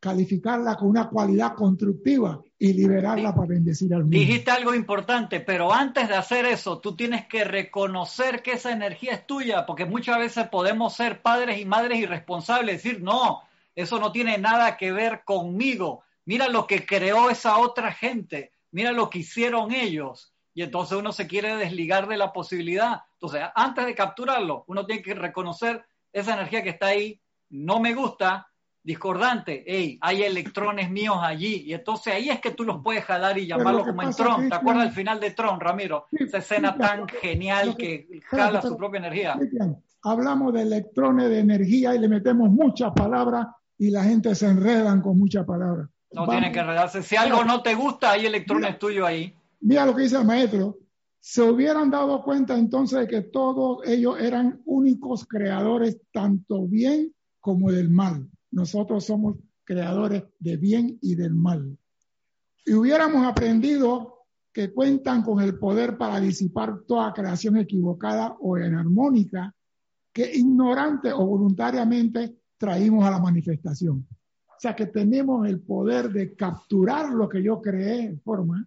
calificarla 0.00 0.76
con 0.76 0.88
una 0.88 1.08
cualidad 1.08 1.54
constructiva 1.54 2.40
y 2.56 2.72
liberarla 2.72 3.34
para 3.34 3.48
bendecir 3.48 3.92
al 3.92 4.02
mundo. 4.02 4.16
Dijiste 4.16 4.50
algo 4.50 4.74
importante, 4.74 5.40
pero 5.40 5.72
antes 5.72 6.08
de 6.08 6.14
hacer 6.14 6.46
eso, 6.46 6.78
tú 6.78 6.94
tienes 6.94 7.26
que 7.26 7.44
reconocer 7.44 8.42
que 8.42 8.52
esa 8.52 8.72
energía 8.72 9.14
es 9.14 9.26
tuya, 9.26 9.66
porque 9.66 9.84
muchas 9.84 10.18
veces 10.18 10.48
podemos 10.48 10.94
ser 10.94 11.20
padres 11.20 11.60
y 11.60 11.64
madres 11.64 11.98
irresponsables, 11.98 12.82
decir, 12.82 13.02
no, 13.02 13.40
eso 13.74 13.98
no 13.98 14.12
tiene 14.12 14.38
nada 14.38 14.76
que 14.76 14.92
ver 14.92 15.22
conmigo. 15.24 16.02
Mira 16.24 16.48
lo 16.48 16.66
que 16.66 16.86
creó 16.86 17.30
esa 17.30 17.58
otra 17.58 17.92
gente, 17.92 18.52
mira 18.70 18.92
lo 18.92 19.10
que 19.10 19.20
hicieron 19.20 19.72
ellos. 19.72 20.32
Y 20.58 20.62
entonces 20.62 20.98
uno 20.98 21.12
se 21.12 21.28
quiere 21.28 21.54
desligar 21.54 22.08
de 22.08 22.16
la 22.16 22.32
posibilidad. 22.32 23.02
Entonces, 23.12 23.42
antes 23.54 23.86
de 23.86 23.94
capturarlo, 23.94 24.64
uno 24.66 24.84
tiene 24.84 25.02
que 25.02 25.14
reconocer 25.14 25.84
esa 26.12 26.34
energía 26.34 26.64
que 26.64 26.70
está 26.70 26.86
ahí, 26.86 27.20
no 27.50 27.78
me 27.78 27.94
gusta, 27.94 28.48
discordante, 28.82 29.62
hey, 29.68 29.98
hay 30.00 30.24
electrones 30.24 30.90
míos 30.90 31.18
allí, 31.22 31.62
y 31.64 31.74
entonces 31.74 32.12
ahí 32.12 32.28
es 32.28 32.40
que 32.40 32.50
tú 32.50 32.64
los 32.64 32.82
puedes 32.82 33.04
jalar 33.04 33.38
y 33.38 33.46
llamarlo 33.46 33.84
como 33.84 34.02
en 34.02 34.10
Tron. 34.12 34.48
¿Te 34.48 34.54
acuerdas 34.56 34.86
del 34.86 34.94
final 34.94 35.20
de 35.20 35.30
Tron, 35.30 35.60
Ramiro? 35.60 36.06
Sí, 36.10 36.24
Esa 36.24 36.38
escena 36.38 36.72
sí, 36.72 36.78
tan 36.80 37.06
que- 37.06 37.18
genial 37.18 37.76
que- 37.76 38.20
jala 38.26 38.60
su 38.60 38.76
propia 38.76 38.98
energía. 38.98 39.38
Hablamos 40.02 40.52
de 40.54 40.62
electrones 40.62 41.28
de 41.28 41.38
energía 41.38 41.94
y 41.94 42.00
le 42.00 42.08
metemos 42.08 42.50
muchas 42.50 42.90
palabras 42.96 43.46
y 43.78 43.90
la 43.90 44.02
gente 44.02 44.34
se 44.34 44.46
enredan 44.48 45.02
con 45.02 45.16
muchas 45.16 45.46
palabras. 45.46 45.88
No 46.10 46.22
Vamos, 46.22 46.30
tienen 46.34 46.52
que 46.52 46.58
enredarse. 46.58 47.04
Si 47.04 47.14
algo 47.14 47.44
no 47.44 47.62
te 47.62 47.76
gusta, 47.76 48.10
hay 48.10 48.26
electrones 48.26 48.76
tuyos 48.80 49.06
ahí. 49.06 49.37
Mira 49.60 49.86
lo 49.86 49.94
que 49.94 50.02
dice 50.02 50.16
el 50.16 50.24
maestro. 50.24 50.78
Se 51.20 51.42
hubieran 51.42 51.90
dado 51.90 52.22
cuenta 52.22 52.56
entonces 52.56 53.00
de 53.00 53.06
que 53.08 53.22
todos 53.22 53.86
ellos 53.86 54.18
eran 54.20 54.62
únicos 54.64 55.26
creadores, 55.26 56.00
tanto 56.12 56.66
bien 56.66 57.12
como 57.40 57.70
del 57.72 57.90
mal. 57.90 58.28
Nosotros 58.50 59.04
somos 59.04 59.36
creadores 59.64 60.24
de 60.38 60.56
bien 60.56 60.98
y 61.02 61.14
del 61.14 61.34
mal. 61.34 61.76
Y 62.64 62.72
hubiéramos 62.72 63.26
aprendido 63.26 64.26
que 64.52 64.72
cuentan 64.72 65.22
con 65.22 65.40
el 65.40 65.58
poder 65.58 65.98
para 65.98 66.20
disipar 66.20 66.80
toda 66.86 67.12
creación 67.12 67.56
equivocada 67.58 68.36
o 68.40 68.56
enarmónica 68.56 69.54
que 70.12 70.34
ignorante 70.34 71.12
o 71.12 71.26
voluntariamente 71.26 72.38
traímos 72.56 73.04
a 73.04 73.10
la 73.10 73.20
manifestación. 73.20 74.06
O 74.48 74.60
sea 74.60 74.74
que 74.74 74.86
tenemos 74.86 75.46
el 75.46 75.60
poder 75.60 76.10
de 76.10 76.34
capturar 76.34 77.12
lo 77.12 77.28
que 77.28 77.42
yo 77.42 77.60
creé 77.60 78.06
en 78.06 78.20
forma. 78.20 78.66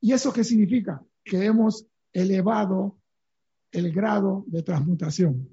¿Y 0.00 0.12
eso 0.12 0.32
qué 0.32 0.44
significa? 0.44 1.02
Que 1.24 1.44
hemos 1.44 1.86
elevado 2.12 2.98
el 3.70 3.92
grado 3.92 4.44
de 4.46 4.62
transmutación. 4.62 5.48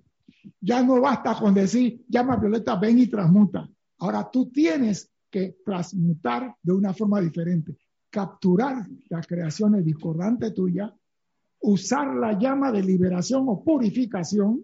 Ya 0.61 0.81
no 0.81 1.01
basta 1.01 1.37
con 1.37 1.53
decir, 1.53 2.05
llama 2.07 2.37
Violeta, 2.37 2.75
ven 2.75 2.99
y 2.99 3.07
transmuta. 3.07 3.69
Ahora 3.99 4.29
tú 4.31 4.49
tienes 4.49 5.11
que 5.29 5.57
transmutar 5.65 6.55
de 6.61 6.73
una 6.73 6.93
forma 6.93 7.19
diferente, 7.19 7.77
capturar 8.09 8.87
las 9.09 9.27
creaciones 9.27 9.83
discordantes 9.83 10.53
tuyas, 10.53 10.91
usar 11.59 12.15
la 12.15 12.37
llama 12.37 12.71
de 12.71 12.83
liberación 12.83 13.45
o 13.47 13.63
purificación 13.63 14.63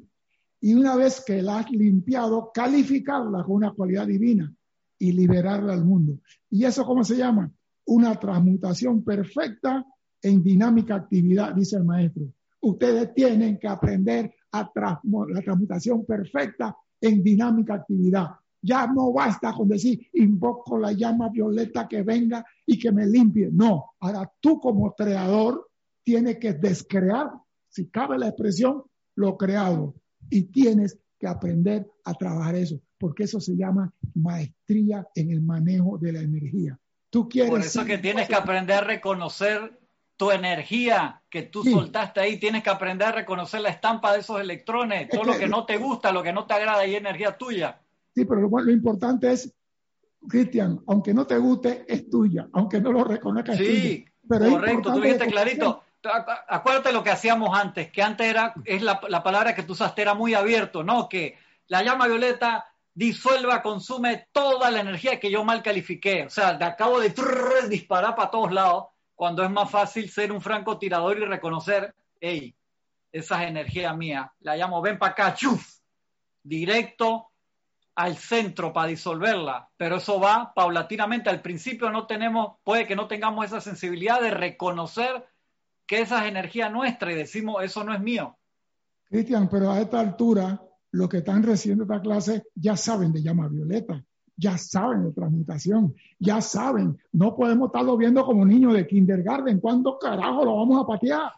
y 0.61 0.73
una 0.73 0.95
vez 0.95 1.21
que 1.25 1.41
la 1.41 1.59
has 1.59 1.71
limpiado, 1.71 2.51
calificarla 2.53 3.43
con 3.43 3.55
una 3.55 3.73
cualidad 3.73 4.07
divina 4.07 4.53
y 4.97 5.11
liberarla 5.11 5.73
al 5.73 5.83
mundo. 5.83 6.19
¿Y 6.49 6.63
eso 6.63 6.85
cómo 6.85 7.03
se 7.03 7.17
llama? 7.17 7.51
Una 7.85 8.15
transmutación 8.15 9.03
perfecta 9.03 9.85
en 10.21 10.41
dinámica 10.41 10.95
actividad, 10.95 11.53
dice 11.53 11.77
el 11.77 11.83
maestro. 11.83 12.23
Ustedes 12.61 13.13
tienen 13.13 13.59
que 13.59 13.67
aprender 13.67 14.33
a 14.53 14.71
la 14.73 15.41
transmutación 15.41 16.05
perfecta 16.05 16.75
en 17.01 17.21
dinámica 17.21 17.75
actividad. 17.75 18.27
Ya 18.61 18.87
no 18.87 19.11
basta 19.11 19.51
con 19.51 19.67
decir, 19.67 20.07
invoco 20.13 20.77
la 20.77 20.93
llama 20.93 21.27
violeta 21.27 21.85
que 21.87 22.01
venga 22.01 22.45
y 22.65 22.79
que 22.79 22.93
me 22.93 23.05
limpie. 23.05 23.49
No, 23.51 23.91
ahora 23.99 24.31
tú 24.39 24.59
como 24.59 24.93
creador 24.93 25.69
tienes 26.01 26.37
que 26.37 26.53
descrear, 26.53 27.31
si 27.67 27.89
cabe 27.89 28.17
la 28.17 28.29
expresión, 28.29 28.83
lo 29.15 29.37
creado. 29.37 29.95
Y 30.29 30.43
tienes 30.43 30.97
que 31.19 31.27
aprender 31.27 31.85
a 32.05 32.13
trabajar 32.13 32.55
eso, 32.55 32.79
porque 32.97 33.23
eso 33.23 33.41
se 33.41 33.57
llama 33.57 33.93
maestría 34.15 35.05
en 35.13 35.31
el 35.31 35.41
manejo 35.41 35.97
de 35.97 36.13
la 36.13 36.21
energía. 36.21 36.79
Tú 37.13 37.29
quieres 37.29 37.51
Por 37.51 37.61
eso 37.61 37.85
que 37.85 37.99
tienes 37.99 38.27
que 38.27 38.33
aprender 38.33 38.77
a 38.77 38.81
reconocer 38.81 39.79
tu 40.17 40.31
energía 40.31 41.21
que 41.29 41.43
tú 41.43 41.63
Sí. 41.63 41.71
soltaste 41.71 42.19
ahí. 42.21 42.37
Tienes 42.39 42.63
que 42.63 42.71
aprender 42.71 43.07
a 43.09 43.11
reconocer 43.11 43.61
la 43.61 43.69
estampa 43.69 44.11
de 44.13 44.21
esos 44.21 44.41
electrones. 44.41 45.09
Todo 45.09 45.23
lo 45.23 45.37
que 45.37 45.45
no 45.47 45.63
te 45.63 45.77
gusta, 45.77 46.11
lo 46.11 46.23
que 46.23 46.33
no 46.33 46.47
te 46.47 46.55
agrada, 46.55 46.87
y 46.87 46.95
energía 46.95 47.37
tuya. 47.37 47.79
Sí, 48.15 48.25
pero 48.25 48.41
lo, 48.41 48.49
lo 48.49 48.71
importante 48.71 49.31
es, 49.31 49.53
Cristian, 50.27 50.81
aunque 50.87 51.13
no 51.13 51.27
te 51.27 51.37
guste, 51.37 51.85
es 51.87 52.09
tuya, 52.09 52.47
aunque 52.51 52.81
no 52.81 52.91
lo 52.91 53.03
reconozcas. 53.03 53.57
Sí. 53.57 54.05
Pero 54.27 54.49
correcto, 54.49 54.91
tú 54.93 54.99
dijiste 54.99 55.27
clarito. 55.27 55.83
Acu- 56.01 56.39
Acuérdate 56.47 56.91
lo 56.93 57.03
que 57.03 57.11
hacíamos 57.11 57.55
antes, 57.55 57.91
que 57.91 58.01
antes 58.01 58.25
era, 58.27 58.55
es 58.65 58.81
la, 58.81 58.99
la 59.07 59.21
palabra 59.21 59.53
que 59.53 59.61
tú 59.61 59.73
usaste, 59.73 60.01
era 60.01 60.15
muy 60.15 60.33
abierto, 60.33 60.83
¿no? 60.83 61.07
Que 61.07 61.37
la 61.67 61.83
llama 61.83 62.07
violeta 62.07 62.72
disuelva, 62.93 63.61
consume 63.61 64.27
toda 64.31 64.69
la 64.69 64.81
energía 64.81 65.19
que 65.19 65.31
yo 65.31 65.43
mal 65.43 65.63
califiqué. 65.63 66.25
O 66.25 66.29
sea, 66.29 66.57
te 66.57 66.65
acabo 66.65 66.99
de 66.99 67.13
disparar 67.69 68.15
para 68.15 68.31
todos 68.31 68.51
lados, 68.51 68.85
cuando 69.15 69.43
es 69.43 69.49
más 69.49 69.69
fácil 69.69 70.09
ser 70.09 70.31
un 70.31 70.41
francotirador 70.41 71.17
y 71.17 71.25
reconocer, 71.25 71.95
hey, 72.19 72.55
esa 73.11 73.43
es 73.43 73.49
energía 73.49 73.93
mía. 73.93 74.33
La 74.41 74.55
llamo, 74.55 74.81
ven 74.81 74.97
para 74.97 75.11
acá, 75.11 75.33
chuf, 75.33 75.79
directo 76.41 77.29
al 77.95 78.17
centro 78.17 78.73
para 78.73 78.87
disolverla, 78.87 79.69
pero 79.77 79.97
eso 79.97 80.19
va 80.19 80.51
paulatinamente. 80.53 81.29
Al 81.29 81.41
principio 81.41 81.91
no 81.91 82.07
tenemos, 82.07 82.57
puede 82.63 82.87
que 82.87 82.95
no 82.95 83.07
tengamos 83.07 83.45
esa 83.45 83.61
sensibilidad 83.61 84.19
de 84.19 84.31
reconocer 84.31 85.27
que 85.85 86.01
esa 86.01 86.23
es 86.23 86.29
energía 86.29 86.69
nuestra 86.69 87.11
y 87.11 87.15
decimos, 87.15 87.63
eso 87.63 87.83
no 87.83 87.93
es 87.93 87.99
mío. 87.99 88.37
Cristian, 89.05 89.47
pero 89.47 89.71
a 89.71 89.79
esta 89.79 89.99
altura, 89.99 90.59
los 90.93 91.09
que 91.09 91.17
están 91.17 91.41
recibiendo 91.41 91.83
esta 91.83 92.01
clase 92.01 92.43
ya 92.53 92.77
saben 92.77 93.11
de 93.11 93.21
llama 93.21 93.47
violeta, 93.47 94.03
ya 94.37 94.59
saben 94.59 95.03
de 95.03 95.11
transmutación, 95.11 95.95
ya 96.19 96.39
saben. 96.39 96.97
No 97.11 97.35
podemos 97.35 97.67
estarlo 97.67 97.97
viendo 97.97 98.23
como 98.23 98.45
niños 98.45 98.73
de 98.73 98.85
kindergarten. 98.85 99.59
¿Cuándo 99.59 99.97
carajo 99.97 100.45
lo 100.45 100.55
vamos 100.55 100.83
a 100.83 100.87
patear? 100.87 101.31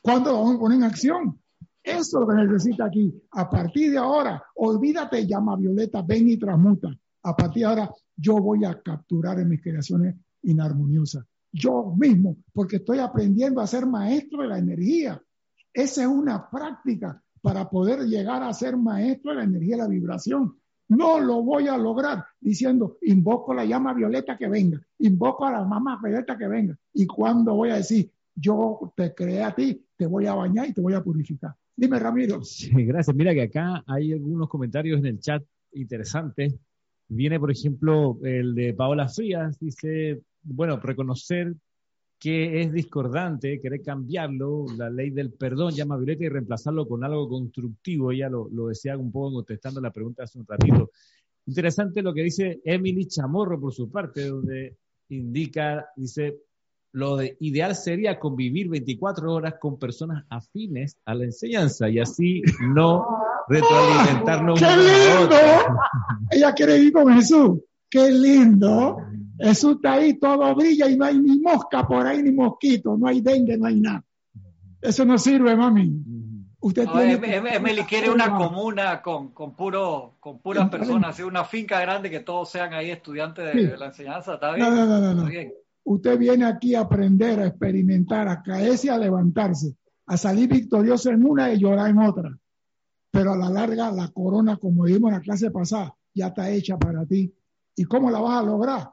¿Cuándo 0.00 0.32
lo 0.32 0.38
vamos 0.38 0.56
a 0.56 0.58
poner 0.58 0.78
en 0.78 0.84
acción? 0.84 1.38
Eso 1.82 2.00
es 2.02 2.12
lo 2.12 2.26
que 2.26 2.42
necesita 2.42 2.86
aquí. 2.86 3.14
A 3.32 3.50
partir 3.50 3.90
de 3.90 3.98
ahora, 3.98 4.42
olvídate, 4.54 5.26
llama 5.26 5.56
violeta, 5.56 6.00
ven 6.00 6.30
y 6.30 6.38
transmuta. 6.38 6.88
A 7.24 7.36
partir 7.36 7.64
de 7.64 7.68
ahora, 7.68 7.90
yo 8.16 8.38
voy 8.38 8.64
a 8.64 8.80
capturar 8.80 9.40
en 9.40 9.50
mis 9.50 9.62
creaciones 9.62 10.14
inarmoniosas. 10.42 11.26
Yo 11.52 11.94
mismo, 11.98 12.38
porque 12.54 12.76
estoy 12.76 12.98
aprendiendo 12.98 13.60
a 13.60 13.66
ser 13.66 13.84
maestro 13.84 14.40
de 14.40 14.48
la 14.48 14.58
energía. 14.58 15.22
Esa 15.70 16.02
es 16.02 16.08
una 16.08 16.48
práctica 16.48 17.22
para 17.42 17.68
poder 17.68 18.06
llegar 18.06 18.42
a 18.42 18.52
ser 18.54 18.76
maestro 18.76 19.32
de 19.32 19.38
la 19.38 19.44
energía 19.44 19.74
y 19.74 19.78
la 19.78 19.88
vibración. 19.88 20.56
No 20.88 21.20
lo 21.20 21.42
voy 21.42 21.68
a 21.68 21.76
lograr 21.76 22.24
diciendo, 22.40 22.98
invoco 23.02 23.52
la 23.52 23.64
llama 23.64 23.94
violeta 23.94 24.36
que 24.36 24.48
venga, 24.48 24.80
invoco 24.98 25.44
a 25.46 25.52
la 25.52 25.64
mamá 25.64 26.00
violeta 26.02 26.38
que 26.38 26.46
venga. 26.46 26.78
Y 26.92 27.06
cuando 27.06 27.54
voy 27.54 27.70
a 27.70 27.76
decir, 27.76 28.10
yo 28.34 28.92
te 28.96 29.14
creé 29.14 29.42
a 29.42 29.54
ti, 29.54 29.84
te 29.96 30.06
voy 30.06 30.26
a 30.26 30.34
bañar 30.34 30.68
y 30.68 30.72
te 30.72 30.80
voy 30.80 30.94
a 30.94 31.02
purificar. 31.02 31.54
Dime, 31.74 31.98
Ramiro. 31.98 32.42
Sí, 32.44 32.70
gracias. 32.84 33.16
Mira 33.16 33.32
que 33.32 33.42
acá 33.42 33.82
hay 33.86 34.12
algunos 34.12 34.48
comentarios 34.48 35.00
en 35.00 35.06
el 35.06 35.20
chat 35.20 35.42
interesantes. 35.72 36.54
Viene, 37.08 37.40
por 37.40 37.50
ejemplo, 37.50 38.18
el 38.22 38.54
de 38.54 38.74
Paola 38.74 39.08
Frías, 39.08 39.58
dice, 39.58 40.22
bueno, 40.42 40.78
reconocer 40.78 41.54
que 42.22 42.62
es 42.62 42.72
discordante, 42.72 43.60
querer 43.60 43.82
cambiarlo, 43.82 44.66
la 44.76 44.88
ley 44.88 45.10
del 45.10 45.32
perdón, 45.32 45.74
llama 45.74 45.96
Violeta, 45.96 46.22
y 46.24 46.28
reemplazarlo 46.28 46.86
con 46.86 47.02
algo 47.02 47.28
constructivo. 47.28 48.12
Ella 48.12 48.28
lo, 48.28 48.48
lo 48.52 48.68
decía 48.68 48.96
un 48.96 49.10
poco 49.10 49.32
contestando 49.34 49.80
la 49.80 49.90
pregunta 49.90 50.22
hace 50.22 50.38
un 50.38 50.46
ratito. 50.46 50.92
Interesante 51.46 52.00
lo 52.00 52.14
que 52.14 52.22
dice 52.22 52.60
Emily 52.64 53.06
Chamorro 53.06 53.60
por 53.60 53.72
su 53.74 53.90
parte, 53.90 54.28
donde 54.28 54.76
indica, 55.08 55.84
dice, 55.96 56.38
lo 56.92 57.16
de- 57.16 57.36
ideal 57.40 57.74
sería 57.74 58.20
convivir 58.20 58.68
24 58.68 59.32
horas 59.32 59.54
con 59.60 59.76
personas 59.80 60.24
afines 60.30 60.96
a 61.04 61.16
la 61.16 61.24
enseñanza 61.24 61.88
y 61.88 61.98
así 61.98 62.40
no 62.72 63.04
retroalimentarnos 63.48 64.60
¡Qué 64.60 64.64
a 64.64 64.76
lindo! 64.76 65.36
Ella 66.30 66.52
quiere 66.52 66.78
ir 66.78 66.92
con 66.92 67.12
Jesús. 67.14 67.58
¡Qué 67.90 68.12
lindo! 68.12 68.98
Jesús 69.42 69.76
está 69.76 69.94
ahí, 69.94 70.14
todo 70.18 70.54
brilla 70.54 70.88
y 70.88 70.96
no 70.96 71.04
hay 71.04 71.18
ni 71.18 71.38
mosca 71.40 71.86
por 71.86 72.06
ahí, 72.06 72.22
ni 72.22 72.30
mosquito, 72.32 72.96
no 72.96 73.06
hay 73.08 73.20
dengue, 73.20 73.56
no 73.58 73.66
hay 73.66 73.80
nada. 73.80 74.04
Eso 74.80 75.04
no 75.04 75.18
sirve, 75.18 75.54
mami. 75.56 75.92
Usted 76.60 76.84
No, 76.86 76.92
tiene 76.92 77.12
Em- 77.14 77.20
que- 77.20 77.36
Em- 77.36 77.46
Emily 77.48 77.82
quiere 77.82 78.10
una 78.10 78.36
comuna 78.36 79.02
con, 79.02 79.32
con, 79.32 79.56
puro, 79.56 80.14
con 80.20 80.38
puras 80.40 80.68
personas, 80.70 81.18
una 81.20 81.44
finca 81.44 81.80
grande 81.80 82.08
que 82.08 82.20
todos 82.20 82.50
sean 82.50 82.72
ahí 82.72 82.90
estudiantes 82.90 83.44
de, 83.46 83.52
Sí. 83.52 83.66
de 83.66 83.76
la 83.78 83.86
enseñanza. 83.86 84.34
¿Está 84.34 84.54
bien? 84.54 84.68
No, 84.68 84.74
no, 84.74 84.86
no, 84.86 85.00
no, 85.00 85.14
no. 85.14 85.20
Está 85.22 85.30
bien. 85.30 85.52
Usted 85.84 86.18
viene 86.18 86.44
aquí 86.44 86.76
a 86.76 86.82
aprender, 86.82 87.40
a 87.40 87.46
experimentar, 87.48 88.28
a 88.28 88.40
caerse 88.42 88.86
y 88.86 88.90
a 88.90 88.98
levantarse, 88.98 89.74
a 90.06 90.16
salir 90.16 90.48
victorioso 90.48 91.10
en 91.10 91.24
una 91.26 91.52
y 91.52 91.58
llorar 91.58 91.90
en 91.90 91.98
otra. 91.98 92.30
Pero 93.10 93.32
a 93.32 93.36
la 93.36 93.50
larga, 93.50 93.90
la 93.90 94.08
corona, 94.08 94.56
como 94.56 94.84
vimos 94.84 95.08
en 95.10 95.16
la 95.16 95.20
clase 95.20 95.50
pasada, 95.50 95.94
ya 96.14 96.28
está 96.28 96.48
hecha 96.48 96.78
para 96.78 97.04
ti. 97.04 97.34
¿Y 97.74 97.84
cómo 97.84 98.10
la 98.10 98.20
vas 98.20 98.38
a 98.40 98.42
lograr? 98.44 98.90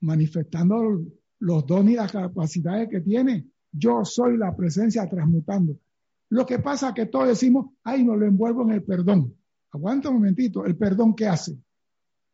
Manifestando 0.00 1.02
los 1.38 1.66
dones 1.66 1.94
y 1.94 1.96
las 1.96 2.12
capacidades 2.12 2.88
que 2.88 3.00
tiene. 3.00 3.46
Yo 3.72 4.04
soy 4.04 4.36
la 4.36 4.54
presencia 4.56 5.08
transmutando. 5.08 5.76
Lo 6.30 6.44
que 6.44 6.58
pasa 6.58 6.88
es 6.88 6.94
que 6.94 7.06
todos 7.06 7.28
decimos, 7.28 7.66
ay, 7.84 8.04
no 8.04 8.16
lo 8.16 8.26
envuelvo 8.26 8.62
en 8.62 8.72
el 8.72 8.82
perdón. 8.82 9.34
Aguanta 9.72 10.08
un 10.08 10.16
momentito. 10.16 10.64
¿El 10.64 10.76
perdón 10.76 11.14
qué 11.14 11.26
hace? 11.26 11.58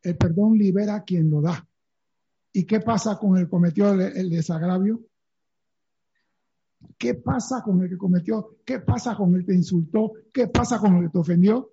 El 0.01 0.17
perdón 0.17 0.57
libera 0.57 0.95
a 0.95 1.03
quien 1.03 1.29
lo 1.29 1.41
da. 1.41 1.67
¿Y 2.51 2.65
qué 2.65 2.79
pasa 2.79 3.17
con 3.17 3.37
el 3.37 3.45
que 3.45 3.49
cometió 3.49 3.91
el, 3.93 4.29
desagravio? 4.29 5.01
¿Qué 6.97 7.15
pasa 7.15 7.61
con 7.63 7.81
el 7.81 7.89
que 7.89 7.97
cometió? 7.97 8.57
¿Qué 8.65 8.79
pasa 8.79 9.15
con 9.15 9.33
el 9.35 9.41
que 9.41 9.47
te 9.47 9.55
insultó? 9.55 10.13
¿Qué 10.31 10.47
pasa 10.47 10.79
con 10.79 10.95
el 10.95 11.03
que 11.05 11.09
te 11.09 11.17
ofendió? 11.17 11.71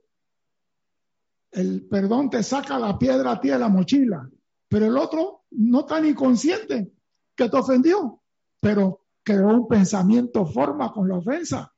El 1.50 1.86
perdón 1.86 2.30
te 2.30 2.42
saca 2.42 2.78
la 2.78 2.98
piedra 2.98 3.32
a 3.32 3.40
ti 3.40 3.48
de 3.48 3.58
la 3.58 3.68
mochila, 3.68 4.28
pero 4.68 4.86
el 4.86 4.96
otro 4.96 5.39
no 5.50 5.84
tan 5.84 6.06
inconsciente 6.06 6.92
que 7.34 7.48
te 7.48 7.56
ofendió, 7.56 8.20
pero 8.60 9.04
creó 9.22 9.48
un 9.48 9.68
pensamiento 9.68 10.46
forma 10.46 10.92
con 10.92 11.08
la 11.08 11.16
ofensa. 11.16 11.72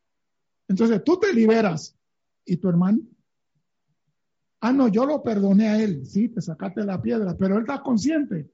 Entonces 0.69 1.03
tú 1.05 1.19
te 1.19 1.33
liberas 1.33 1.97
y 2.45 2.57
tu 2.57 2.69
hermano. 2.69 3.01
Ah, 4.61 4.73
no, 4.73 4.89
yo 4.89 5.05
lo 5.05 5.23
perdoné 5.23 5.69
a 5.69 5.83
él. 5.83 6.07
Sí, 6.07 6.29
te 6.29 6.41
sacaste 6.41 6.85
la 6.85 7.03
piedra, 7.03 7.37
pero 7.37 7.57
él 7.57 7.63
está 7.63 7.83
consciente 7.83 8.51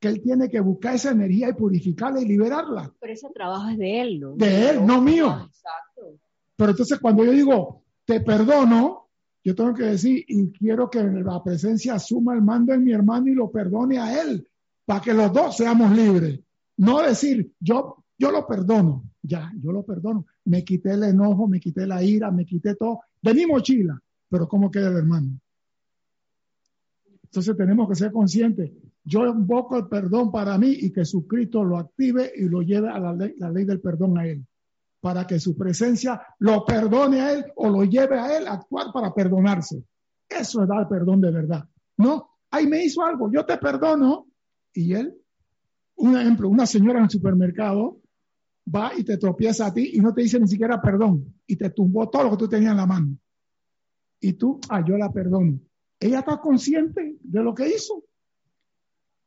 que 0.00 0.08
él 0.08 0.20
tiene 0.20 0.50
que 0.50 0.60
buscar 0.60 0.96
esa 0.96 1.12
energía 1.12 1.48
y 1.48 1.54
purificarla 1.54 2.20
y 2.20 2.26
liberarla. 2.26 2.92
Pero 3.00 3.12
ese 3.12 3.30
trabajo 3.30 3.68
es 3.70 3.78
de 3.78 4.00
él, 4.00 4.20
¿no? 4.20 4.32
De 4.32 4.70
él, 4.70 4.84
no 4.84 5.00
mío. 5.00 5.48
Exacto. 5.48 6.18
Pero 6.56 6.70
entonces 6.72 6.98
cuando 6.98 7.24
yo 7.24 7.32
digo, 7.32 7.82
te 8.04 8.20
perdono, 8.20 9.03
yo 9.44 9.54
tengo 9.54 9.74
que 9.74 9.84
decir, 9.84 10.24
y 10.26 10.50
quiero 10.52 10.88
que 10.88 11.02
la 11.02 11.42
presencia 11.44 11.94
asuma 11.94 12.34
el 12.34 12.40
mando 12.40 12.72
en 12.72 12.82
mi 12.82 12.92
hermano 12.92 13.28
y 13.28 13.34
lo 13.34 13.50
perdone 13.50 13.98
a 13.98 14.22
él, 14.22 14.48
para 14.86 15.02
que 15.02 15.12
los 15.12 15.30
dos 15.34 15.58
seamos 15.58 15.94
libres. 15.94 16.40
No 16.78 17.02
decir, 17.02 17.52
yo, 17.60 18.04
yo 18.18 18.30
lo 18.30 18.46
perdono, 18.46 19.04
ya, 19.20 19.52
yo 19.60 19.70
lo 19.70 19.84
perdono. 19.84 20.24
Me 20.46 20.64
quité 20.64 20.92
el 20.92 21.04
enojo, 21.04 21.46
me 21.46 21.60
quité 21.60 21.86
la 21.86 22.02
ira, 22.02 22.30
me 22.30 22.46
quité 22.46 22.74
todo 22.74 23.00
de 23.20 23.34
mi 23.34 23.44
mochila, 23.44 24.00
pero 24.30 24.48
¿cómo 24.48 24.70
queda 24.70 24.88
el 24.88 24.96
hermano? 24.96 25.38
Entonces 27.24 27.54
tenemos 27.54 27.86
que 27.86 27.96
ser 27.96 28.12
conscientes. 28.12 28.72
Yo 29.04 29.26
invoco 29.26 29.76
el 29.76 29.88
perdón 29.88 30.32
para 30.32 30.56
mí 30.56 30.70
y 30.70 30.90
que 30.90 31.02
Jesucristo 31.02 31.62
lo 31.62 31.76
active 31.76 32.32
y 32.34 32.44
lo 32.44 32.62
lleve 32.62 32.88
a 32.88 32.98
la 32.98 33.12
ley, 33.12 33.34
la 33.36 33.50
ley 33.50 33.66
del 33.66 33.80
perdón 33.80 34.16
a 34.16 34.26
él 34.26 34.42
para 35.04 35.26
que 35.26 35.38
su 35.38 35.54
presencia 35.54 36.18
lo 36.38 36.64
perdone 36.64 37.20
a 37.20 37.32
él 37.34 37.44
o 37.56 37.68
lo 37.68 37.84
lleve 37.84 38.18
a 38.18 38.38
él 38.38 38.46
a 38.46 38.54
actuar 38.54 38.86
para 38.90 39.12
perdonarse. 39.12 39.84
Eso 40.26 40.62
es 40.62 40.66
dar 40.66 40.88
perdón 40.88 41.20
de 41.20 41.30
verdad. 41.30 41.68
No, 41.98 42.30
ahí 42.50 42.66
me 42.66 42.82
hizo 42.82 43.02
algo, 43.02 43.30
yo 43.30 43.44
te 43.44 43.58
perdono. 43.58 44.28
Y 44.72 44.94
él, 44.94 45.14
un 45.96 46.16
ejemplo, 46.16 46.48
una 46.48 46.64
señora 46.64 47.00
en 47.00 47.04
el 47.04 47.10
supermercado 47.10 48.00
va 48.74 48.92
y 48.96 49.04
te 49.04 49.18
tropieza 49.18 49.66
a 49.66 49.74
ti 49.74 49.90
y 49.92 50.00
no 50.00 50.14
te 50.14 50.22
dice 50.22 50.40
ni 50.40 50.48
siquiera 50.48 50.80
perdón 50.80 51.34
y 51.46 51.56
te 51.56 51.68
tumbó 51.68 52.08
todo 52.08 52.24
lo 52.24 52.30
que 52.30 52.36
tú 52.38 52.48
tenías 52.48 52.70
en 52.70 52.78
la 52.78 52.86
mano. 52.86 53.18
Y 54.20 54.32
tú, 54.32 54.58
ah, 54.70 54.82
yo 54.82 54.96
la 54.96 55.12
perdono. 55.12 55.60
Ella 56.00 56.20
está 56.20 56.38
consciente 56.38 57.18
de 57.20 57.42
lo 57.42 57.54
que 57.54 57.68
hizo. 57.68 58.04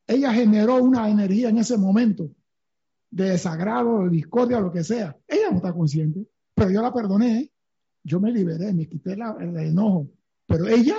Ella 0.07 0.33
generó 0.33 0.81
una 0.83 1.07
energía 1.07 1.49
en 1.49 1.59
ese 1.59 1.77
momento 1.77 2.31
de 3.17 3.31
desagrado, 3.31 4.03
de 4.03 4.09
discordia, 4.11 4.59
lo 4.59 4.71
que 4.71 4.83
sea. 4.83 5.17
Ella 5.27 5.49
no 5.49 5.57
está 5.57 5.73
consciente, 5.73 6.25
pero 6.53 6.69
yo 6.69 6.81
la 6.81 6.93
perdoné, 6.93 7.51
yo 8.03 8.19
me 8.19 8.31
liberé, 8.31 8.71
me 8.73 8.87
quité 8.87 9.17
la- 9.17 9.35
el 9.39 9.57
enojo. 9.57 10.07
Pero 10.45 10.67
ella, 10.67 10.97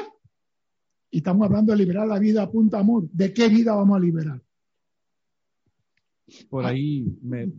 y 1.10 1.18
estamos 1.18 1.46
hablando 1.46 1.72
de 1.72 1.78
liberar 1.78 2.06
la 2.08 2.18
vida 2.18 2.42
a 2.42 2.50
punta 2.50 2.80
amor, 2.80 3.08
¿de 3.12 3.32
qué 3.32 3.48
vida 3.48 3.74
vamos 3.74 3.96
a 3.96 4.00
liberar? 4.00 4.42
Por 6.50 6.66
ahí, 6.66 7.06
me- 7.22 7.50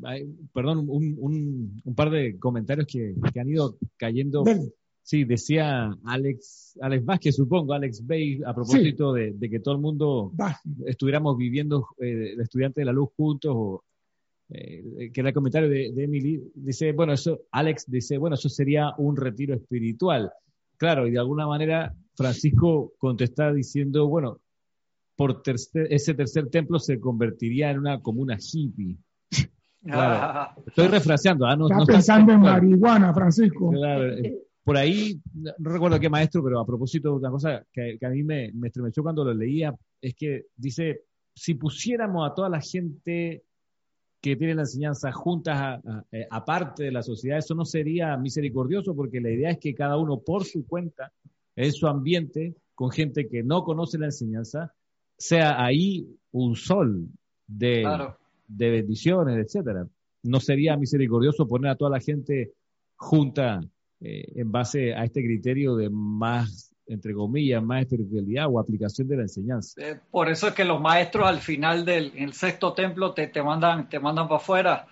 perdón, 0.53 0.85
un, 0.89 1.15
un- 1.19 1.81
un 1.83 1.95
par 1.95 2.11
de 2.11 2.37
comentarios 2.37 2.85
que, 2.85 3.15
que 3.33 3.39
han 3.39 3.49
ido 3.49 3.77
cayendo. 3.97 4.43
Ven, 4.43 4.71
Sí, 5.01 5.23
decía 5.23 5.89
Alex, 6.03 6.77
Alex 6.81 7.03
Vázquez, 7.03 7.35
supongo, 7.35 7.73
Alex 7.73 8.05
Bay, 8.05 8.41
a 8.45 8.53
propósito 8.53 9.11
de, 9.11 9.31
de 9.31 9.49
que 9.49 9.59
todo 9.59 9.73
el 9.73 9.81
mundo 9.81 10.31
va. 10.39 10.55
estuviéramos 10.85 11.35
viviendo 11.35 11.87
eh, 11.99 12.33
el 12.33 12.41
estudiante 12.41 12.81
de 12.81 12.85
la 12.85 12.91
luz 12.91 13.09
juntos, 13.17 13.51
o, 13.55 13.83
eh, 14.49 15.11
que 15.13 15.19
era 15.21 15.29
el 15.29 15.33
comentario 15.35 15.69
de, 15.69 15.91
de 15.93 16.03
Emily, 16.03 16.41
dice, 16.55 16.91
bueno, 16.91 17.13
eso, 17.13 17.41
Alex 17.51 17.85
dice, 17.87 18.17
bueno, 18.17 18.35
eso 18.35 18.49
sería 18.49 18.93
un 18.97 19.15
retiro 19.15 19.55
espiritual. 19.55 20.31
Claro, 20.77 21.07
y 21.07 21.11
de 21.11 21.19
alguna 21.19 21.45
manera 21.47 21.93
Francisco 22.15 22.93
contesta 22.97 23.53
diciendo, 23.53 24.07
bueno, 24.07 24.39
por 25.15 25.43
tercer- 25.43 25.87
ese 25.89 26.13
tercer 26.13 26.49
templo 26.49 26.79
se 26.79 26.99
convertiría 26.99 27.69
en 27.71 27.79
una 27.79 28.01
comuna 28.01 28.37
hippie. 28.39 28.97
Claro. 29.81 30.19
Ah, 30.21 30.55
Estoy 30.67 30.87
refraseando, 30.87 31.45
ah, 31.45 31.55
no, 31.55 31.67
Está 31.67 31.77
no 31.77 31.85
pensando 31.85 32.33
en 32.33 32.41
claro. 32.41 32.61
marihuana, 32.63 33.13
Francisco. 33.13 33.69
Claro, 33.71 34.09
eh, 34.13 34.37
por 34.61 34.75
ahí, 34.75 35.21
no 35.33 35.51
no 35.57 35.69
recuerdo 35.71 35.97
qué 36.01 36.09
maestro, 36.09 36.43
pero 36.43 36.59
a 36.59 36.65
propósito 36.65 37.11
de 37.11 37.15
una 37.15 37.29
cosa 37.31 37.65
que, 37.71 37.97
que 37.97 38.05
a 38.05 38.09
mí 38.09 38.21
me, 38.21 38.51
me 38.53 38.67
estremeció 38.67 39.01
cuando 39.03 39.23
lo 39.23 39.33
leía, 39.33 39.73
es 40.01 40.13
que 40.15 40.47
dice, 40.57 41.03
si 41.33 41.53
pusiéramos 41.53 42.29
a 42.29 42.33
toda 42.35 42.49
la 42.49 42.59
gente 42.59 43.43
que 44.21 44.35
tiene 44.35 44.55
la 44.55 44.63
enseñanza 44.63 45.11
juntas, 45.11 45.81
eh, 46.11 46.27
aparte 46.29 46.83
de 46.83 46.91
la 46.91 47.01
sociedad, 47.01 47.37
eso 47.37 47.55
no 47.55 47.65
sería 47.65 48.17
misericordioso, 48.17 48.95
porque 48.95 49.21
la 49.21 49.31
idea 49.31 49.51
es 49.51 49.59
que 49.59 49.73
cada 49.73 49.97
uno 49.97 50.19
por 50.19 50.43
su 50.43 50.65
cuenta, 50.67 51.11
en 51.55 51.71
su 51.71 51.87
ambiente, 51.87 52.55
con 52.75 52.91
gente 52.91 53.27
que 53.27 53.43
no 53.43 53.63
conoce 53.63 53.97
la 53.97 54.07
enseñanza, 54.07 54.73
sea 55.17 55.63
ahí 55.63 56.07
un 56.31 56.55
sol 56.55 57.07
de, 57.47 57.81
claro. 57.81 58.17
de 58.47 58.69
bendiciones, 58.69 59.37
etcétera. 59.37 59.87
No 60.23 60.39
sería 60.39 60.77
misericordioso 60.77 61.47
poner 61.47 61.71
a 61.71 61.75
toda 61.75 61.91
la 61.91 61.99
gente 61.99 62.53
junta 62.95 63.61
eh, 64.01 64.31
en 64.35 64.51
base 64.51 64.93
a 64.93 65.03
este 65.03 65.21
criterio 65.21 65.75
de 65.75 65.89
más, 65.89 66.68
entre 66.89 67.13
comillas, 67.13 67.63
más 67.63 67.81
espiritualidad 67.81 68.47
o 68.49 68.59
aplicación 68.59 69.07
de 69.07 69.15
la 69.17 69.21
enseñanza. 69.23 69.79
Eh, 69.81 69.99
por 70.11 70.29
eso 70.29 70.47
es 70.47 70.53
que 70.53 70.65
los 70.65 70.81
maestros 70.81 71.27
al 71.27 71.39
final 71.39 71.85
del 71.85 72.11
en 72.15 72.23
el 72.25 72.33
sexto 72.33 72.73
templo 72.73 73.13
te, 73.13 73.27
te 73.27 73.41
mandan 73.41 73.87
te 73.87 73.99
mandan 73.99 74.27
para 74.27 74.37
afuera. 74.41 74.87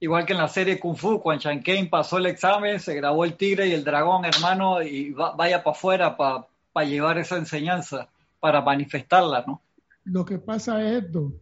Igual 0.00 0.26
que 0.26 0.32
en 0.32 0.38
la 0.40 0.48
serie 0.48 0.80
Kung 0.80 0.96
Fu, 0.96 1.20
cuando 1.20 1.42
Chan 1.42 1.62
Kane 1.62 1.86
pasó 1.86 2.18
el 2.18 2.26
examen, 2.26 2.80
se 2.80 2.94
grabó 2.94 3.24
el 3.24 3.34
tigre 3.34 3.68
y 3.68 3.72
el 3.72 3.84
dragón, 3.84 4.24
hermano, 4.24 4.82
y 4.82 5.10
va- 5.12 5.36
vaya 5.36 5.62
para 5.62 5.76
afuera 5.76 6.16
para 6.16 6.86
llevar 6.88 7.18
esa 7.18 7.36
enseñanza, 7.36 8.08
para 8.40 8.60
manifestarla, 8.62 9.44
¿no? 9.46 9.62
Lo 10.04 10.24
que 10.24 10.38
pasa 10.38 10.82
es 10.82 11.04
esto, 11.04 11.34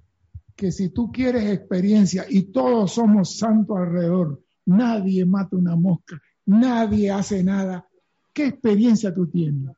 que 0.56 0.72
si 0.72 0.90
tú 0.90 1.10
quieres 1.10 1.50
experiencia 1.50 2.26
y 2.28 2.52
todos 2.52 2.92
somos 2.92 3.38
santos 3.38 3.78
alrededor, 3.78 4.42
nadie 4.66 5.24
mata 5.24 5.56
una 5.56 5.74
mosca, 5.76 6.20
nadie 6.44 7.10
hace 7.10 7.42
nada, 7.42 7.86
¿qué 8.34 8.48
experiencia 8.48 9.14
tú 9.14 9.26
tienes? 9.26 9.70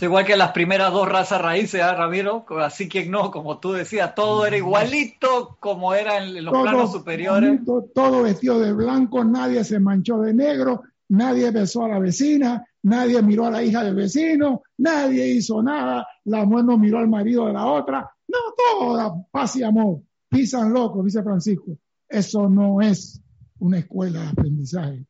Es 0.00 0.04
igual 0.04 0.24
que 0.24 0.34
las 0.34 0.52
primeras 0.52 0.94
dos 0.94 1.06
razas 1.06 1.42
raíces, 1.42 1.82
¿ah, 1.82 1.94
Ramiro? 1.94 2.46
Así 2.58 2.88
que 2.88 3.04
no, 3.04 3.30
como 3.30 3.60
tú 3.60 3.72
decías, 3.72 4.14
todo 4.14 4.46
era 4.46 4.56
igualito 4.56 5.58
como 5.60 5.92
era 5.92 6.24
en 6.24 6.42
los 6.42 6.54
planos 6.54 6.92
superiores. 6.92 7.50
bonito, 7.50 7.90
todo 7.94 8.22
vestido 8.22 8.58
de 8.58 8.72
blanco, 8.72 9.22
nadie 9.22 9.62
se 9.62 9.78
manchó 9.78 10.18
de 10.22 10.32
negro, 10.32 10.84
nadie 11.10 11.50
besó 11.50 11.84
a 11.84 11.88
la 11.88 11.98
vecina, 11.98 12.66
nadie 12.82 13.20
miró 13.20 13.44
a 13.44 13.50
la 13.50 13.62
hija 13.62 13.84
del 13.84 13.94
vecino, 13.94 14.62
nadie 14.78 15.34
hizo 15.34 15.62
nada, 15.62 16.06
la 16.24 16.46
mujer 16.46 16.64
no 16.64 16.78
miró 16.78 16.96
al 16.96 17.08
marido 17.08 17.44
de 17.48 17.52
la 17.52 17.66
otra, 17.66 18.10
no, 18.26 18.38
todo 18.56 19.26
paz 19.30 19.56
y 19.56 19.62
amor, 19.62 20.00
pisan 20.30 20.72
locos, 20.72 21.04
dice 21.04 21.22
Francisco. 21.22 21.76
Eso 22.08 22.48
no 22.48 22.80
es 22.80 23.20
una 23.58 23.80
escuela 23.80 24.22
de 24.22 24.28
aprendizaje. 24.28 25.04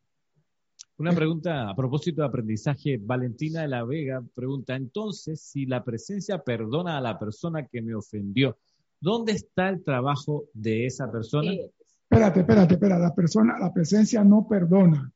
Una 1.01 1.15
pregunta 1.15 1.71
a 1.71 1.75
propósito 1.75 2.21
de 2.21 2.29
aprendizaje. 2.29 2.99
Valentina 2.99 3.63
de 3.63 3.69
la 3.69 3.85
Vega 3.85 4.23
pregunta, 4.35 4.77
entonces, 4.77 5.41
si 5.41 5.65
la 5.65 5.83
presencia 5.83 6.43
perdona 6.43 6.99
a 6.99 7.01
la 7.01 7.19
persona 7.19 7.67
que 7.67 7.81
me 7.81 7.95
ofendió, 7.95 8.59
¿dónde 9.01 9.33
está 9.33 9.71
el 9.71 9.83
trabajo 9.83 10.45
de 10.53 10.85
esa 10.85 11.11
persona? 11.11 11.53
Eh, 11.53 11.73
Espérate, 12.03 12.41
espérate, 12.41 12.75
espérate. 12.75 13.03
La 13.03 13.15
persona, 13.15 13.59
la 13.59 13.73
presencia 13.73 14.23
no 14.25 14.47
perdona. 14.47 15.11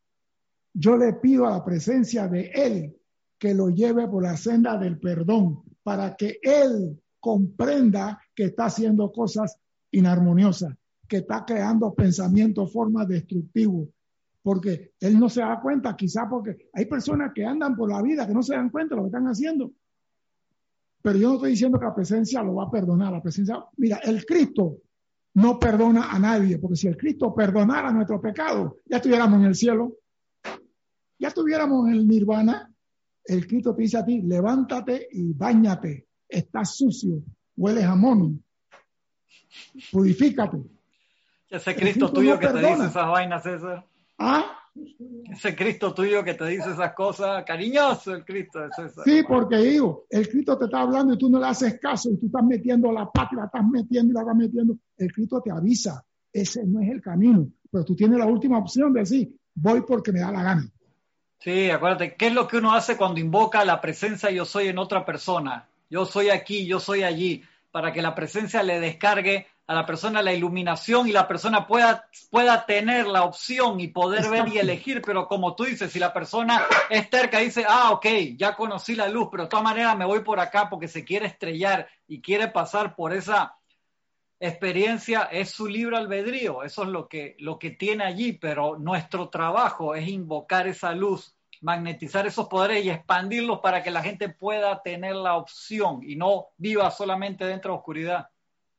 Yo 0.73 0.97
le 0.97 1.13
pido 1.13 1.47
a 1.47 1.51
la 1.51 1.63
presencia 1.63 2.29
de 2.29 2.51
Él 2.55 2.97
que 3.37 3.53
lo 3.53 3.69
lleve 3.69 4.09
por 4.09 4.23
la 4.23 4.39
senda 4.39 4.79
del 4.79 4.99
perdón 4.99 5.65
para 5.83 6.17
que 6.17 6.39
Él 6.41 6.99
comprenda 7.21 8.23
que 8.35 8.45
está 8.45 8.67
haciendo 8.67 9.13
cosas 9.13 9.59
inarmoniosas, 9.91 10.75
que 11.07 11.19
está 11.19 11.45
creando 11.45 11.93
pensamientos, 11.93 12.73
formas 12.73 13.07
destructivos, 13.07 13.89
porque 14.45 14.93
Él 15.01 15.19
no 15.19 15.31
se 15.31 15.41
da 15.41 15.59
cuenta, 15.59 15.97
quizá 15.97 16.29
porque 16.29 16.69
hay 16.75 16.85
personas 16.85 17.33
que 17.35 17.47
andan 17.47 17.75
por 17.75 17.91
la 17.91 18.03
vida 18.03 18.27
que 18.27 18.35
no 18.35 18.43
se 18.43 18.55
dan 18.55 18.69
cuenta 18.69 18.95
de 18.95 18.99
lo 18.99 19.05
que 19.05 19.09
están 19.09 19.27
haciendo. 19.27 19.73
Pero 21.01 21.19
yo 21.19 21.29
no 21.29 21.35
estoy 21.37 21.53
diciendo 21.53 21.79
que 21.79 21.87
la 21.87 21.95
presencia 21.95 22.43
lo 22.43 22.57
va 22.57 22.65
a 22.65 22.71
perdonar. 22.71 23.11
La 23.11 23.23
presencia, 23.23 23.65
mira, 23.79 23.97
el 24.05 24.27
Cristo 24.27 24.77
no 25.33 25.59
perdona 25.59 26.11
a 26.11 26.19
nadie, 26.19 26.59
porque 26.59 26.77
si 26.77 26.87
el 26.87 26.97
Cristo 26.99 27.35
perdonara 27.35 27.91
nuestro 27.91 28.21
pecado, 28.21 28.81
ya 28.85 28.99
estuviéramos 28.99 29.41
en 29.41 29.47
el 29.47 29.55
cielo, 29.55 29.97
ya 31.19 31.29
estuviéramos 31.29 31.89
en 31.89 31.95
el 31.95 32.07
nirvana. 32.07 32.71
El 33.25 33.47
Cristo 33.47 33.75
te 33.75 33.81
dice 33.81 33.97
a 33.97 34.05
ti, 34.05 34.21
levántate 34.21 35.09
y 35.11 35.33
bañate, 35.33 36.07
estás 36.29 36.77
sucio, 36.77 37.23
hueles 37.57 37.85
a 37.85 37.95
mono, 37.95 38.39
purifícate. 39.91 40.59
Ese 41.49 41.75
Cristo, 41.75 42.13
tuyo 42.13 42.39
que 42.39 42.49
te 42.49 42.59
dice 42.59 42.87
esas 42.87 43.09
vainas, 43.09 43.43
César. 43.43 43.87
¿Ah? 44.19 44.55
Ese 45.31 45.55
Cristo 45.55 45.95
tuyo 45.95 46.25
que 46.25 46.35
te 46.35 46.47
dice 46.47 46.71
esas 46.71 46.95
cosas, 46.95 47.45
cariñoso 47.45 48.13
el 48.13 48.25
Cristo 48.25 48.61
de 48.61 48.71
César. 48.71 49.05
Sí, 49.05 49.23
porque 49.23 49.57
digo, 49.59 50.07
el 50.11 50.29
Cristo 50.29 50.59
te 50.59 50.65
está 50.65 50.81
hablando 50.81 51.15
y 51.15 51.19
tú 51.19 51.31
no 51.31 51.39
le 51.39 51.47
haces 51.47 51.79
caso 51.79 52.11
y 52.11 52.19
tú 52.19 52.27
estás 52.27 52.45
metiendo 52.45 52.91
la 52.91 53.11
pata, 53.11 53.37
la 53.37 53.45
estás 53.45 53.65
metiendo 53.65 54.13
y 54.13 54.15
la 54.15 54.21
estás 54.23 54.37
metiendo. 54.37 54.77
El 54.97 55.13
Cristo 55.13 55.41
te 55.41 55.53
avisa, 55.53 56.05
ese 56.33 56.65
no 56.67 56.81
es 56.81 56.91
el 56.91 57.01
camino, 57.01 57.49
pero 57.71 57.85
tú 57.85 57.95
tienes 57.95 58.19
la 58.19 58.27
última 58.27 58.59
opción 58.59 58.93
de 58.93 59.01
decir, 59.01 59.37
voy 59.55 59.83
porque 59.83 60.11
me 60.11 60.21
da 60.21 60.33
la 60.33 60.43
gana. 60.43 60.69
Sí, 61.39 61.71
acuérdate, 61.71 62.17
¿qué 62.17 62.29
es 62.29 62.35
lo 62.35 62.49
que 62.49 62.57
uno 62.57 62.75
hace 62.75 62.97
cuando 62.97 63.21
invoca 63.21 63.65
la 63.65 63.81
presencia 63.81 64.31
yo 64.31 64.45
soy 64.45 64.69
en 64.69 64.79
otra 64.79 65.05
persona? 65.05 65.69
Yo 65.89 66.05
soy 66.05 66.31
aquí, 66.31 66.67
yo 66.67 66.81
soy 66.81 67.05
allí, 67.05 67.45
para 67.71 67.93
que 67.93 68.03
la 68.03 68.15
presencia 68.15 68.63
le 68.63 68.81
descargue 68.81 69.47
a 69.67 69.75
la 69.75 69.87
persona 69.87 70.21
la 70.21 70.33
iluminación 70.33 71.09
y 71.09 71.13
la 71.13 71.27
persona 71.27 71.67
pueda, 71.67 72.09
pueda 72.31 72.67
tener 72.67 73.07
la 73.07 73.25
opción 73.25 73.81
y 73.81 73.89
poder 73.89 74.29
ver 74.29 74.49
y 74.49 74.59
elegir, 74.59 75.01
pero 75.01 75.27
como 75.27 75.55
tú 75.55 75.65
dices, 75.65 75.91
si 75.91 75.99
la 75.99 76.13
persona 76.13 76.63
es 76.91 77.09
terca, 77.09 77.39
dice, 77.39 77.65
ah, 77.67 77.93
ok, 77.93 78.07
ya 78.37 78.57
conocí 78.57 78.95
la 78.95 79.09
luz, 79.09 79.29
pero 79.31 79.45
de 79.45 79.49
todas 79.49 79.65
maneras 79.65 79.97
me 79.97 80.05
voy 80.05 80.21
por 80.21 80.39
acá 80.39 80.69
porque 80.69 80.89
se 80.89 81.05
quiere 81.05 81.27
estrellar 81.27 81.89
y 82.07 82.21
quiere 82.21 82.49
pasar 82.49 82.95
por 82.95 83.15
esa 83.15 83.57
experiencia, 84.39 85.23
es 85.33 85.51
su 85.51 85.67
libre 85.67 85.97
albedrío, 85.97 86.63
eso 86.63 86.83
es 86.83 86.89
lo 86.89 87.09
que, 87.09 87.35
lo 87.39 87.59
que 87.59 87.71
tiene 87.71 88.05
allí, 88.05 88.33
pero 88.33 88.77
nuestro 88.79 89.31
trabajo 89.31 89.95
es 89.95 90.07
invocar 90.07 90.67
esa 90.67 90.93
luz, 90.93 91.35
magnetizar 91.63 92.27
esos 92.27 92.49
poderes 92.49 92.85
y 92.85 92.91
expandirlos 92.91 93.61
para 93.61 93.83
que 93.83 93.91
la 93.91 94.03
gente 94.03 94.29
pueda 94.29 94.83
tener 94.83 95.15
la 95.15 95.37
opción 95.37 96.01
y 96.03 96.17
no 96.17 96.49
viva 96.59 96.91
solamente 96.91 97.47
dentro 97.47 97.71
de 97.71 97.75
la 97.77 97.79
oscuridad 97.79 98.29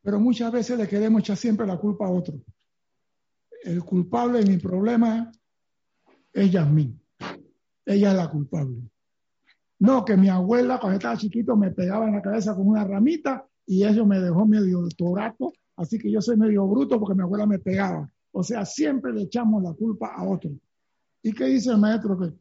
pero 0.06 0.20
muchas 0.20 0.51
veces 0.51 0.78
le 0.78 0.88
queremos 0.88 1.22
echar 1.22 1.36
siempre 1.36 1.66
la 1.66 1.78
culpa 1.78 2.06
a 2.06 2.12
otro. 2.12 2.36
El 3.64 3.84
culpable 3.84 4.43
de 4.43 4.51
mi 4.51 4.60
problema 4.60 5.32
es 6.32 6.51
Yasmín. 6.51 7.01
Ella 7.84 8.12
es 8.12 8.16
la 8.16 8.30
culpable. 8.30 8.84
No, 9.80 10.06
que 10.06 10.16
mi 10.16 10.30
abuela 10.30 10.80
cuando 10.80 10.97
estaba 10.97 11.18
chiquito 11.18 11.58
me 11.58 11.72
pegaba 11.72 12.08
en 12.08 12.14
la 12.14 12.22
cabeza 12.22 12.53
con 12.53 12.68
una 12.68 12.84
ramita 12.84 13.47
y 13.66 13.84
eso 13.84 14.06
me 14.06 14.20
dejó 14.20 14.45
medio 14.45 14.88
torato, 14.95 15.51
así 15.76 15.97
que 15.97 16.12
yo 16.12 16.22
soy 16.22 16.38
medio 16.38 16.68
bruto 16.68 16.99
porque 16.99 17.16
mi 17.16 17.24
abuela 17.24 17.47
me 17.47 17.58
pegaba. 17.58 18.08
O 18.32 18.43
sea, 18.43 18.64
siempre 18.64 19.12
le 19.12 19.24
echamos 19.24 19.64
la 19.64 19.74
culpa 19.74 20.14
a 20.16 20.24
otro. 20.24 20.51
¿Y 21.24 21.34
qué 21.34 21.45
dice 21.45 21.72
el 21.72 21.80
maestro? 21.80 22.20
Que 22.20 22.32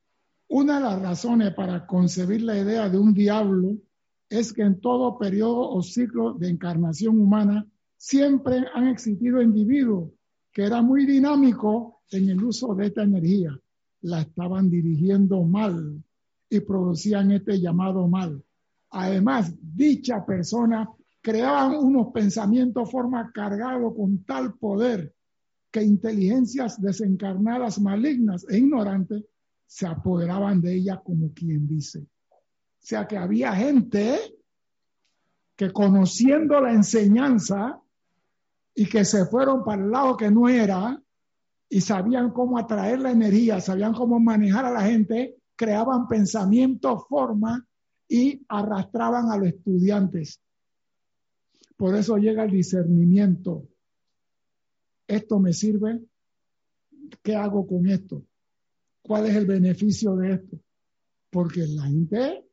una 0.49 0.75
de 0.75 0.81
las 0.83 1.01
razones 1.01 1.55
para 1.55 1.87
concebir 1.87 2.43
la 2.43 2.59
idea 2.59 2.91
de 2.91 2.99
un 2.99 3.15
diablo 3.15 3.79
es 4.39 4.53
que 4.53 4.63
en 4.63 4.81
todo 4.81 5.17
periodo 5.17 5.71
o 5.71 5.83
ciclo 5.83 6.35
de 6.35 6.49
encarnación 6.49 7.21
humana 7.21 7.67
siempre 7.97 8.65
han 8.75 8.89
existido 8.89 9.41
individuos 9.41 10.11
que 10.53 10.65
eran 10.65 10.87
muy 10.87 11.07
dinámicos 11.07 11.95
en 12.11 12.29
el 12.29 12.43
uso 12.43 12.75
de 12.75 12.87
esta 12.87 13.03
energía. 13.03 13.57
La 14.03 14.23
estaban 14.23 14.69
dirigiendo 14.69 15.43
mal 15.45 16.03
y 16.49 16.61
producían 16.61 17.31
este 17.31 17.61
llamado 17.61 18.09
mal. 18.09 18.43
Además, 18.91 19.55
dicha 19.61 20.27
persona 20.27 20.89
creaban 21.21 21.77
unos 21.77 22.09
pensamientos, 22.13 22.91
forma 22.91 23.31
cargados 23.33 23.95
con 23.95 24.25
tal 24.25 24.55
poder 24.55 25.15
que 25.71 25.83
inteligencias 25.83 26.81
desencarnadas, 26.81 27.81
malignas 27.81 28.47
e 28.49 28.59
ignorantes 28.59 29.25
se 29.67 29.87
apoderaban 29.87 30.61
de 30.61 30.75
ella 30.75 31.01
como 31.03 31.33
quien 31.33 31.67
dice. 31.67 32.07
O 32.85 32.87
sea 32.87 33.09
que 33.09 33.17
había 33.17 33.55
gente 33.55 34.37
que 35.57 35.73
conociendo 35.73 36.61
la 36.61 36.71
enseñanza 36.71 37.81
y 38.75 38.87
que 38.87 39.07
se 39.07 39.25
fueron 39.25 39.65
para 39.65 39.83
el 39.83 39.91
lado 39.91 40.19
que 40.19 40.31
no 40.31 40.51
era 40.51 41.03
y 41.71 41.81
sabían 41.81 42.31
cómo 42.33 42.59
atraer 42.59 43.01
la 43.01 43.11
energía, 43.11 43.63
sabían 43.63 43.95
cómo 43.95 44.21
manejar 44.21 44.67
a 44.67 44.71
la 44.71 44.83
gente, 44.83 45.35
creaban 45.57 46.09
pensamientos, 46.09 47.07
formas 47.09 47.63
y 48.07 48.45
arrastraban 48.49 49.31
a 49.31 49.39
los 49.39 49.49
estudiantes. 49.49 50.43
Por 51.79 51.97
eso 51.97 52.19
llega 52.19 52.45
el 52.45 52.51
discernimiento. 52.51 53.67
¿Esto 55.09 55.39
me 55.39 55.55
sirve? 55.55 56.03
¿Qué 57.23 57.35
hago 57.35 57.67
con 57.67 57.87
esto? 57.87 58.23
¿Cuál 59.01 59.25
es 59.25 59.37
el 59.37 59.47
beneficio 59.47 60.17
de 60.17 60.35
esto? 60.35 60.61
Porque 61.31 61.67
la 61.67 61.85
gente 61.85 62.45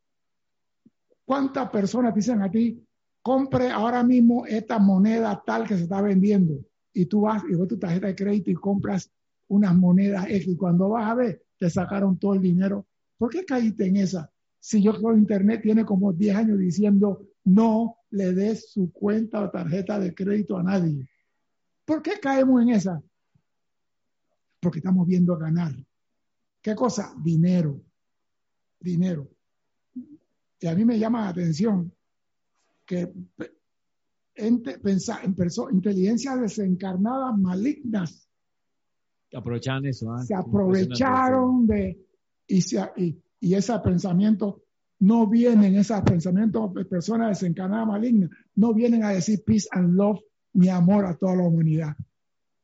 ¿Cuántas 1.32 1.70
personas 1.70 2.14
dicen 2.14 2.42
a 2.42 2.52
ti, 2.52 2.86
compre 3.22 3.72
ahora 3.72 4.04
mismo 4.04 4.46
esta 4.46 4.80
moneda 4.80 5.42
tal 5.46 5.66
que 5.66 5.78
se 5.78 5.84
está 5.84 6.02
vendiendo? 6.02 6.60
Y 6.92 7.06
tú 7.06 7.22
vas 7.22 7.42
y 7.50 7.56
vas 7.56 7.70
tu 7.70 7.80
tarjeta 7.80 8.08
de 8.08 8.16
crédito 8.18 8.52
y 8.52 8.56
compras 8.56 9.10
unas 9.48 9.74
monedas 9.74 10.26
X. 10.30 10.58
Cuando 10.58 10.90
vas 10.90 11.10
a 11.10 11.16
ver, 11.16 11.42
te 11.58 11.70
sacaron 11.70 12.20
todo 12.20 12.34
el 12.34 12.42
dinero. 12.42 12.86
¿Por 13.18 13.30
qué 13.30 13.46
caíste 13.46 13.86
en 13.86 13.96
esa? 13.96 14.30
Si 14.60 14.84
yo 14.84 14.92
creo 14.92 15.16
Internet 15.16 15.62
tiene 15.62 15.86
como 15.86 16.12
10 16.12 16.36
años 16.36 16.60
diciendo 16.60 17.26
no 17.46 17.96
le 18.10 18.34
des 18.34 18.70
su 18.70 18.92
cuenta 18.92 19.40
o 19.40 19.50
tarjeta 19.50 20.02
de 20.02 20.14
crédito 20.14 20.58
a 20.58 20.64
nadie. 20.64 21.08
¿Por 21.86 22.02
qué 22.02 22.20
caemos 22.22 22.62
en 22.62 22.72
esa? 22.72 23.02
Porque 24.60 24.80
estamos 24.80 25.08
viendo 25.08 25.38
ganar. 25.38 25.72
¿Qué 26.62 26.76
cosa? 26.76 27.16
Dinero. 27.24 27.80
Dinero. 28.82 29.30
Y 30.62 30.68
a 30.68 30.76
mí 30.76 30.86
me 30.86 30.98
llama 30.98 31.22
la 31.22 31.30
atención 31.30 31.92
que 32.86 33.12
en, 34.36 34.64
inteligencias 35.72 36.40
desencarnadas 36.40 37.38
malignas 37.38 38.30
aprovecharon 39.34 39.86
eso. 39.88 40.18
Se 40.20 40.36
aprovecharon 40.36 41.66
de, 41.66 42.00
y, 42.48 42.64
y, 43.40 43.54
ese 43.54 43.80
pensamiento 43.80 44.64
no 45.00 45.28
vienen, 45.28 45.76
esos 45.76 46.02
pensamientos 46.02 46.74
de 46.76 46.86
personas 46.86 47.40
desencarnadas 47.40 47.88
malignas, 47.88 48.30
no 48.56 48.74
vienen 48.74 49.04
a 49.04 49.10
decir 49.10 49.44
peace 49.44 49.68
and 49.72 49.96
love, 49.96 50.20
mi 50.54 50.70
amor 50.70 51.06
a 51.06 51.18
toda 51.18 51.36
la 51.38 51.44
humanidad 51.44 51.96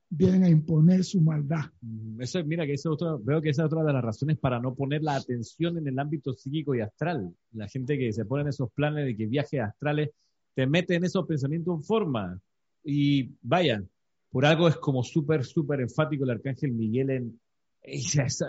vienen 0.09 0.43
a 0.43 0.49
imponer 0.49 1.03
su 1.03 1.21
maldad. 1.21 1.65
Mm, 1.81 2.21
eso, 2.21 2.43
mira, 2.45 2.65
que 2.65 2.73
eso 2.73 2.97
veo 3.23 3.41
que 3.41 3.49
esa 3.49 3.63
es 3.63 3.65
otra 3.67 3.83
de 3.83 3.93
las 3.93 4.03
razones 4.03 4.37
para 4.37 4.59
no 4.59 4.73
poner 4.73 5.03
la 5.03 5.15
atención 5.15 5.77
en 5.77 5.87
el 5.87 5.99
ámbito 5.99 6.33
psíquico 6.33 6.75
y 6.75 6.81
astral. 6.81 7.33
La 7.53 7.67
gente 7.67 7.97
que 7.97 8.13
se 8.13 8.25
pone 8.25 8.43
en 8.43 8.49
esos 8.49 8.71
planes 8.71 9.05
de 9.05 9.15
que 9.15 9.25
viajes 9.25 9.61
astrales 9.61 10.11
te 10.53 10.65
mete 10.65 10.95
en 10.95 11.03
esos 11.03 11.25
pensamientos 11.25 11.75
en 11.75 11.83
forma. 11.83 12.39
Y 12.83 13.31
vaya, 13.41 13.83
por 14.31 14.45
algo 14.45 14.67
es 14.67 14.77
como 14.77 15.03
súper, 15.03 15.43
súper 15.43 15.81
enfático 15.81 16.23
el 16.23 16.31
arcángel 16.31 16.71
Miguel 16.71 17.09
en... 17.09 17.39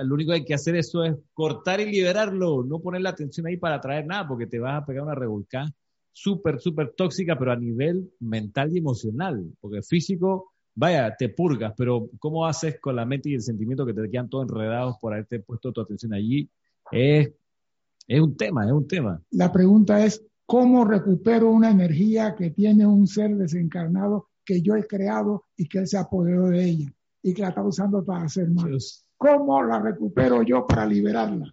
Lo 0.05 0.15
único 0.15 0.31
que 0.31 0.39
hay 0.39 0.45
que 0.45 0.55
hacer 0.55 0.75
eso 0.75 1.05
es 1.05 1.15
cortar 1.33 1.81
y 1.81 1.87
liberarlo, 1.87 2.65
no 2.65 2.81
poner 2.81 3.03
la 3.03 3.11
atención 3.11 3.47
ahí 3.47 3.57
para 3.57 3.81
traer 3.81 4.05
nada, 4.05 4.27
porque 4.27 4.49
te 4.49 4.59
vas 4.59 4.83
a 4.83 4.85
pegar 4.85 5.05
una 5.05 5.15
revolcada 5.15 5.71
súper, 6.13 6.59
súper 6.59 6.93
tóxica, 6.97 7.39
pero 7.39 7.53
a 7.53 7.57
nivel 7.57 8.11
mental 8.19 8.75
y 8.75 8.79
emocional, 8.79 9.53
porque 9.61 9.83
físico 9.83 10.53
vaya, 10.79 11.17
te 11.17 11.29
purgas, 11.29 11.75
pero 11.77 12.09
¿cómo 12.21 12.47
haces 12.47 12.79
con 12.81 12.95
la 12.95 13.05
mente 13.05 13.31
y 13.31 13.35
el 13.35 13.43
sentimiento 13.43 13.85
que 13.85 13.93
te 13.93 14.09
quedan 14.09 14.29
todos 14.29 14.49
enredados 14.49 14.97
por 15.01 15.13
haberte 15.13 15.41
puesto 15.41 15.73
tu 15.73 15.81
atención 15.81 16.15
allí? 16.15 16.49
Es, 16.93 17.33
es 18.07 18.21
un 18.21 18.37
tema, 18.37 18.65
es 18.65 18.73
un 18.73 18.87
tema. 18.87 19.21
La 19.33 19.51
pregunta 19.51 20.05
es, 20.05 20.25
¿cómo 20.47 20.85
recupero 20.85 21.51
una 21.51 21.71
energía 21.71 22.37
que 22.37 22.51
tiene 22.51 22.87
un 22.87 23.09
ser 23.09 23.37
desencarnado 23.37 24.29
que 24.45 24.63
yo 24.63 24.77
he 24.77 24.87
creado 24.87 25.47
y 25.57 25.69
que 25.69 25.79
él 25.79 25.89
se 25.89 25.99
apoderó 25.99 26.47
de 26.47 26.65
ella 26.65 26.95
y 27.23 27.35
que 27.35 27.43
la 27.43 27.49
está 27.49 27.63
usando 27.65 28.05
para 28.05 28.27
hacer 28.27 28.49
mal? 28.49 28.79
¿Cómo 29.17 29.61
la 29.65 29.81
recupero 29.81 30.43
yo 30.43 30.65
para 30.65 30.87
liberarla? 30.87 31.53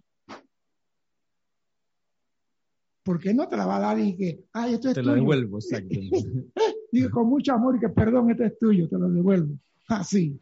Porque 3.02 3.34
no 3.34 3.48
te 3.48 3.56
la 3.56 3.66
va 3.66 3.76
a 3.76 3.80
dar 3.80 3.98
y 3.98 4.16
que, 4.16 4.44
ay, 4.52 4.74
esto 4.74 4.88
es 4.88 4.94
Te 4.94 5.02
la 5.02 5.14
devuelvo, 5.14 5.58
exacto. 5.58 5.98
Digo 6.92 7.10
con 7.10 7.28
mucho 7.28 7.52
amor 7.52 7.76
y 7.76 7.80
que 7.80 7.88
perdón, 7.88 8.30
esto 8.30 8.44
es 8.44 8.58
tuyo, 8.58 8.88
te 8.88 8.98
lo 8.98 9.08
devuelvo. 9.08 9.58
Así. 9.88 10.38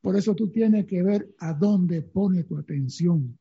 Por 0.00 0.16
eso 0.16 0.34
tú 0.34 0.48
tienes 0.48 0.86
que 0.86 1.02
ver 1.02 1.28
a 1.38 1.54
dónde 1.54 2.02
pone 2.02 2.42
tu 2.44 2.58
atención. 2.58 3.38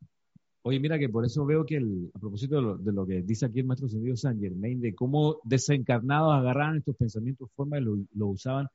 Oye, 0.64 0.80
mira 0.80 1.00
que 1.00 1.10
por 1.10 1.26
eso 1.26 1.44
veo 1.44 1.66
que 1.66 1.78
a 1.78 2.20
propósito 2.20 2.78
de 2.78 2.94
lo, 2.94 3.06
que 3.06 3.24
dice 3.24 3.48
aquí 3.48 3.60
el 3.60 3.66
maestro 3.66 3.89
Sendido 3.89 4.16
San 4.16 4.39
Germain, 4.39 4.80
de 4.80 4.94
cómo 4.94 5.39
desencarnados 5.44 6.34
agarraban 6.36 6.78
estos 6.78 6.96
pensamientos, 6.96 7.50
formas 7.56 7.82
y 7.82 7.86
lo, 8.14 8.28
usaban, 8.28 8.68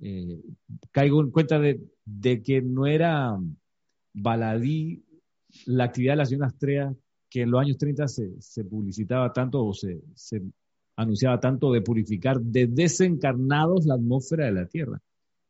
eh, 0.00 0.40
caigo 0.90 1.20
en 1.20 1.30
cuenta 1.30 1.58
de, 1.58 1.82
que 2.42 2.62
no 2.62 2.86
era 2.86 3.38
baladí 4.14 5.04
la 5.66 5.84
actividad 5.84 6.14
de 6.14 6.16
la 6.16 6.26
señora 6.26 6.46
Astrea 6.46 6.94
que 7.28 7.42
en 7.42 7.50
los 7.50 7.60
años 7.60 7.76
30 7.76 8.08
se, 8.08 8.40
se 8.40 8.64
publicitaba 8.64 9.30
tanto 9.30 9.62
o 9.62 9.74
se, 9.74 10.00
se 10.14 10.42
anunciaba 10.98 11.38
tanto 11.38 11.72
de 11.72 11.80
purificar 11.80 12.40
de 12.40 12.66
desencarnados 12.66 13.86
la 13.86 13.94
atmósfera 13.94 14.46
de 14.46 14.52
la 14.52 14.66
Tierra. 14.66 15.00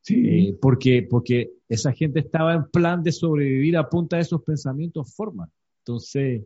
Sí, 0.01 0.15
Eh, 0.49 0.57
porque, 0.61 1.05
porque 1.09 1.51
esa 1.67 1.91
gente 1.91 2.19
estaba 2.19 2.53
en 2.53 2.65
plan 2.71 3.01
de 3.03 3.11
sobrevivir 3.11 3.75
a 3.75 3.89
punta 3.89 4.15
de 4.17 4.21
esos 4.21 4.43
pensamientos 4.43 5.13
formas. 5.15 5.49
Entonces, 5.83 6.43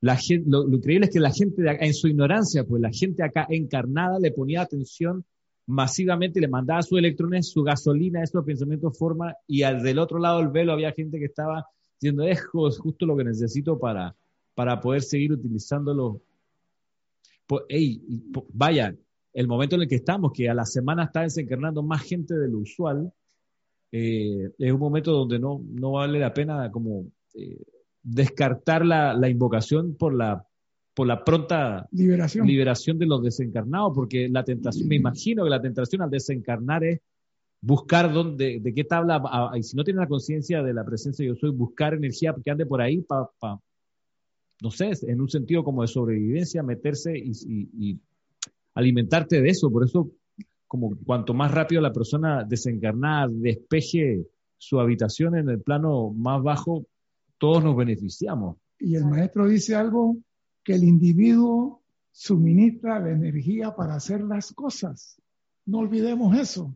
la 0.00 0.16
gente, 0.16 0.44
lo, 0.48 0.66
lo 0.66 0.76
increíble 0.76 1.06
es 1.06 1.12
que 1.12 1.20
la 1.20 1.32
gente, 1.32 1.62
de 1.62 1.70
acá- 1.70 1.84
en 1.86 1.94
su 1.94 2.06
ignorancia, 2.08 2.64
pues 2.64 2.80
la 2.82 2.90
gente 2.92 3.22
acá 3.22 3.46
encarnada 3.48 4.18
le 4.20 4.30
ponía 4.30 4.60
atención 4.62 5.24
masivamente, 5.66 6.40
le 6.40 6.48
mandaba 6.48 6.82
sus 6.82 6.98
electrones, 6.98 7.48
su 7.50 7.62
gasolina, 7.62 8.22
esos 8.22 8.44
pensamientos 8.44 8.98
forma, 8.98 9.34
y 9.46 9.62
al 9.62 9.82
del 9.82 9.98
otro 9.98 10.18
lado 10.18 10.38
del 10.40 10.48
velo 10.48 10.72
había 10.72 10.92
gente 10.92 11.18
que 11.18 11.24
estaba 11.24 11.64
diciendo, 11.98 12.24
es 12.24 12.38
ju- 12.44 12.76
justo 12.76 13.06
lo 13.06 13.16
que 13.16 13.24
necesito 13.24 13.78
para, 13.78 14.14
para 14.54 14.78
poder 14.80 15.00
seguir 15.02 15.32
utilizándolo. 15.32 16.20
Pues, 17.46 17.64
ey, 17.68 18.02
y 18.08 18.18
po- 18.32 18.46
vaya, 18.52 18.94
el 19.32 19.48
momento 19.48 19.76
en 19.76 19.82
el 19.82 19.88
que 19.88 19.96
estamos, 19.96 20.32
que 20.32 20.48
a 20.48 20.54
la 20.54 20.64
semana 20.64 21.04
está 21.04 21.22
desencarnando 21.22 21.82
más 21.82 22.02
gente 22.02 22.34
de 22.34 22.48
lo 22.48 22.58
usual, 22.58 23.12
eh, 23.92 24.50
es 24.58 24.72
un 24.72 24.80
momento 24.80 25.12
donde 25.12 25.38
no, 25.38 25.60
no 25.64 25.92
vale 25.92 26.18
la 26.18 26.32
pena 26.34 26.70
como 26.70 27.06
eh, 27.34 27.62
descartar 28.02 28.84
la, 28.84 29.14
la 29.14 29.28
invocación 29.28 29.94
por 29.96 30.14
la, 30.14 30.46
por 30.94 31.06
la 31.06 31.24
pronta 31.24 31.88
liberación. 31.92 32.46
liberación 32.46 32.98
de 32.98 33.06
los 33.06 33.22
desencarnados, 33.22 33.92
porque 33.94 34.28
la 34.28 34.44
tentación, 34.44 34.88
me 34.88 34.96
imagino 34.96 35.44
que 35.44 35.50
la 35.50 35.60
tentación 35.62 36.02
al 36.02 36.10
desencarnar 36.10 36.84
es 36.84 37.00
buscar 37.60 38.12
dónde, 38.12 38.60
de 38.60 38.74
qué 38.74 38.84
tabla, 38.84 39.22
y 39.56 39.62
si 39.62 39.76
no 39.76 39.84
tiene 39.84 40.00
la 40.00 40.06
conciencia 40.06 40.62
de 40.62 40.74
la 40.74 40.84
presencia 40.84 41.24
de 41.24 41.30
yo 41.30 41.36
soy, 41.36 41.50
buscar 41.50 41.94
energía 41.94 42.34
que 42.44 42.50
ande 42.50 42.66
por 42.66 42.80
ahí 42.82 43.00
para, 43.00 43.28
no 44.62 44.70
sé, 44.70 44.92
en 45.02 45.20
un 45.20 45.28
sentido 45.28 45.64
como 45.64 45.82
de 45.82 45.88
sobrevivencia, 45.88 46.62
meterse 46.62 47.12
y, 47.16 47.98
alimentarte 48.74 49.40
de 49.40 49.48
eso. 49.48 49.70
Por 49.70 49.84
eso, 49.84 50.10
como 50.66 50.96
cuanto 51.04 51.34
más 51.34 51.52
rápido 51.52 51.80
la 51.80 51.92
persona 51.92 52.44
desencarnada 52.44 53.28
despeje 53.30 54.26
su 54.58 54.80
habitación 54.80 55.36
en 55.36 55.48
el 55.48 55.60
plano 55.60 56.10
más 56.10 56.42
bajo, 56.42 56.86
todos 57.38 57.62
nos 57.62 57.76
beneficiamos. 57.76 58.56
Y 58.78 58.96
el 58.96 59.04
maestro 59.04 59.46
dice 59.46 59.76
algo 59.76 60.16
que 60.64 60.74
el 60.74 60.84
individuo 60.84 61.82
suministra 62.10 63.00
la 63.00 63.10
energía 63.10 63.74
para 63.74 63.94
hacer 63.94 64.22
las 64.22 64.52
cosas. 64.52 65.20
No 65.66 65.78
olvidemos 65.78 66.36
eso. 66.36 66.74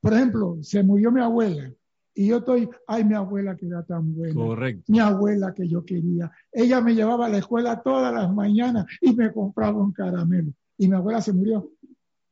Por 0.00 0.14
ejemplo, 0.14 0.58
se 0.62 0.82
murió 0.82 1.10
mi 1.12 1.20
abuela 1.20 1.72
y 2.14 2.28
yo 2.28 2.38
estoy, 2.38 2.68
ay, 2.86 3.04
mi 3.04 3.14
abuela 3.14 3.56
que 3.56 3.66
era 3.66 3.84
tan 3.84 4.14
buena. 4.14 4.34
Correcto. 4.34 4.84
Mi 4.88 4.98
abuela 4.98 5.54
que 5.54 5.68
yo 5.68 5.84
quería. 5.84 6.30
Ella 6.52 6.80
me 6.80 6.94
llevaba 6.94 7.26
a 7.26 7.28
la 7.28 7.38
escuela 7.38 7.80
todas 7.82 8.12
las 8.12 8.32
mañanas 8.32 8.86
y 9.00 9.14
me 9.14 9.32
compraba 9.32 9.82
un 9.82 9.92
caramelo. 9.92 10.52
Y 10.76 10.88
mi 10.88 10.96
abuela 10.96 11.22
se 11.22 11.32
murió. 11.32 11.70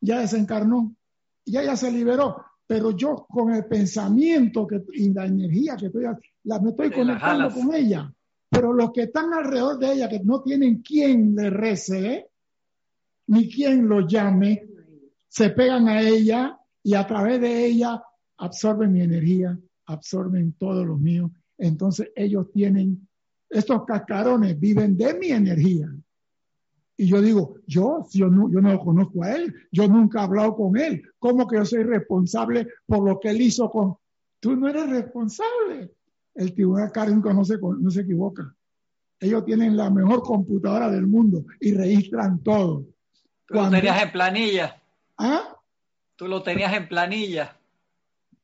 Ya 0.01 0.21
desencarnó. 0.21 0.95
Ya 1.45 1.63
ella 1.63 1.77
se 1.77 1.93
liberó. 1.93 2.45
Pero 2.67 2.91
yo 2.91 3.27
con 3.29 3.55
el 3.55 3.65
pensamiento 3.67 4.67
que, 4.67 4.83
y 4.93 5.13
la 5.13 5.27
energía 5.27 5.77
que 5.77 5.87
estoy, 5.87 6.05
la, 6.45 6.61
me 6.61 6.71
estoy 6.71 6.91
Te 6.91 6.97
conectando 6.97 7.51
con 7.51 7.75
ella. 7.75 8.13
Pero 8.51 8.73
los 8.73 8.93
que 8.93 9.05
están 9.05 9.33
alrededor 9.33 9.79
de 9.79 9.93
ella, 9.93 10.09
que 10.09 10.21
no 10.21 10.43
tienen 10.43 10.83
quien 10.83 11.35
le 11.35 11.51
rece, 11.51 12.31
ni 13.29 13.49
quien 13.49 13.89
lo 13.89 14.07
llame, 14.07 14.69
se 15.29 15.51
pegan 15.51 15.89
a 15.89 16.01
ella 16.01 16.59
y 16.83 16.95
a 16.95 17.07
través 17.07 17.41
de 17.41 17.67
ella 17.67 18.03
absorben 18.39 18.93
mi 18.93 19.03
energía, 19.03 19.59
absorben 19.89 20.53
todo 20.53 20.85
lo 20.85 20.97
mío. 20.97 21.31
Entonces 21.57 22.11
ellos 22.15 22.51
tienen, 22.53 23.09
estos 23.51 23.85
cascarones 23.85 24.59
viven 24.59 24.97
de 24.97 25.15
mi 25.15 25.29
energía. 25.29 25.91
Y 26.97 27.07
yo 27.07 27.21
digo, 27.21 27.57
yo, 27.67 28.05
si 28.09 28.19
yo, 28.19 28.29
no, 28.29 28.51
yo 28.51 28.61
no 28.61 28.73
lo 28.73 28.81
conozco 28.81 29.23
a 29.23 29.35
él, 29.35 29.55
yo 29.71 29.89
nunca 29.89 30.21
he 30.21 30.25
hablado 30.25 30.57
con 30.57 30.77
él. 30.77 31.03
¿Cómo 31.19 31.47
que 31.47 31.57
yo 31.57 31.65
soy 31.65 31.85
responsable 31.85 32.69
por 32.87 33.05
lo 33.05 33.19
que 33.19 33.31
él 33.31 33.41
hizo 33.41 33.71
con... 33.71 33.97
Tú 34.41 34.57
no 34.57 34.69
eres 34.69 34.89
responsable. 34.89 35.93
El 36.35 36.55
tribunal 36.55 36.93
kármico 36.93 37.33
no 37.33 37.45
se, 37.45 37.59
no 37.59 37.91
se 37.91 38.03
equivoca. 38.03 38.55
Ellos 39.21 39.45
tienen 39.45 39.77
la 39.77 39.91
mejor 39.91 40.23
computadora 40.23 40.91
del 40.91 41.07
mundo 41.07 41.45
y 41.61 41.73
registran 41.73 42.43
todo. 42.43 42.85
Tú 43.47 43.55
lo 43.55 43.71
tenías 43.71 44.03
en 44.03 44.13
planilla. 44.13 44.83
¿Ah? 45.17 45.57
Tú 46.15 46.29
lo 46.29 46.43
tenías 46.43 46.73
en 46.75 46.89
planilla. 46.89 47.57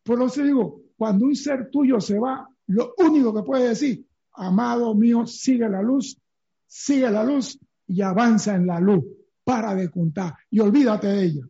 Por 0.03 0.20
eso 0.22 0.42
digo, 0.42 0.84
cuando 0.97 1.26
un 1.26 1.36
ser 1.36 1.70
tuyo 1.70 2.01
se 2.01 2.18
va, 2.18 2.49
lo 2.66 2.95
único 2.99 3.34
que 3.34 3.42
puede 3.42 3.68
decir, 3.68 4.07
amado 4.32 4.95
mío, 4.95 5.26
sigue 5.26 5.68
la 5.68 5.82
luz, 5.82 6.18
sigue 6.66 7.11
la 7.11 7.24
luz 7.24 7.59
y 7.86 8.01
avanza 8.03 8.55
en 8.55 8.66
la 8.66 8.80
luz. 8.80 9.05
Para 9.45 9.74
de 9.74 9.90
contar 9.90 10.34
y 10.51 10.61
olvídate 10.61 11.07
de 11.07 11.24
ella. 11.24 11.49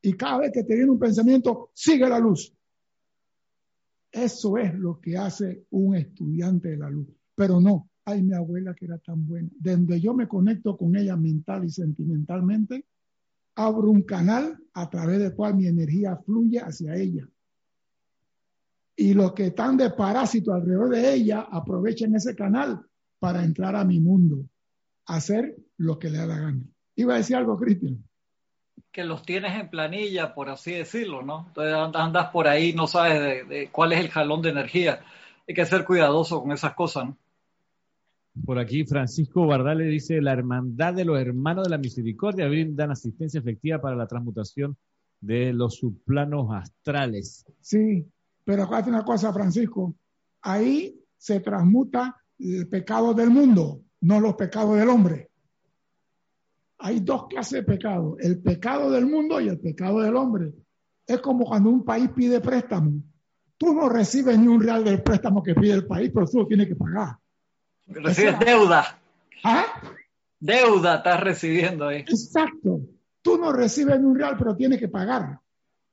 Y 0.00 0.14
cada 0.14 0.38
vez 0.38 0.50
que 0.50 0.64
te 0.64 0.74
viene 0.74 0.90
un 0.90 0.98
pensamiento, 0.98 1.70
sigue 1.74 2.08
la 2.08 2.18
luz. 2.18 2.54
Eso 4.10 4.56
es 4.56 4.74
lo 4.74 4.98
que 4.98 5.18
hace 5.18 5.66
un 5.70 5.94
estudiante 5.94 6.70
de 6.70 6.78
la 6.78 6.88
luz. 6.88 7.06
Pero 7.34 7.60
no, 7.60 7.90
ay, 8.06 8.22
mi 8.22 8.32
abuela 8.32 8.74
que 8.74 8.86
era 8.86 8.96
tan 8.98 9.26
buena. 9.26 9.50
Desde 9.58 10.00
yo 10.00 10.14
me 10.14 10.26
conecto 10.26 10.76
con 10.76 10.96
ella 10.96 11.16
mental 11.16 11.66
y 11.66 11.70
sentimentalmente, 11.70 12.86
abro 13.56 13.90
un 13.90 14.02
canal 14.02 14.58
a 14.72 14.88
través 14.88 15.18
del 15.18 15.34
cual 15.34 15.56
mi 15.56 15.66
energía 15.66 16.16
fluye 16.16 16.60
hacia 16.60 16.96
ella. 16.96 17.28
Y 19.00 19.14
los 19.14 19.32
que 19.32 19.46
están 19.46 19.76
de 19.76 19.90
parásito 19.90 20.52
alrededor 20.52 20.88
de 20.90 21.14
ella 21.14 21.46
aprovechan 21.52 22.16
ese 22.16 22.34
canal 22.34 22.84
para 23.20 23.44
entrar 23.44 23.76
a 23.76 23.84
mi 23.84 24.00
mundo, 24.00 24.44
hacer 25.06 25.56
lo 25.76 26.00
que 26.00 26.10
le 26.10 26.18
da 26.18 26.26
la 26.26 26.38
gana. 26.38 26.64
Iba 26.96 27.14
a 27.14 27.18
decir 27.18 27.36
algo, 27.36 27.56
Cristian. 27.56 28.02
que 28.90 29.04
los 29.04 29.22
tienes 29.22 29.54
en 29.60 29.70
planilla, 29.70 30.34
por 30.34 30.48
así 30.48 30.72
decirlo, 30.72 31.22
¿no? 31.22 31.44
Entonces 31.46 31.74
and- 31.74 31.94
andas 31.96 32.30
por 32.30 32.48
ahí, 32.48 32.72
no 32.72 32.88
sabes 32.88 33.20
de, 33.20 33.44
de 33.44 33.70
cuál 33.70 33.92
es 33.92 34.00
el 34.00 34.08
jalón 34.08 34.42
de 34.42 34.50
energía. 34.50 35.00
Hay 35.46 35.54
que 35.54 35.64
ser 35.64 35.84
cuidadoso 35.84 36.42
con 36.42 36.50
esas 36.50 36.74
cosas, 36.74 37.06
¿no? 37.06 37.16
Por 38.44 38.58
aquí 38.58 38.84
Francisco 38.84 39.46
Bardale 39.46 39.84
dice, 39.84 40.20
la 40.20 40.32
hermandad 40.32 40.94
de 40.94 41.04
los 41.04 41.20
hermanos 41.20 41.64
de 41.64 41.70
la 41.70 41.78
misericordia 41.78 42.48
brindan 42.48 42.90
asistencia 42.90 43.38
efectiva 43.40 43.80
para 43.80 43.94
la 43.96 44.06
transmutación 44.06 44.76
de 45.20 45.52
los 45.52 45.76
subplanos 45.76 46.48
astrales. 46.52 47.44
Sí, 47.60 48.06
pero 48.48 48.62
acuérdate 48.62 48.88
una 48.88 49.04
cosa, 49.04 49.30
Francisco. 49.30 49.94
Ahí 50.40 50.98
se 51.18 51.40
transmuta 51.40 52.16
el 52.38 52.66
pecado 52.66 53.12
del 53.12 53.28
mundo, 53.28 53.82
no 54.00 54.20
los 54.20 54.36
pecados 54.36 54.78
del 54.78 54.88
hombre. 54.88 55.28
Hay 56.78 57.00
dos 57.00 57.26
clases 57.28 57.58
de 57.60 57.62
pecado, 57.64 58.16
el 58.20 58.40
pecado 58.40 58.90
del 58.90 59.04
mundo 59.04 59.38
y 59.38 59.48
el 59.48 59.58
pecado 59.60 60.00
del 60.00 60.16
hombre. 60.16 60.54
Es 61.06 61.20
como 61.20 61.44
cuando 61.44 61.68
un 61.68 61.84
país 61.84 62.08
pide 62.16 62.40
préstamo. 62.40 63.02
Tú 63.58 63.74
no 63.74 63.86
recibes 63.90 64.38
ni 64.38 64.46
un 64.46 64.62
real 64.62 64.82
del 64.82 65.02
préstamo 65.02 65.42
que 65.42 65.54
pide 65.54 65.74
el 65.74 65.86
país, 65.86 66.10
pero 66.14 66.26
tú 66.26 66.38
lo 66.38 66.46
tienes 66.46 66.68
que 66.68 66.76
pagar. 66.76 67.18
Recibes 67.86 68.34
Esa- 68.34 68.44
deuda, 68.44 68.98
¿Ah? 69.44 69.66
deuda 70.40 70.96
estás 70.96 71.20
recibiendo 71.20 71.86
ahí. 71.88 71.98
Exacto. 71.98 72.80
Tú 73.20 73.36
no 73.36 73.52
recibes 73.52 74.00
ni 74.00 74.06
un 74.06 74.18
real, 74.18 74.36
pero 74.38 74.56
tienes 74.56 74.78
que 74.78 74.88
pagar. 74.88 75.38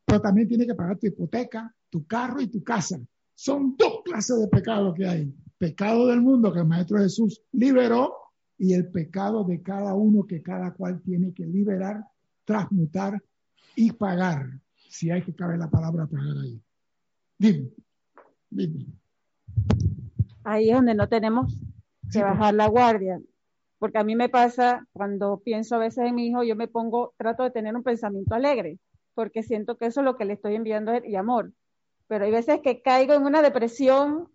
Pero 0.06 0.22
también 0.22 0.48
tienes 0.48 0.68
que 0.68 0.76
pagar 0.76 0.98
tu 0.98 1.08
hipoteca, 1.08 1.74
tu 1.90 2.06
carro 2.06 2.42
y 2.42 2.48
tu 2.48 2.64
casa. 2.64 3.00
Son 3.34 3.76
dos 3.78 4.02
clases 4.04 4.40
de 4.40 4.48
pecado 4.48 4.94
que 4.94 5.06
hay. 5.06 5.34
Pecado 5.58 6.08
del 6.08 6.22
mundo 6.22 6.54
que 6.54 6.60
el 6.60 6.66
Maestro 6.66 7.00
Jesús 7.00 7.42
liberó 7.52 8.14
y 8.58 8.74
el 8.74 8.88
pecado 8.90 9.44
de 9.44 9.62
cada 9.62 9.94
uno 9.94 10.26
que 10.26 10.42
cada 10.42 10.74
cual 10.74 11.02
tiene 11.02 11.34
que 11.34 11.46
liberar, 11.46 12.06
transmutar 12.46 13.22
y 13.76 13.92
pagar. 13.92 14.48
Si 14.90 15.12
hay 15.12 15.22
que 15.24 15.36
cabe 15.36 15.58
la 15.58 15.70
palabra 15.70 16.08
pagar 16.08 16.38
ahí. 16.38 16.62
Dime. 17.38 17.70
Dime. 18.50 18.86
Ahí 20.44 20.70
es 20.70 20.76
donde 20.76 20.96
no 20.96 21.10
tenemos 21.10 21.54
que 22.12 22.20
pues. 22.20 22.24
bajar 22.24 22.54
la 22.54 22.68
guardia. 22.68 23.20
Porque 23.80 23.98
a 23.98 24.04
mí 24.04 24.16
me 24.16 24.30
pasa, 24.30 24.88
cuando 24.94 25.42
pienso 25.44 25.76
a 25.76 25.80
veces 25.80 26.06
en 26.06 26.16
mi 26.16 26.28
hijo, 26.28 26.44
yo 26.44 26.56
me 26.56 26.68
pongo, 26.68 27.14
trato 27.18 27.44
de 27.44 27.52
tener 27.52 27.76
un 27.76 27.84
pensamiento 27.84 28.34
alegre, 28.34 28.80
porque 29.16 29.42
siento 29.42 29.78
que 29.78 29.88
eso 29.88 30.02
es 30.02 30.06
lo 30.06 30.18
que 30.18 30.26
le 30.26 30.34
estoy 30.34 30.56
enviando 30.56 30.94
y 31.04 31.16
amor. 31.16 31.52
Pero 32.08 32.26
hay 32.26 32.32
veces 32.32 32.60
que 32.62 32.82
caigo 32.84 33.14
en 33.14 33.26
una 33.26 33.42
depresión 33.42 34.30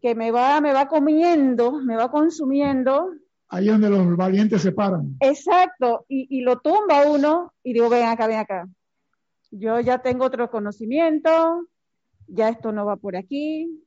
que 0.00 0.14
me 0.14 0.30
va, 0.30 0.60
me 0.60 0.72
va 0.72 0.88
comiendo, 0.88 1.72
me 1.72 1.96
va 1.96 2.10
consumiendo, 2.10 3.10
Ahí 3.48 3.66
es 3.66 3.72
donde 3.72 3.90
los 3.90 4.16
valientes 4.16 4.62
se 4.62 4.72
paran. 4.72 5.16
exacto, 5.20 6.06
y, 6.08 6.26
y 6.38 6.40
lo 6.40 6.60
tumba 6.60 7.06
uno, 7.06 7.52
y 7.62 7.72
digo, 7.74 7.88
ven 7.88 8.04
acá, 8.06 8.26
ven 8.26 8.38
acá. 8.38 8.66
Yo 9.50 9.78
ya 9.80 9.98
tengo 9.98 10.24
otro 10.24 10.50
conocimiento, 10.50 11.68
ya 12.26 12.48
esto 12.48 12.72
no 12.72 12.86
va 12.86 12.96
por 12.96 13.16
aquí. 13.16 13.84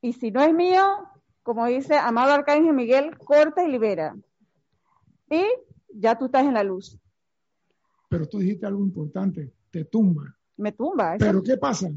Y 0.00 0.14
si 0.14 0.30
no 0.32 0.42
es 0.42 0.52
mío, 0.52 0.82
como 1.42 1.66
dice 1.66 1.96
amado 1.96 2.32
Arcángel 2.32 2.72
Miguel, 2.72 3.16
corta 3.18 3.62
y 3.64 3.70
libera. 3.70 4.16
Y 5.30 5.44
ya 5.94 6.18
tú 6.18 6.26
estás 6.26 6.44
en 6.44 6.54
la 6.54 6.64
luz. 6.64 6.98
Pero 8.12 8.26
tú 8.28 8.38
dijiste 8.40 8.66
algo 8.66 8.84
importante, 8.84 9.50
te 9.70 9.86
tumba. 9.86 10.24
Me 10.58 10.72
tumba. 10.72 11.16
eso- 11.16 11.24
Pero 11.24 11.42
¿qué 11.42 11.56
pasa? 11.56 11.90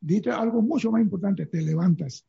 Dijiste 0.00 0.30
algo 0.30 0.62
mucho 0.62 0.92
más 0.92 1.02
importante, 1.02 1.46
te 1.46 1.60
levantas. 1.60 2.24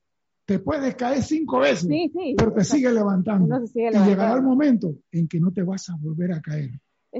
Te 0.46 0.58
puedes 0.60 0.96
caer 0.96 1.22
cinco 1.22 1.60
veces, 1.60 1.88
Sí, 1.88 2.10
sí. 2.14 2.34
pero 2.38 2.52
te 2.54 2.64
sigue 2.64 2.92
levantando. 2.92 3.46
Uno 3.46 3.60
se 3.60 3.68
sigue 3.68 3.90
y 3.94 4.00
llegará 4.06 4.34
el 4.36 4.42
momento 4.42 4.96
en 5.12 5.28
que 5.28 5.40
no 5.40 5.52
te 5.52 5.62
vas 5.62 5.88
a 5.90 5.96
volver 6.02 6.32
a 6.34 6.42
caer. 6.42 6.72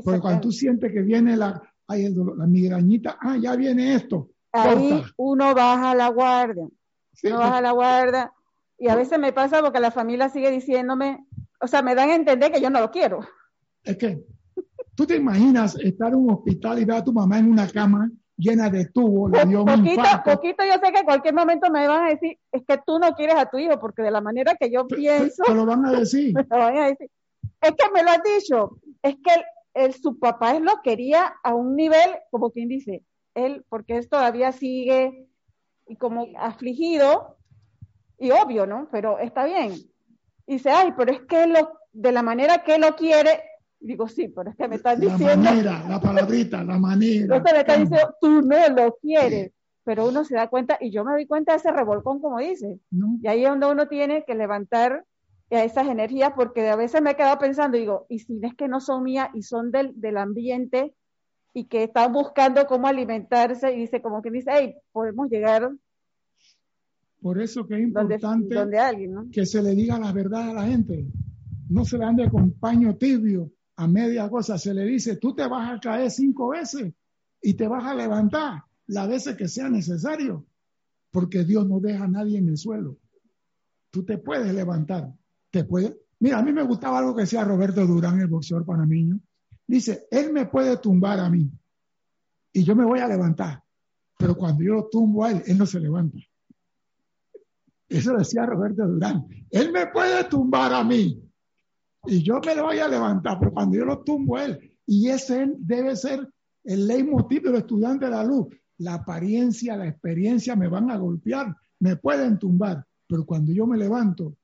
Porque 0.04 0.20
cuando 0.20 0.42
tú 0.42 0.52
sientes 0.52 0.92
que 0.92 1.02
viene 1.02 1.38
la, 1.38 1.62
ay, 1.88 2.06
el 2.06 2.16
dolor, 2.16 2.38
la 2.38 2.48
migrañita, 2.48 3.18
ah, 3.22 3.38
ya 3.38 3.56
viene 3.56 3.94
esto. 3.96 4.30
Ahí 4.54 4.90
corta. 4.90 5.14
uno 5.18 5.54
baja 5.54 5.94
la 5.94 6.08
guardia. 6.10 6.68
Sí, 7.14 7.28
Uno 7.28 7.38
baja 7.40 7.62
la 7.62 7.72
guardia. 7.74 8.32
Y 8.80 8.88
a 8.88 8.96
veces 8.96 9.20
me 9.20 9.34
pasa 9.34 9.62
porque 9.62 9.80
la 9.80 9.92
familia 9.92 10.30
sigue 10.30 10.50
diciéndome, 10.50 11.26
o 11.62 11.68
sea, 11.68 11.82
me 11.84 11.94
dan 11.96 12.10
a 12.10 12.16
entender 12.16 12.52
que 12.52 12.62
yo 12.62 12.70
no 12.72 12.80
lo 12.80 12.90
quiero. 12.92 13.20
Es 13.84 13.98
que 13.98 14.24
tú 14.98 15.06
te 15.06 15.16
imaginas 15.16 15.76
estar 15.76 16.12
en 16.12 16.16
un 16.16 16.32
hospital 16.32 16.80
y 16.80 16.86
ver 16.86 16.98
a 16.98 17.04
tu 17.04 17.14
mamá 17.14 17.38
en 17.38 17.52
una 17.52 17.70
cama 17.70 18.10
llena 18.36 18.68
de 18.68 18.86
tubos, 18.86 19.30
le 19.32 19.46
dio 19.46 19.60
un 19.60 19.68
poquito, 19.68 20.02
infarto. 20.02 20.32
poquito 20.32 20.64
yo 20.66 20.74
sé 20.74 20.92
que 20.92 21.00
en 21.00 21.06
cualquier 21.06 21.34
momento 21.36 21.70
me 21.72 21.88
van 21.88 22.08
a 22.08 22.10
decir, 22.10 22.38
es 22.52 22.64
que 22.68 22.80
tú 22.86 22.98
no 22.98 23.14
quieres 23.14 23.36
a 23.36 23.46
tu 23.46 23.58
hijo, 23.60 23.80
porque 23.80 24.02
de 24.02 24.10
la 24.12 24.22
manera 24.22 24.56
que 24.56 24.72
yo 24.72 24.88
pienso, 24.88 25.44
Te 25.46 25.54
lo 25.54 25.68
van 25.68 25.86
a 25.86 25.92
decir. 25.92 26.34
me 26.36 26.44
lo 26.50 26.58
van 26.58 26.78
a 26.78 26.88
decir. 26.88 27.10
Es 27.62 27.72
que 27.72 27.92
me 27.94 28.04
lo 28.04 28.10
has 28.10 28.24
dicho, 28.24 28.80
es 29.04 29.16
que 29.16 29.34
él, 29.36 29.44
él- 29.76 29.94
su 29.94 30.18
papá 30.18 30.56
él 30.56 30.64
lo 30.64 30.82
quería 30.84 31.36
a 31.44 31.54
un 31.54 31.76
nivel, 31.76 32.10
como 32.32 32.50
quien 32.50 32.68
dice, 32.68 33.04
él, 33.36 33.64
porque 33.70 33.98
él 33.98 34.10
todavía 34.10 34.52
sigue 34.52 35.28
y 35.88 35.96
como 35.96 36.28
afligido, 36.40 37.38
y 38.18 38.32
obvio, 38.32 38.66
¿no? 38.66 38.88
Pero 38.92 39.20
está 39.20 39.46
bien. 39.46 39.74
Y 40.48 40.54
dice, 40.54 40.72
ay, 40.72 40.94
pero 40.98 41.12
es 41.12 41.22
que 41.22 41.44
él 41.44 41.54
lo, 41.54 41.72
de 41.94 42.12
la 42.12 42.24
manera 42.24 42.64
que 42.64 42.76
él 42.76 42.82
lo 42.82 42.96
quiere, 42.96 43.42
digo, 43.80 44.08
sí, 44.08 44.28
pero 44.30 44.50
es 44.50 44.56
que 44.56 44.68
me 44.68 44.76
están 44.76 45.00
La 45.00 45.12
diciendo, 45.12 45.44
manera, 45.44 45.84
la 45.88 46.00
palabrita, 46.02 46.64
la 46.64 46.78
manera. 46.78 47.36
entonces 47.36 47.54
me 47.54 47.60
están 47.60 47.80
diciendo, 47.82 48.16
tú 48.20 48.42
no 48.42 48.70
lo 48.76 48.98
quieres. 49.02 49.52
Pero 49.84 50.10
uno 50.10 50.26
se 50.26 50.36
da 50.36 50.50
cuenta, 50.50 50.78
y 50.82 50.92
yo 50.92 51.06
me 51.06 51.12
doy 51.14 51.26
cuenta 51.26 51.54
de 51.54 51.60
ese 51.60 51.72
revolcón, 51.72 52.20
como 52.20 52.40
dice. 52.40 52.80
¿no? 52.92 53.18
Y 53.22 53.28
ahí 53.28 53.44
es 53.44 53.50
donde 53.50 53.68
uno 53.68 53.88
tiene 53.88 54.26
que 54.26 54.36
levantar 54.36 55.06
a 55.50 55.64
esas 55.64 55.88
energías, 55.88 56.34
porque 56.36 56.68
a 56.68 56.76
veces 56.76 57.02
me 57.02 57.12
he 57.12 57.16
quedado 57.16 57.40
pensando, 57.40 57.78
digo, 57.78 58.06
y 58.10 58.20
si 58.20 58.38
es 58.42 58.54
que 58.56 58.68
no 58.68 58.82
son 58.82 59.04
mías 59.04 59.30
y 59.34 59.44
son 59.44 59.72
del, 59.72 59.94
del 59.96 60.18
ambiente 60.18 60.94
y 61.54 61.66
que 61.66 61.84
están 61.86 62.12
buscando 62.12 62.68
cómo 62.68 62.88
alimentarse, 62.88 63.74
y 63.74 63.80
dice, 63.80 64.02
como 64.02 64.22
que 64.22 64.30
dice, 64.30 64.52
hey, 64.54 64.76
podemos 64.92 65.30
llegar 65.30 65.72
Por 67.22 67.42
eso 67.42 67.66
que 67.66 67.76
es 67.76 67.82
importante 67.82 68.56
donde 68.56 68.78
alguien, 68.78 69.14
¿no? 69.14 69.26
que 69.32 69.46
se 69.46 69.62
le 69.64 69.72
diga 69.74 69.98
la 69.98 70.12
verdad 70.12 70.50
a 70.50 70.54
la 70.54 70.64
gente. 70.68 71.06
No 71.70 71.86
se 71.86 71.98
le 71.98 72.04
ande 72.04 72.30
con 72.30 72.52
paño 72.52 72.96
tibio 72.98 73.52
a 73.78 73.88
media 73.88 74.30
cosa. 74.30 74.58
Se 74.58 74.74
le 74.74 74.84
dice, 74.84 75.16
tú 75.18 75.34
te 75.34 75.48
vas 75.48 75.72
a 75.72 75.80
caer 75.80 76.12
cinco 76.12 76.50
veces 76.50 76.94
y 77.42 77.54
te 77.54 77.68
vas 77.68 77.86
a 77.86 77.96
levantar 77.96 78.64
las 78.88 79.08
veces 79.08 79.36
que 79.36 79.48
sea 79.48 79.70
necesario, 79.70 80.46
porque 81.12 81.44
Dios 81.44 81.68
no 81.68 81.80
deja 81.80 82.06
a 82.06 82.08
nadie 82.08 82.38
en 82.38 82.50
el 82.50 82.58
suelo. 82.58 82.98
Tú 83.92 84.04
te 84.04 84.18
puedes 84.18 84.54
levantar, 84.54 85.14
te 85.52 85.64
puedes. 85.64 85.96
Mira, 86.20 86.40
a 86.40 86.44
mí 86.44 86.52
me 86.52 86.64
gustaba 86.64 87.00
algo 87.00 87.16
que 87.16 87.22
decía 87.22 87.44
Roberto 87.44 87.86
Durán, 87.86 88.20
el 88.20 88.28
boxeador 88.28 88.66
panameño. 88.66 89.20
Dice, 89.66 90.08
él 90.10 90.34
me 90.34 90.46
puede 90.46 90.78
tumbar 90.78 91.20
a 91.20 91.30
mí 91.30 91.50
y 92.54 92.64
yo 92.64 92.76
me 92.76 92.86
voy 92.86 93.00
a 93.00 93.08
levantar, 93.08 93.62
pero 94.18 94.36
cuando 94.36 94.64
yo 94.64 94.74
lo 94.74 94.88
tumbo 94.90 95.26
a 95.26 95.32
él, 95.32 95.44
él 95.46 95.58
no 95.58 95.66
se 95.66 95.80
levanta. 95.80 96.18
Eso 97.90 98.14
decía 98.14 98.46
Roberto 98.46 98.88
Durán. 98.88 99.28
Él 99.50 99.72
me 99.72 99.88
puede 99.88 100.24
tumbar 100.26 100.74
a 100.74 100.84
mí 100.84 101.27
y 102.08 102.24
yo 102.24 102.40
me 102.46 102.56
lo 102.56 102.64
voy 102.64 102.80
a 102.80 102.88
levantar, 102.88 103.38
pero 103.40 103.54
cuando 103.54 103.78
yo 103.78 103.86
lo 103.86 104.04
tumbo 104.04 104.38
él, 104.38 104.78
y 104.86 105.10
ese 105.10 105.54
debe 105.58 105.96
ser 105.96 106.28
el 106.64 106.88
leitmotiv 106.88 107.44
del 107.44 107.56
estudiante 107.56 108.06
de 108.06 108.12
la 108.12 108.24
luz. 108.24 108.48
La 108.80 108.96
apariencia, 108.96 109.76
la 109.76 109.88
experiencia 109.88 110.56
me 110.56 110.68
van 110.68 110.92
a 110.92 110.98
golpear, 110.98 111.56
me 111.80 111.96
pueden 111.96 112.38
tumbar, 112.38 112.86
pero 113.08 113.26
cuando 113.26 113.52
yo 113.52 113.66
me 113.66 113.78
levanto 113.78 114.38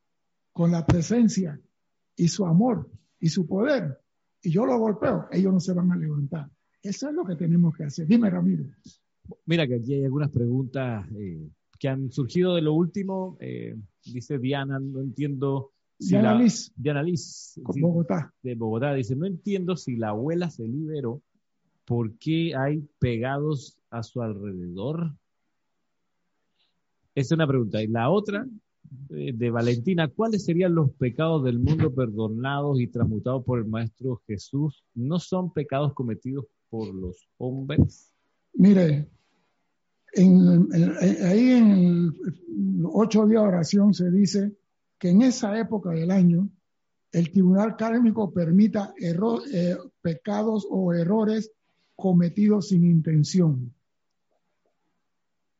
con 0.52 0.72
la 0.72 0.86
presencia 0.86 1.60
y 2.16 2.28
su 2.30 2.46
amor 2.46 2.90
y 3.20 3.30
su 3.30 3.46
poder, 3.46 4.00
y 4.42 4.52
yo 4.52 4.66
lo 4.66 4.78
golpeo, 4.80 5.28
ellos 5.32 5.54
no 5.54 5.60
se 5.60 5.74
van 5.74 5.92
a 5.92 5.98
levantar. 5.98 6.50
Eso 6.82 7.10
es 7.10 7.16
lo 7.16 7.26
que 7.26 7.36
tenemos 7.36 7.76
que 7.76 7.84
hacer. 7.84 8.08
Dime, 8.08 8.30
Ramiro. 8.30 8.66
Mira 9.46 9.68
que 9.68 9.76
aquí 9.76 9.94
hay 9.94 10.06
algunas 10.06 10.32
preguntas 10.32 11.06
eh, 11.16 11.50
que 11.80 11.88
han 11.88 12.12
surgido 12.12 12.56
de 12.56 12.62
lo 12.62 12.74
último. 12.74 13.38
Eh, 13.40 13.76
dice 14.06 14.40
Diana, 14.40 14.80
no 14.80 15.02
entiendo. 15.02 15.73
Si 16.04 16.10
Diana 16.10 16.34
la- 16.34 16.40
Liz, 16.42 16.72
Diana 16.76 17.04
Liz, 17.04 17.60
con 17.64 17.74
sí, 17.76 17.82
Bogotá. 17.82 18.34
de 18.44 18.56
Bogotá, 18.56 18.94
dice, 18.94 19.16
no 19.16 19.26
entiendo 19.26 19.76
si 19.76 19.96
la 19.96 20.10
abuela 20.10 20.50
se 20.50 20.68
liberó, 20.68 21.22
¿por 21.86 22.14
qué 22.18 22.56
hay 22.56 22.84
pegados 23.00 23.78
a 23.90 24.04
su 24.04 24.22
alrededor? 24.22 25.12
Esa 27.16 27.28
es 27.28 27.32
una 27.34 27.48
pregunta. 27.48 27.82
Y 27.82 27.88
la 27.88 28.10
otra, 28.10 28.48
eh, 29.12 29.34
de 29.34 29.50
Valentina, 29.52 30.08
¿cuáles 30.08 30.46
serían 30.46 30.74
los 30.76 30.92
pecados 30.94 31.44
del 31.44 31.60
mundo 31.60 31.94
perdonados 31.94 32.80
y 32.80 32.88
transmutados 32.88 33.44
por 33.44 33.60
el 33.60 33.66
Maestro 33.66 34.22
Jesús? 34.28 34.84
¿No 34.96 35.20
son 35.20 35.54
pecados 35.54 35.94
cometidos 35.94 36.46
por 36.70 36.94
los 36.94 37.28
hombres? 37.38 38.12
Mire, 38.56 39.08
en- 40.14 40.68
ahí 41.24 41.50
en 41.52 41.72
el 41.72 42.14
ocho 42.92 43.26
días 43.28 43.42
de 43.44 43.48
oración 43.48 43.94
se 43.94 44.10
dice 44.12 44.52
que 45.04 45.10
en 45.10 45.22
esa 45.22 45.60
época 45.60 45.90
del 45.90 46.12
año 46.12 46.50
el 47.12 47.30
tribunal 47.30 47.76
kármico 47.76 48.32
permita 48.32 48.94
eh, 48.98 49.76
pecados 50.02 50.66
o 50.70 50.94
errores 50.94 51.52
cometidos 51.94 52.70
sin 52.70 52.86
intención. 52.86 53.74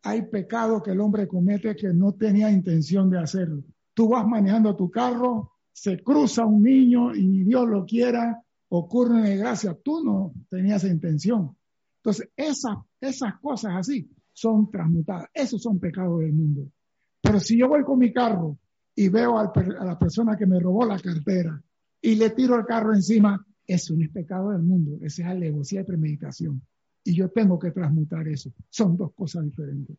Hay 0.04 0.22
pecados 0.28 0.82
que 0.82 0.92
el 0.92 1.02
hombre 1.02 1.28
comete 1.28 1.76
que 1.76 1.90
no 1.90 2.14
tenía 2.14 2.50
intención 2.50 3.10
de 3.10 3.20
hacerlo. 3.20 3.66
Tú 3.94 4.08
vas 4.08 4.26
manejando 4.26 4.78
tu 4.78 4.90
carro, 4.90 5.52
se 5.74 6.02
cruza 6.02 6.46
un 6.46 6.64
niño 6.64 7.14
y 7.14 7.28
ni 7.28 7.44
Dios 7.44 7.68
lo 7.68 7.86
quiera, 7.86 8.42
ocurre 8.70 9.16
una 9.16 9.28
desgracia. 9.28 9.78
Tú 9.84 10.06
no 10.06 10.32
tenías 10.50 10.86
intención. 10.86 11.54
Entonces, 11.98 12.30
esas, 12.38 12.78
esas 13.02 13.38
cosas 13.42 13.74
así 13.76 14.10
son 14.32 14.72
transmutadas. 14.72 15.28
Esos 15.34 15.62
son 15.62 15.80
pecados 15.80 16.22
del 16.22 16.32
mundo. 16.32 16.72
Pero 17.20 17.42
si 17.42 17.58
yo 17.58 17.68
voy 17.68 17.84
con 17.84 18.00
mi 18.00 18.14
carro 18.14 18.58
y 18.96 19.10
veo 19.10 19.38
a 19.38 19.52
la 19.86 19.98
persona 19.98 20.38
que 20.38 20.46
me 20.46 20.60
robó 20.60 20.86
la 20.86 21.00
cartera 21.00 21.62
y 22.02 22.16
le 22.16 22.32
tiro 22.32 22.56
el 22.56 22.66
carro 22.66 22.94
encima, 22.94 23.46
eso 23.66 23.96
no 23.96 24.04
es 24.04 24.10
pecado 24.10 24.52
del 24.52 24.62
mundo. 24.62 24.98
Esa 25.02 25.24
es 25.24 25.28
alevosía 25.30 25.80
de 25.80 25.86
premeditación. 25.86 26.62
Y 27.04 27.16
yo 27.16 27.30
tengo 27.30 27.58
que 27.58 27.72
transmutar 27.72 28.28
eso. 28.28 28.52
Son 28.70 28.98
dos 28.98 29.14
cosas 29.14 29.46
diferentes. 29.46 29.98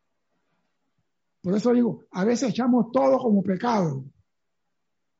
Por 1.41 1.55
eso 1.55 1.73
digo, 1.73 2.05
a 2.11 2.23
veces 2.23 2.49
echamos 2.49 2.91
todo 2.91 3.17
como 3.17 3.43
pecado. 3.43 4.05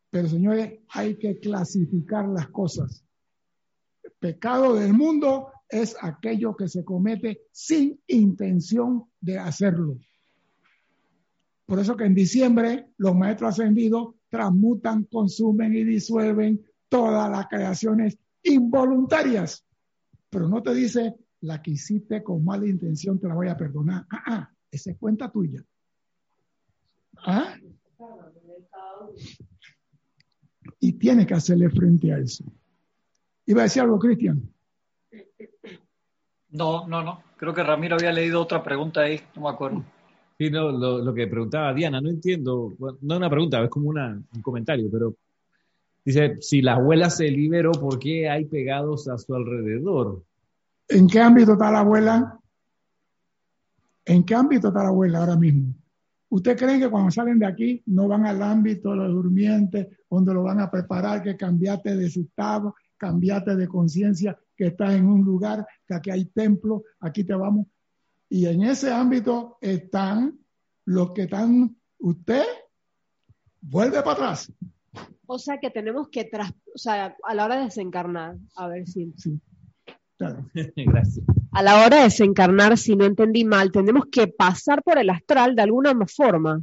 Pero 0.10 0.28
señores, 0.30 0.80
hay 0.90 1.18
que 1.18 1.40
clasificar 1.40 2.28
las 2.28 2.50
cosas. 2.50 3.04
Pecado 4.20 4.76
del 4.76 4.94
mundo 4.94 5.52
es 5.68 5.96
aquello 6.02 6.56
que 6.56 6.68
se 6.68 6.86
comete 6.86 7.42
sin 7.52 8.00
intención 8.08 9.06
de 9.20 9.40
hacerlo. 9.40 9.98
Por 11.66 11.80
eso 11.80 11.96
que 11.96 12.06
en 12.06 12.14
diciembre 12.14 12.88
los 12.98 13.16
maestros 13.16 13.52
ascendidos 13.52 14.16
transmutan, 14.30 15.06
consumen 15.06 15.74
y 15.74 15.84
disuelven 15.84 16.64
todas 16.90 17.30
las 17.30 17.48
creaciones 17.48 18.18
involuntarias. 18.44 19.66
Pero 20.30 20.48
no 20.48 20.62
te 20.62 20.74
dice 20.74 21.16
la 21.42 21.62
que 21.62 21.72
hiciste 21.72 22.24
con 22.24 22.44
mala 22.44 22.68
intención 22.68 23.20
te 23.20 23.28
la 23.28 23.36
voy 23.36 23.48
a 23.48 23.58
perdonar. 23.58 24.06
Ah, 24.10 24.24
ah, 24.28 24.52
esa 24.70 24.92
es 24.92 24.98
cuenta 24.98 25.32
tuya. 25.32 25.64
¿Ah? 27.26 27.56
Y 30.80 30.94
tienes 30.94 31.26
que 31.26 31.34
hacerle 31.34 31.70
frente 31.70 32.14
a 32.14 32.20
eso. 32.20 32.44
Iba 33.46 33.62
a 33.62 33.64
decir 33.64 33.82
algo, 33.82 34.00
Cristian. 34.00 34.52
No, 36.50 36.88
no, 36.88 37.04
no. 37.04 37.24
Creo 37.38 37.54
que 37.54 37.64
Ramiro 37.64 37.96
había 37.96 38.12
leído 38.12 38.42
otra 38.42 38.64
pregunta 38.64 39.02
ahí, 39.02 39.22
no 39.36 39.44
me 39.44 39.50
acuerdo. 39.50 39.84
Sí, 40.38 40.50
no, 40.50 40.72
lo, 40.72 41.14
que 41.14 41.28
preguntaba 41.28 41.74
Diana, 41.74 42.02
no 42.02 42.10
entiendo, 42.10 42.76
no 42.80 43.14
es 43.14 43.18
una 43.18 43.30
pregunta, 43.30 43.64
es 43.64 43.70
como 43.70 43.90
una- 43.90 44.22
un 44.34 44.42
comentario, 44.42 44.90
pero 44.92 45.16
dice, 46.04 46.38
si 46.42 46.62
la 46.62 46.74
abuela 46.74 47.10
se 47.10 47.32
liberó, 47.32 47.72
¿por 47.72 48.00
qué 48.00 48.30
hay 48.30 48.46
pegados 48.46 49.08
a 49.08 49.18
su 49.18 49.34
alrededor? 49.34 50.24
¿En 50.90 51.08
qué 51.08 51.22
ámbito 51.22 51.54
está 51.54 51.72
la 51.72 51.80
abuela? 51.80 52.40
¿En 54.04 54.24
qué 54.24 54.36
ámbito 54.36 54.68
está 54.68 54.84
la 54.84 54.90
abuela 54.90 55.20
ahora 55.20 55.38
mismo? 55.38 55.74
¿Usted 56.30 56.58
cree 56.58 56.80
que 56.80 56.90
cuando 56.90 57.12
salen 57.12 57.40
de 57.40 57.46
aquí 57.46 57.82
no 57.86 58.08
van 58.10 58.26
al 58.26 58.42
ámbito 58.42 58.92
de 58.92 58.98
los 58.98 59.14
durmientes, 59.14 59.88
donde 60.10 60.34
lo 60.34 60.44
van 60.44 60.60
a 60.60 60.70
preparar, 60.70 61.24
que 61.24 61.38
cambiaste 61.38 61.96
de 61.96 62.08
estado, 62.08 62.76
cambiaste 62.98 63.56
de 63.56 63.68
conciencia, 63.68 64.38
que 64.56 64.68
estás 64.68 64.96
en 64.96 65.06
un 65.08 65.24
lugar, 65.24 65.66
que 65.88 65.94
aquí 65.94 66.10
hay 66.10 66.26
templo, 66.26 66.84
aquí 67.00 67.24
te 67.24 67.34
vamos? 67.34 67.68
Y 68.30 68.48
en 68.48 68.64
ese 68.64 68.92
ámbito 68.92 69.58
están 69.62 70.40
los 70.86 71.12
que 71.12 71.24
están, 71.24 71.76
usted 72.00 72.44
vuelve 73.62 74.02
para 74.02 74.12
atrás. 74.14 74.52
O 75.28 75.40
sea 75.40 75.60
que 75.60 75.70
tenemos 75.72 76.10
que, 76.10 76.26
tras, 76.26 76.52
o 76.52 76.78
sea, 76.78 77.16
a 77.24 77.34
la 77.36 77.46
hora 77.46 77.58
de 77.58 77.66
desencarnar, 77.66 78.36
a 78.56 78.68
ver 78.68 78.88
si. 78.88 79.12
Sí, 79.18 79.40
claro. 80.18 80.46
Gracias. 80.76 81.26
A 81.52 81.64
la 81.64 81.86
hora 81.86 81.98
de 81.98 82.04
desencarnar, 82.04 82.78
si 82.78 82.96
no 82.96 83.06
entendí 83.06 83.44
mal, 83.46 83.72
tenemos 83.72 84.06
que 84.12 84.28
pasar 84.28 84.84
por 84.84 84.98
el 84.98 85.10
astral 85.10 85.56
de 85.56 85.62
alguna 85.64 85.94
forma. 86.08 86.62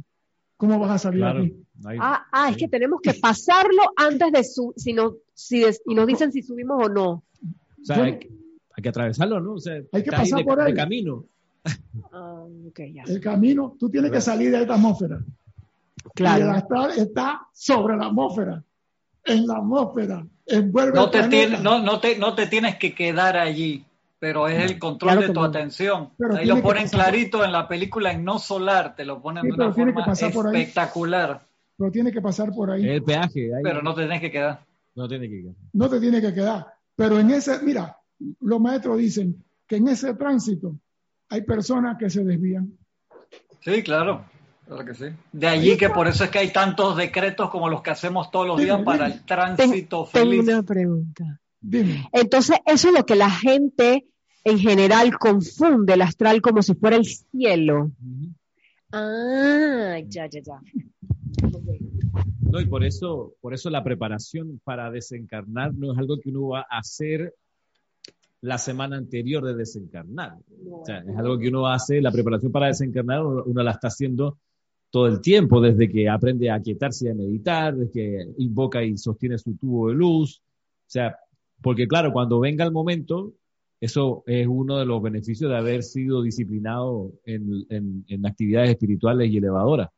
¿Cómo 0.57 0.79
vas 0.79 0.91
a 0.91 0.97
salir 0.99 1.19
Claro. 1.21 1.41
aquí? 1.43 1.55
Ahí- 1.85 1.97
Ah, 1.99 2.25
ah, 2.31 2.49
es 2.49 2.57
que 2.57 2.67
tenemos 2.67 3.01
que 3.01 3.13
pasarlo 3.15 3.81
antes 3.97 4.31
de 4.31 4.43
su, 4.43 4.73
si 4.77 4.93
no, 4.93 5.15
si 5.33 5.59
des- 5.61 5.81
y 5.85 5.95
nos 5.95 6.07
dicen 6.07 6.31
si 6.31 6.41
subimos 6.43 6.85
o 6.85 6.89
no. 6.89 7.09
O 7.11 7.23
sea, 7.83 8.03
hay, 8.03 8.19
que- 8.19 8.29
hay 8.75 8.81
que 8.83 8.89
atravesarlo, 8.89 9.41
¿no? 9.41 9.53
O 9.55 9.59
sea, 9.59 9.73
Hay 9.91 10.03
que 10.03 10.15
ahí 10.15 10.21
pasar 10.21 10.39
de, 10.39 10.45
por 10.45 10.63
de 10.63 10.69
él. 10.69 10.75
camino. 10.75 11.25
Ah, 12.11 12.43
ok, 12.67 12.79
ya. 12.93 13.03
El 13.07 13.19
camino, 13.21 13.75
tú 13.79 13.89
tienes 13.89 14.11
que 14.11 14.21
salir 14.21 14.51
de 14.51 14.61
esta 14.61 14.75
atmósfera. 14.75 15.19
Y 15.19 15.25
el 16.05 16.11
Claro. 16.13 16.51
astral 16.51 16.91
está 16.97 17.47
sobre 17.53 17.95
la 17.97 18.07
atmósfera. 18.07 18.63
En 19.25 19.47
la 19.47 19.55
atmósfera. 19.57 20.25
Envuelve 20.45 20.93
No 20.93 21.09
te, 21.09 21.23
tiene- 21.29 21.59
no, 21.59 21.79
no, 21.81 21.99
te, 21.99 22.17
no 22.17 22.35
te 22.35 22.47
tienes 22.47 22.75
que 22.77 22.93
quedar 22.93 23.37
allí, 23.37 23.85
pero 24.19 24.47
es 24.49 24.69
el 24.69 24.77
control 24.79 25.11
Claro 25.13 25.27
de 25.27 25.33
tu 25.33 25.39
no. 25.39 25.45
atención. 25.45 26.09
Pero 26.17 26.35
Ahí 26.35 26.45
lo 26.45 26.61
ponen 26.61 26.87
clarito 26.89 27.45
en 27.45 27.51
la 27.53 27.67
película 27.67 28.11
en 28.11 28.23
No 28.25 28.37
Solar, 28.39 28.95
te 28.95 29.05
lo 29.05 29.21
ponen 29.21 29.43
Sí, 29.43 29.47
de 29.47 29.53
una 29.53 29.63
pero 29.65 29.73
tiene 29.75 29.91
que 29.93 30.03
forma 30.03 30.31
por 30.33 30.55
espectacular, 30.55 31.41
Pero 31.77 31.91
tiene 31.91 32.11
que 32.11 32.21
pasar 32.21 32.51
por 32.51 32.69
ahí. 32.71 32.85
El 32.87 33.03
peaje. 33.03 33.55
ahí 33.55 33.63
pero 33.63 33.81
no 33.81 33.93
te 33.95 34.01
tienes 34.01 34.19
que 34.21 34.31
quedar. 34.31 34.65
no 34.95 35.07
tiene 35.07 35.29
que 35.29 35.35
ir. 35.35 35.51
no 35.71 35.89
te 35.89 35.99
tiene 36.01 36.21
que 36.21 36.33
quedar. 36.33 36.67
Pero 36.95 37.17
en 37.19 37.31
ese, 37.31 37.59
mira, 37.63 37.97
los 38.41 38.59
maestros 38.59 38.97
dicen 38.97 39.41
que 39.65 39.77
en 39.77 39.87
ese 39.87 40.13
tránsito 40.15 40.75
hay 41.33 41.41
personas 41.41 41.97
que 41.97 42.09
se 42.09 42.23
desvían. 42.23 42.77
Sí, 43.61 43.81
claro. 43.81 44.25
Claro 44.67 44.85
que 44.85 44.93
sí. 44.93 45.05
De 45.31 45.47
allí 45.47 45.75
que 45.77 45.89
por 45.89 46.07
eso 46.07 46.23
es 46.23 46.29
que 46.29 46.39
hay 46.39 46.53
tantos 46.53 46.95
decretos 46.95 47.49
como 47.49 47.69
los 47.69 47.81
que 47.81 47.89
hacemos 47.89 48.29
todos 48.31 48.47
los 48.47 48.57
días 48.59 48.81
para 48.83 49.05
dime. 49.05 49.17
el 49.17 49.25
tránsito 49.25 50.07
Tengo 50.13 50.29
feliz. 50.31 50.47
una 50.47 50.63
pregunta. 50.63 51.39
Dime, 51.59 52.07
Entonces, 52.11 52.57
eso 52.65 52.89
es 52.89 52.93
lo 52.93 53.05
que 53.05 53.15
la 53.15 53.29
gente 53.29 54.05
en 54.43 54.59
general 54.59 55.17
confunde 55.17 55.93
el 55.93 56.01
astral 56.01 56.41
como 56.41 56.61
si 56.61 56.75
fuera 56.75 56.97
el 56.97 57.05
cielo. 57.05 57.91
Ah, 58.91 59.97
ya, 60.07 60.27
ya, 60.27 60.39
ya. 60.41 60.59
No, 62.41 62.59
y 62.61 62.65
por 62.67 62.83
eso, 62.83 63.33
por 63.41 63.53
eso 63.53 63.69
la 63.69 63.83
preparación 63.83 64.61
para 64.63 64.91
desencarnar 64.91 65.73
no 65.73 65.93
es 65.93 65.97
algo 65.97 66.19
que 66.19 66.29
uno 66.29 66.49
va 66.49 66.67
a 66.69 66.77
hacer 66.77 67.33
la 68.43 68.57
semana 68.57 68.97
anterior 68.97 69.43
de 69.43 69.55
desencarnar. 69.55 70.37
O 70.69 70.83
sea, 70.85 70.99
es 70.99 71.17
algo 71.17 71.37
que 71.39 71.47
uno 71.47 71.65
hacer, 71.67 72.03
la 72.03 72.11
preparación 72.11 72.51
para 72.51 72.67
desencarnar, 72.67 73.25
uno, 73.25 73.43
uno 73.45 73.63
la 73.63 73.71
está 73.71 73.87
haciendo 73.87 74.37
todo 74.91 75.07
el 75.07 75.21
tiempo, 75.21 75.59
desde 75.61 75.89
que 75.89 76.07
aprende 76.09 76.51
a 76.51 76.59
quietarse 76.61 77.05
y 77.07 77.09
a 77.09 77.15
meditar, 77.15 77.75
desde 77.75 77.91
que 77.91 78.27
invoca 78.37 78.83
y 78.83 78.97
sostiene 78.97 79.37
su 79.37 79.55
tubo 79.55 79.87
de 79.89 79.95
luz. 79.95 80.41
O 80.41 80.89
sea, 80.89 81.15
porque 81.61 81.87
claro, 81.87 82.11
cuando 82.11 82.39
venga 82.39 82.65
el 82.65 82.71
momento, 82.71 83.33
eso 83.79 84.23
es 84.27 84.45
uno 84.47 84.77
de 84.77 84.85
los 84.85 85.01
beneficios 85.01 85.49
de 85.49 85.57
haber 85.57 85.81
sido 85.83 86.21
disciplinado 86.21 87.11
en, 87.25 87.65
en- 87.69 88.05
en 88.07 88.25
actividades 88.25 88.71
espirituales 88.71 89.31
y 89.31 89.37
elevadoras. 89.37 89.89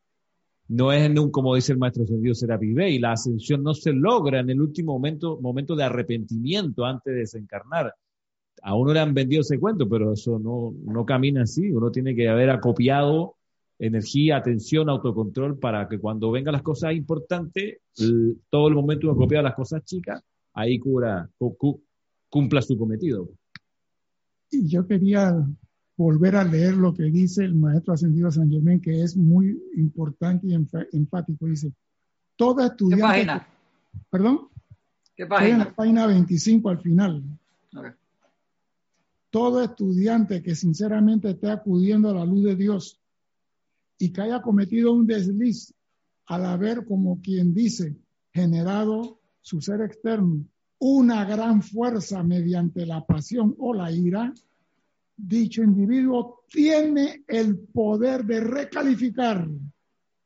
No 0.67 0.91
es 0.91 1.01
en 1.03 1.17
un, 1.19 1.29
como 1.31 1.53
dice 1.55 1.73
el 1.73 1.77
maestro 1.79 2.03
ascendido 2.03 2.33
Serapis 2.35 2.73
Bey, 2.75 2.99
la 2.99 3.11
ascensión 3.13 3.63
no 3.63 3.73
se 3.73 3.91
logra 3.91 4.39
en 4.39 4.49
el 4.49 4.61
último 4.61 4.93
momento, 4.93 5.39
momento 5.41 5.75
de 5.75 5.83
arrepentimiento 5.83 6.85
antes 6.85 7.13
de 7.13 7.19
desencarnar. 7.19 7.93
A 8.61 8.75
uno 8.75 8.93
le 8.93 8.99
han 8.99 9.13
vendido 9.13 9.41
ese 9.41 9.59
cuento, 9.59 9.87
pero 9.87 10.13
eso 10.13 10.39
no, 10.39 10.73
no 10.85 11.05
camina 11.05 11.43
así. 11.43 11.71
Uno 11.71 11.91
tiene 11.91 12.15
que 12.15 12.27
haber 12.29 12.49
acopiado 12.49 13.35
energía, 13.77 14.37
atención, 14.37 14.89
autocontrol 14.89 15.59
para 15.59 15.87
que 15.89 15.99
cuando 15.99 16.31
vengan 16.31 16.53
las 16.53 16.61
cosas 16.63 16.93
importantes, 16.93 17.79
todo 18.49 18.67
el 18.69 18.73
momento 18.75 19.07
uno 19.07 19.15
acopia 19.15 19.41
las 19.41 19.53
cosas 19.55 19.83
chicas, 19.83 20.21
ahí 20.53 20.79
cubra, 20.79 21.29
cu- 21.37 21.55
cu- 21.57 21.81
cumpla 22.29 22.61
su 22.61 22.77
cometido. 22.77 23.29
y 24.49 24.67
yo 24.67 24.87
quería 24.87 25.35
volver 25.97 26.35
a 26.37 26.43
leer 26.45 26.75
lo 26.75 26.93
que 26.93 27.03
dice 27.03 27.43
el 27.43 27.55
maestro 27.55 27.93
ascendido 27.93 28.31
San 28.31 28.49
Germán, 28.49 28.79
que 28.79 29.03
es 29.03 29.15
muy 29.17 29.57
importante 29.75 30.47
y 30.47 30.53
enfático. 30.53 31.45
Dice, 31.45 31.71
toda 32.37 32.67
¿Qué 32.67 32.71
estudiante... 32.71 33.03
página? 33.03 33.47
Perdón, 34.09 34.39
¿Qué 35.15 35.23
estoy 35.23 35.47
en 35.51 35.59
la 35.59 35.65
página? 35.65 35.75
página 35.75 36.07
25 36.07 36.69
al 36.69 36.79
final. 36.79 37.23
Todo 39.35 39.61
estudiante 39.61 40.41
que 40.41 40.55
sinceramente 40.55 41.31
esté 41.31 41.51
acudiendo 41.51 42.09
a 42.09 42.13
la 42.13 42.23
luz 42.23 42.45
de 42.45 42.55
Dios 42.55 43.01
y 43.99 44.13
que 44.13 44.21
haya 44.21 44.41
cometido 44.41 44.93
un 44.93 45.05
desliz 45.05 45.73
al 46.27 46.45
haber, 46.45 46.85
como 46.85 47.19
quien 47.21 47.53
dice, 47.53 47.97
generado 48.31 49.19
su 49.41 49.59
ser 49.59 49.81
externo 49.81 50.45
una 50.79 51.25
gran 51.25 51.61
fuerza 51.61 52.23
mediante 52.23 52.85
la 52.85 53.05
pasión 53.05 53.53
o 53.59 53.73
la 53.73 53.91
ira, 53.91 54.33
dicho 55.17 55.61
individuo 55.61 56.45
tiene 56.47 57.25
el 57.27 57.57
poder 57.57 58.23
de 58.23 58.39
recalificar 58.39 59.49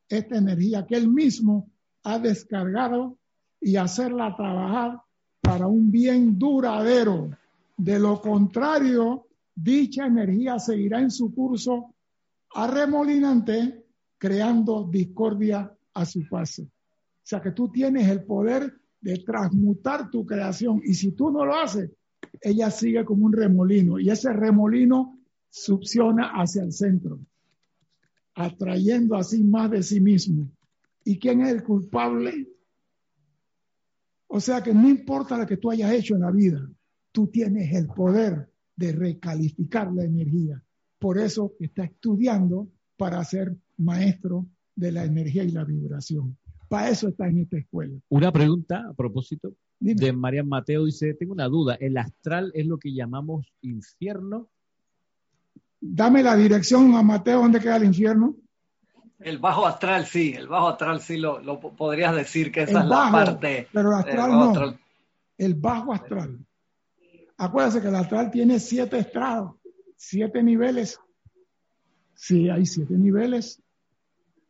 esta 0.07 0.38
energía 0.38 0.86
que 0.86 0.97
él 0.97 1.10
mismo 1.10 1.72
ha 2.03 2.20
descargado 2.20 3.18
y 3.60 3.76
hacerla 3.76 4.36
trabajar 4.36 5.01
para 5.41 5.66
un 5.66 5.89
bien 5.89 6.38
duradero. 6.38 7.32
De 7.80 7.98
lo 7.98 8.20
contrario, 8.20 9.28
dicha 9.56 10.06
energía 10.06 10.60
seguirá 10.60 11.00
en 11.00 11.10
su 11.10 11.34
curso 11.34 11.96
arremolinante, 12.54 13.86
creando 14.18 14.90
discordia 14.92 15.74
a 15.94 16.06
su 16.06 16.28
paso. 16.28 16.64
O 16.64 17.24
sea 17.24 17.40
que 17.40 17.52
tú 17.52 17.72
tienes 17.72 18.10
el 18.10 18.26
poder 18.26 18.82
de 19.00 19.20
transmutar 19.20 20.10
tu 20.10 20.26
creación 20.26 20.82
y 20.84 20.94
si 20.94 21.14
tú 21.14 21.32
no 21.32 21.46
lo 21.46 21.56
haces, 21.56 21.90
ella 22.42 22.70
sigue 22.70 23.06
como 23.06 23.28
un 23.28 23.32
remolino 23.32 23.98
y 23.98 24.10
ese 24.10 24.34
remolino 24.34 25.18
succiona 25.50 26.32
hacia 26.34 26.64
el 26.64 26.74
centro, 26.74 27.18
atrayendo 28.36 29.16
así 29.16 29.42
más 29.42 29.72
de 29.72 29.84
sí 29.84 30.02
mismo. 30.02 30.52
¿Y 31.06 31.18
quién 31.18 31.44
es 31.44 31.54
el 31.54 31.64
culpable? 31.64 32.46
O 34.28 34.42
sea 34.42 34.62
que 34.62 34.74
no 34.74 34.90
importa 34.90 35.38
lo 35.38 35.48
que 35.48 35.56
tú 35.56 35.72
hayas 35.72 35.94
hecho 35.94 36.16
en 36.16 36.22
la 36.22 36.32
vida, 36.32 36.70
tú 37.12 37.28
tienes 37.28 37.74
el 37.74 37.88
poder 37.88 38.49
de 38.76 38.91
recalificar 38.93 39.91
la 39.93 40.03
energía. 40.03 40.62
Por 40.99 41.18
eso 41.18 41.53
está 41.60 41.84
estudiando 41.86 42.68
para 42.97 43.24
ser 43.24 43.55
maestro 43.78 44.45
de 44.76 44.91
la 44.91 45.03
energía 45.05 45.43
y 45.43 45.51
la 45.51 45.64
vibración. 45.64 46.38
Para 46.68 46.89
eso 46.89 47.07
está 47.07 47.28
en 47.28 47.39
esta 47.39 47.57
escuela. 47.57 47.97
Una 48.10 48.32
pregunta 48.32 48.86
a 48.89 48.93
propósito 48.93 49.53
Dime. 49.80 49.99
de 50.05 50.14
María 50.14 50.43
Mateo 50.43 50.86
dice, 50.86 51.14
tengo 51.16 51.34
una 51.34 51.47
duda, 51.47 51.76
¿el 51.76 51.97
astral 51.97 52.51
es 52.53 52.66
lo 52.68 52.78
que 52.78 52.93
llamamos 52.93 53.47
infierno? 53.62 54.49
Dame 55.82 56.22
la 56.24 56.36
dirección 56.36 56.93
a 56.95 57.01
Mateo, 57.03 57.39
¿dónde 57.41 57.60
queda 57.60 57.78
el 57.78 57.86
infierno? 57.86 58.36
El 59.20 59.38
bajo 59.38 59.66
astral 59.66 60.05
sí, 60.05 60.34
el 60.38 60.47
bajo 60.47 60.70
astral 60.70 60.99
sí 61.01 61.18
lo, 61.18 61.39
lo 61.39 61.60
po- 61.60 61.74
podrías 61.76 62.16
decir 62.16 62.51
que 62.51 62.64
esa 62.64 62.80
El 62.80 62.84
es 62.86 62.89
la 62.89 63.10
parte. 63.12 63.68
pero 63.74 63.89
el 63.89 63.95
astral 63.95 64.30
bajo 64.30 64.36
no. 64.43 64.49
astral. 64.51 64.80
El 65.38 65.53
bajo 65.55 65.93
astral. 65.93 66.45
Acuérdense 67.40 67.82
que 67.82 67.88
el 67.88 67.96
astral 67.96 68.30
tiene 68.32 68.60
siete 68.60 69.00
estrados, 69.00 69.56
siete 69.96 70.44
niveles. 70.44 71.00
Sí, 72.14 72.50
hay 72.50 72.66
siete 72.66 72.96
niveles. 72.96 73.62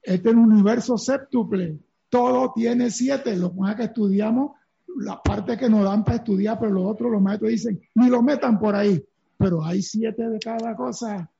Este 0.01 0.29
es 0.29 0.35
un 0.35 0.51
universo 0.51 0.97
séptuple. 0.97 1.79
Todo 2.09 2.51
tiene 2.55 2.89
siete. 2.89 3.35
Lo 3.35 3.53
es 3.69 3.75
que 3.75 3.83
estudiamos 3.83 4.53
la 4.97 5.21
parte 5.21 5.55
que 5.55 5.69
nos 5.69 5.83
dan 5.83 6.03
para 6.03 6.17
estudiar, 6.17 6.59
pero 6.59 6.71
los 6.71 6.85
otros, 6.87 7.11
los 7.11 7.21
maestros 7.21 7.51
dicen, 7.51 7.79
ni 7.93 8.09
lo 8.09 8.23
metan 8.23 8.57
por 8.57 8.75
ahí. 8.75 9.05
Pero 9.37 9.63
hay 9.63 9.83
siete 9.83 10.27
de 10.27 10.39
cada 10.39 10.75
cosa. 10.75 11.31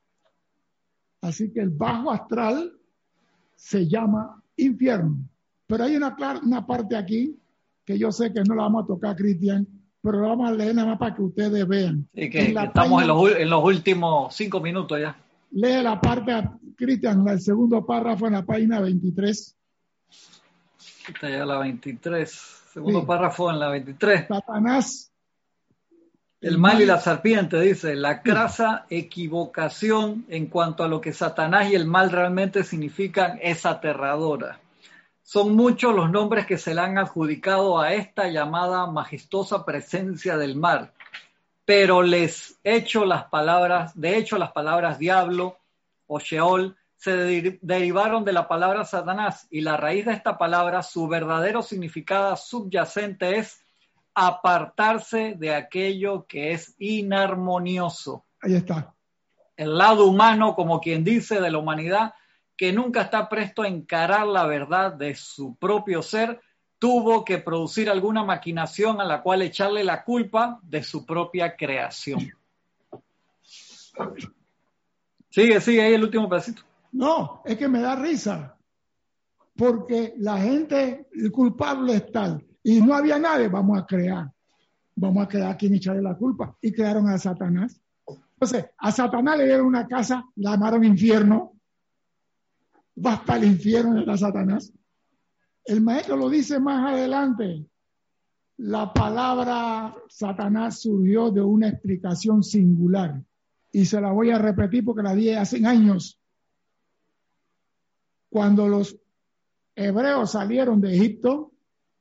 Así 1.20 1.52
que 1.52 1.62
el 1.62 1.70
bajo 1.70 2.12
astral 2.12 2.78
se 3.56 3.88
llama 3.88 4.40
infierno. 4.56 5.16
Pero 5.66 5.82
hay 5.82 5.96
una, 5.96 6.16
una 6.44 6.64
parte 6.64 6.96
aquí 6.96 7.36
que 7.84 7.98
yo 7.98 8.12
sé 8.12 8.32
que 8.32 8.44
no 8.44 8.54
la 8.54 8.62
vamos 8.62 8.84
a 8.84 8.86
tocar, 8.86 9.16
Cristian, 9.16 9.66
pero 10.02 10.22
vamos 10.22 10.48
a 10.48 10.52
leer 10.52 10.74
nada 10.74 10.88
más 10.88 10.98
para 10.98 11.14
que 11.14 11.22
ustedes 11.22 11.66
vean. 11.66 12.08
Y 12.14 12.30
que, 12.30 12.46
En 12.46 12.54
la 12.54 12.62
que 12.62 12.66
estamos 12.68 13.02
en 13.02 13.08
los, 13.08 13.36
en 13.36 13.50
los 13.50 13.64
últimos 13.64 14.34
cinco 14.34 14.60
minutos 14.60 14.98
ya. 15.00 15.16
Lee 15.52 15.82
la 15.82 16.00
parte, 16.00 16.32
Cristian, 16.76 17.26
el 17.28 17.40
segundo 17.40 17.84
párrafo 17.84 18.26
en 18.26 18.34
la 18.34 18.44
página 18.44 18.80
23. 18.80 19.56
Esta 21.08 21.28
ya 21.28 21.44
la 21.44 21.58
23. 21.58 22.30
Segundo 22.72 23.00
Sí. 23.00 23.06
párrafo 23.06 23.50
en 23.50 23.58
la 23.58 23.68
23. 23.68 24.28
Satanás, 24.28 25.12
El 26.40 26.56
mal 26.56 26.80
y 26.80 26.86
la 26.86 26.98
serpiente, 26.98 27.60
dice, 27.60 27.94
la 27.96 28.22
crasa 28.22 28.86
equivocación 28.88 30.24
en 30.28 30.46
cuanto 30.46 30.82
a 30.82 30.88
lo 30.88 31.00
que 31.00 31.12
Satanás 31.12 31.70
y 31.70 31.74
el 31.74 31.84
mal 31.86 32.10
realmente 32.10 32.64
significan 32.64 33.38
es 33.42 33.66
aterradora. 33.66 34.58
Son 35.32 35.54
muchos 35.54 35.94
los 35.94 36.10
nombres 36.10 36.44
que 36.44 36.58
se 36.58 36.74
le 36.74 36.80
han 36.80 36.98
adjudicado 36.98 37.78
a 37.78 37.92
esta 37.92 38.26
llamada 38.26 38.84
majestuosa 38.88 39.64
presencia 39.64 40.36
del 40.36 40.56
mar, 40.56 40.92
pero 41.64 42.02
les 42.02 42.58
hecho 42.64 43.04
las 43.04 43.26
palabras, 43.26 43.92
de 43.94 44.16
hecho 44.16 44.38
las 44.38 44.50
palabras 44.50 44.98
diablo 44.98 45.56
o 46.08 46.18
Sheol 46.18 46.76
se 46.96 47.16
de- 47.16 47.58
derivaron 47.62 48.24
de 48.24 48.32
la 48.32 48.48
palabra 48.48 48.84
Satanás 48.84 49.46
y 49.52 49.60
la 49.60 49.76
raíz 49.76 50.06
de 50.06 50.14
esta 50.14 50.36
palabra, 50.36 50.82
su 50.82 51.06
verdadero 51.06 51.62
significado 51.62 52.36
subyacente 52.36 53.38
es 53.38 53.62
apartarse 54.16 55.36
de 55.38 55.54
aquello 55.54 56.26
que 56.26 56.50
es 56.50 56.74
inarmonioso. 56.80 58.24
Ahí 58.42 58.56
está. 58.56 58.96
El 59.56 59.78
lado 59.78 60.06
humano, 60.06 60.56
como 60.56 60.80
quien 60.80 61.04
dice, 61.04 61.40
de 61.40 61.52
la 61.52 61.58
humanidad, 61.58 62.14
que 62.60 62.74
nunca 62.74 63.00
está 63.00 63.26
presto 63.26 63.62
a 63.62 63.68
encarar 63.68 64.26
la 64.26 64.44
verdad 64.44 64.92
de 64.92 65.14
su 65.14 65.56
propio 65.56 66.02
ser, 66.02 66.42
tuvo 66.78 67.24
que 67.24 67.38
producir 67.38 67.88
alguna 67.88 68.22
maquinación 68.22 69.00
a 69.00 69.04
la 69.06 69.22
cual 69.22 69.40
echarle 69.40 69.82
la 69.82 70.04
culpa 70.04 70.60
de 70.62 70.82
su 70.82 71.06
propia 71.06 71.56
creación. 71.56 72.30
Sigue, 75.30 75.58
sigue 75.62 75.80
ahí 75.80 75.94
el 75.94 76.04
último 76.04 76.28
pedacito. 76.28 76.60
No, 76.92 77.40
es 77.46 77.56
que 77.56 77.66
me 77.66 77.80
da 77.80 77.96
risa. 77.96 78.54
Porque 79.56 80.12
la 80.18 80.36
gente, 80.36 81.08
el 81.14 81.32
culpable 81.32 81.94
es 81.94 82.12
tal. 82.12 82.44
Y 82.62 82.82
no 82.82 82.94
había 82.94 83.18
nadie, 83.18 83.48
vamos 83.48 83.80
a 83.80 83.86
crear. 83.86 84.30
Vamos 84.96 85.24
a 85.24 85.28
crear 85.28 85.56
quien 85.56 85.76
echarle 85.76 86.02
la 86.02 86.14
culpa. 86.14 86.54
Y 86.60 86.72
crearon 86.72 87.08
a 87.08 87.16
Satanás. 87.16 87.80
Entonces, 88.34 88.66
a 88.76 88.92
Satanás 88.92 89.38
le 89.38 89.46
dieron 89.46 89.64
una 89.64 89.86
casa, 89.86 90.26
la 90.36 90.50
llamaron 90.50 90.84
infierno. 90.84 91.54
Va 93.04 93.24
para 93.24 93.40
el 93.40 93.46
infierno 93.46 93.94
de 93.94 94.06
la 94.06 94.16
Satanás. 94.16 94.72
El 95.64 95.80
maestro 95.80 96.16
lo 96.16 96.28
dice 96.28 96.60
más 96.60 96.92
adelante. 96.92 97.66
La 98.58 98.92
palabra 98.92 99.94
Satanás 100.08 100.80
surgió 100.80 101.30
de 101.30 101.40
una 101.40 101.68
explicación 101.68 102.42
singular. 102.42 103.22
Y 103.72 103.84
se 103.84 104.00
la 104.00 104.12
voy 104.12 104.30
a 104.30 104.38
repetir 104.38 104.84
porque 104.84 105.02
la 105.02 105.14
di 105.14 105.30
hace 105.30 105.64
años 105.64 106.20
cuando 108.30 108.68
los 108.68 108.96
hebreos 109.74 110.30
salieron 110.30 110.80
de 110.80 110.94
Egipto 110.94 111.52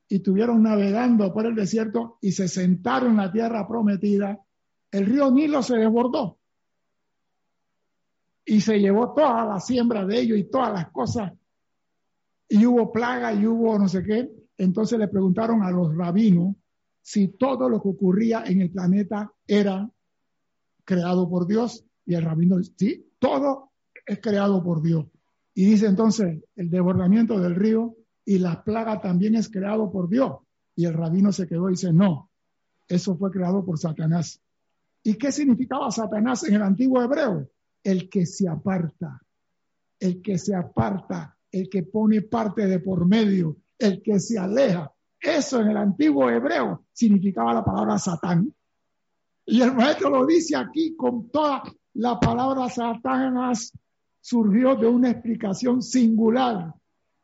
y 0.07 0.17
estuvieron 0.17 0.63
navegando 0.63 1.33
por 1.33 1.45
el 1.45 1.55
desierto 1.55 2.17
y 2.21 2.31
se 2.31 2.47
sentaron 2.47 3.11
en 3.11 3.17
la 3.17 3.31
tierra 3.31 3.67
prometida, 3.67 4.39
el 4.91 5.05
río 5.07 5.31
Nilo 5.31 5.61
se 5.63 5.77
desbordó 5.77 6.38
y 8.45 8.61
se 8.61 8.79
llevó 8.79 9.13
toda 9.13 9.45
la 9.45 9.59
siembra 9.59 10.05
de 10.05 10.19
ellos 10.19 10.37
y 10.37 10.45
todas 10.45 10.73
las 10.73 10.89
cosas. 10.91 11.33
Y 12.47 12.65
hubo 12.65 12.91
plaga 12.91 13.33
y 13.33 13.45
hubo 13.45 13.77
no 13.77 13.87
sé 13.87 14.03
qué. 14.03 14.29
Entonces 14.57 14.97
le 14.99 15.07
preguntaron 15.07 15.63
a 15.63 15.71
los 15.71 15.95
rabinos 15.95 16.55
si 17.01 17.29
todo 17.29 17.69
lo 17.69 17.81
que 17.81 17.89
ocurría 17.89 18.43
en 18.45 18.61
el 18.61 18.71
planeta 18.71 19.31
era 19.47 19.89
creado 20.83 21.29
por 21.29 21.47
Dios. 21.47 21.85
Y 22.05 22.15
el 22.15 22.23
rabino 22.23 22.57
dice, 22.57 22.73
sí, 22.75 23.11
todo 23.19 23.71
es 24.05 24.19
creado 24.19 24.63
por 24.63 24.81
Dios. 24.81 25.05
Y 25.53 25.65
dice 25.65 25.85
entonces, 25.87 26.43
el 26.55 26.69
desbordamiento 26.69 27.39
del 27.39 27.55
río 27.55 27.95
y 28.25 28.39
la 28.39 28.63
plaga 28.63 28.99
también 28.99 29.35
es 29.35 29.49
creado 29.49 29.91
por 29.91 30.09
Dios. 30.09 30.37
Y 30.75 30.85
el 30.85 30.93
rabino 30.93 31.31
se 31.31 31.47
quedó 31.47 31.69
y 31.69 31.73
dice, 31.73 31.93
no, 31.93 32.29
eso 32.87 33.15
fue 33.17 33.31
creado 33.31 33.63
por 33.63 33.77
Satanás. 33.77 34.41
¿Y 35.03 35.15
qué 35.15 35.31
significaba 35.31 35.91
Satanás 35.91 36.43
en 36.43 36.55
el 36.55 36.61
antiguo 36.61 37.01
hebreo? 37.01 37.49
El 37.83 38.09
que 38.09 38.25
se 38.25 38.47
aparta, 38.47 39.21
el 39.99 40.21
que 40.21 40.37
se 40.37 40.55
aparta, 40.55 41.37
el 41.51 41.69
que 41.69 41.83
pone 41.83 42.21
parte 42.21 42.67
de 42.67 42.79
por 42.79 43.05
medio, 43.05 43.57
el 43.77 44.01
que 44.01 44.19
se 44.19 44.37
aleja. 44.37 44.91
Eso 45.19 45.61
en 45.61 45.69
el 45.69 45.77
antiguo 45.77 46.29
hebreo 46.29 46.85
significaba 46.93 47.53
la 47.53 47.63
palabra 47.63 47.97
Satán. 47.97 48.53
Y 49.45 49.61
el 49.61 49.73
maestro 49.73 50.09
lo 50.09 50.25
dice 50.25 50.55
aquí 50.55 50.95
con 50.95 51.29
toda 51.29 51.63
la 51.93 52.19
palabra 52.19 52.69
Satanás 52.69 53.73
surgió 54.21 54.75
de 54.75 54.87
una 54.87 55.09
explicación 55.09 55.81
singular, 55.81 56.73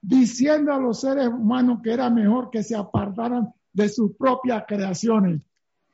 diciendo 0.02 0.74
a 0.74 0.80
los 0.80 1.02
seres 1.02 1.28
humanos 1.28 1.80
que 1.84 1.94
era 1.94 2.10
mejor 2.10 2.50
que 2.50 2.64
se 2.64 2.76
apartaran 2.76 3.54
de 3.72 3.90
sus 3.90 4.16
propias 4.16 4.64
creaciones. 4.68 5.42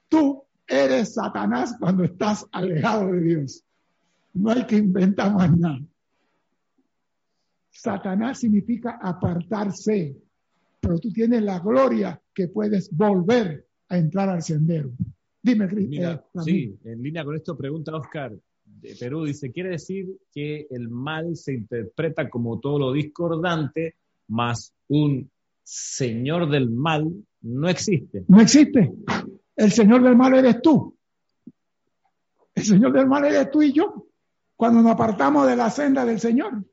Tú 0.07 0.43
eres 0.68 1.16
Satanás 1.16 1.76
cuando 1.80 2.03
estás 2.03 2.47
alejado 2.51 3.12
de 3.12 3.22
Dios. 3.22 3.64
No 4.34 4.51
hay 4.51 4.65
que 4.65 4.77
inventar 4.77 5.34
más 5.34 5.57
nada. 5.57 5.82
Satanás 7.69 8.39
significa 8.39 8.99
apartarse, 9.01 10.15
pero 10.79 10.99
tú 10.99 11.11
tienes 11.11 11.41
la 11.41 11.59
gloria 11.59 12.21
que 12.34 12.47
puedes 12.47 12.95
volver 12.95 13.65
a 13.89 13.97
entrar 13.97 14.29
al 14.29 14.41
sendero. 14.41 14.91
Dime. 15.41 15.67
Mira, 15.67 16.13
eh, 16.13 16.39
sí, 16.43 16.79
en 16.84 17.01
línea 17.01 17.23
con 17.23 17.36
esto 17.36 17.57
pregunta 17.57 17.95
Oscar 17.95 18.34
de 18.63 18.95
Perú, 18.95 19.25
dice, 19.25 19.51
quiere 19.51 19.71
decir 19.71 20.07
que 20.32 20.67
el 20.69 20.89
mal 20.89 21.36
se 21.36 21.53
interpreta 21.53 22.29
como 22.29 22.59
todo 22.59 22.79
lo 22.79 22.93
discordante, 22.93 23.95
más 24.27 24.73
un 24.88 25.29
señor 25.63 26.49
del 26.49 26.69
mal 26.69 27.11
no 27.41 27.69
existe. 27.69 28.23
No 28.27 28.39
existe. 28.39 28.91
El 29.55 29.71
Señor 29.71 30.03
del 30.03 30.15
mal 30.15 30.34
eres 30.34 30.61
tú. 30.61 30.95
El 32.53 32.63
Señor 32.63 32.93
del 32.93 33.07
mal 33.07 33.25
eres 33.25 33.49
tú 33.51 33.61
y 33.61 33.73
yo. 33.73 34.07
Cuando 34.62 34.84
nos 34.84 34.91
apartamos 34.91 35.47
de 35.47 35.55
la 35.55 35.72
senda 35.72 36.05
del 36.05 36.20
Señor, 36.20 36.64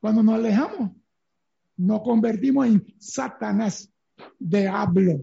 cuando 0.00 0.22
nos 0.22 0.36
alejamos, 0.36 0.90
nos 1.76 2.00
convertimos 2.00 2.66
en 2.66 2.82
Satanás, 2.98 3.92
diablo. 4.38 5.20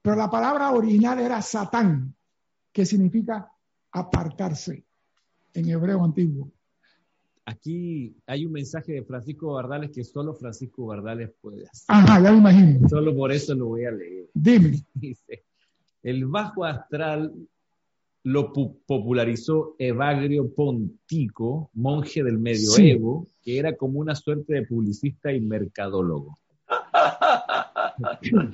Pero 0.00 0.14
la 0.14 0.30
palabra 0.30 0.70
original 0.70 1.18
era 1.18 1.42
Satán, 1.42 2.14
que 2.70 2.86
significa 2.86 3.50
apartarse 3.90 4.84
en 5.54 5.68
hebreo 5.68 6.04
antiguo. 6.04 6.52
Aquí 7.46 8.16
hay 8.24 8.46
un 8.46 8.52
mensaje 8.52 8.92
de 8.92 9.02
Francisco 9.02 9.54
Bardales 9.54 9.90
que 9.90 10.04
solo 10.04 10.34
Francisco 10.34 10.86
Bardales 10.86 11.32
puede 11.40 11.66
hacer. 11.66 11.86
Ajá, 11.88 12.20
ya 12.20 12.30
me 12.30 12.38
imagino. 12.38 12.88
Solo 12.88 13.12
por 13.12 13.32
eso 13.32 13.56
lo 13.56 13.66
voy 13.66 13.86
a 13.86 13.90
leer. 13.90 14.30
Dime. 14.32 14.86
Dice, 14.94 15.46
el 16.04 16.26
bajo 16.26 16.64
astral 16.64 17.34
lo 18.26 18.52
pu- 18.52 18.76
popularizó 18.86 19.76
Evagrio 19.78 20.52
Pontico, 20.52 21.70
monje 21.74 22.24
del 22.24 22.38
medioevo, 22.38 23.28
que 23.40 23.56
era 23.56 23.76
como 23.76 24.00
una 24.00 24.16
suerte 24.16 24.54
de 24.54 24.66
publicista 24.66 25.32
y 25.32 25.40
mercadólogo. 25.40 26.36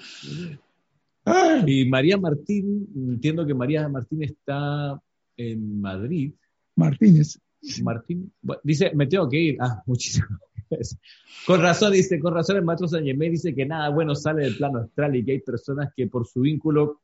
Y 1.67 1.85
María 1.89 2.17
Martín, 2.17 2.89
entiendo 2.97 3.47
que 3.47 3.55
María 3.55 3.89
Martín 3.89 4.25
está 4.25 5.01
en 5.37 5.81
Madrid. 5.81 6.33
Martínez. 6.75 7.39
Martín, 7.85 8.33
dice, 8.65 8.91
me 8.93 9.07
tengo 9.07 9.29
que 9.29 9.39
ir. 9.39 9.57
Ah, 9.61 9.83
muchísimas 9.87 10.31
gracias. 10.69 10.99
Con 11.47 11.63
razón, 11.63 11.93
dice, 11.93 12.19
con 12.19 12.35
razón 12.35 12.57
el 12.57 12.65
maestro 12.65 12.89
Sañemé 12.89 13.31
dice 13.31 13.55
que 13.55 13.65
nada 13.65 13.89
bueno 13.91 14.17
sale 14.17 14.43
del 14.43 14.57
plano 14.57 14.81
astral 14.81 15.15
y 15.15 15.25
que 15.25 15.31
hay 15.33 15.41
personas 15.41 15.93
que 15.97 16.09
por 16.09 16.27
su 16.27 16.41
vínculo 16.41 17.01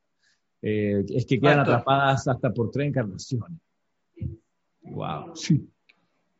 eh, 0.62 1.04
es 1.08 1.26
que 1.26 1.40
quedan 1.40 1.60
atrapadas 1.60 2.26
hasta 2.28 2.50
por 2.52 2.70
tres 2.70 2.88
encarnaciones. 2.88 3.58
Wow. 4.82 5.34
Sí. 5.36 5.68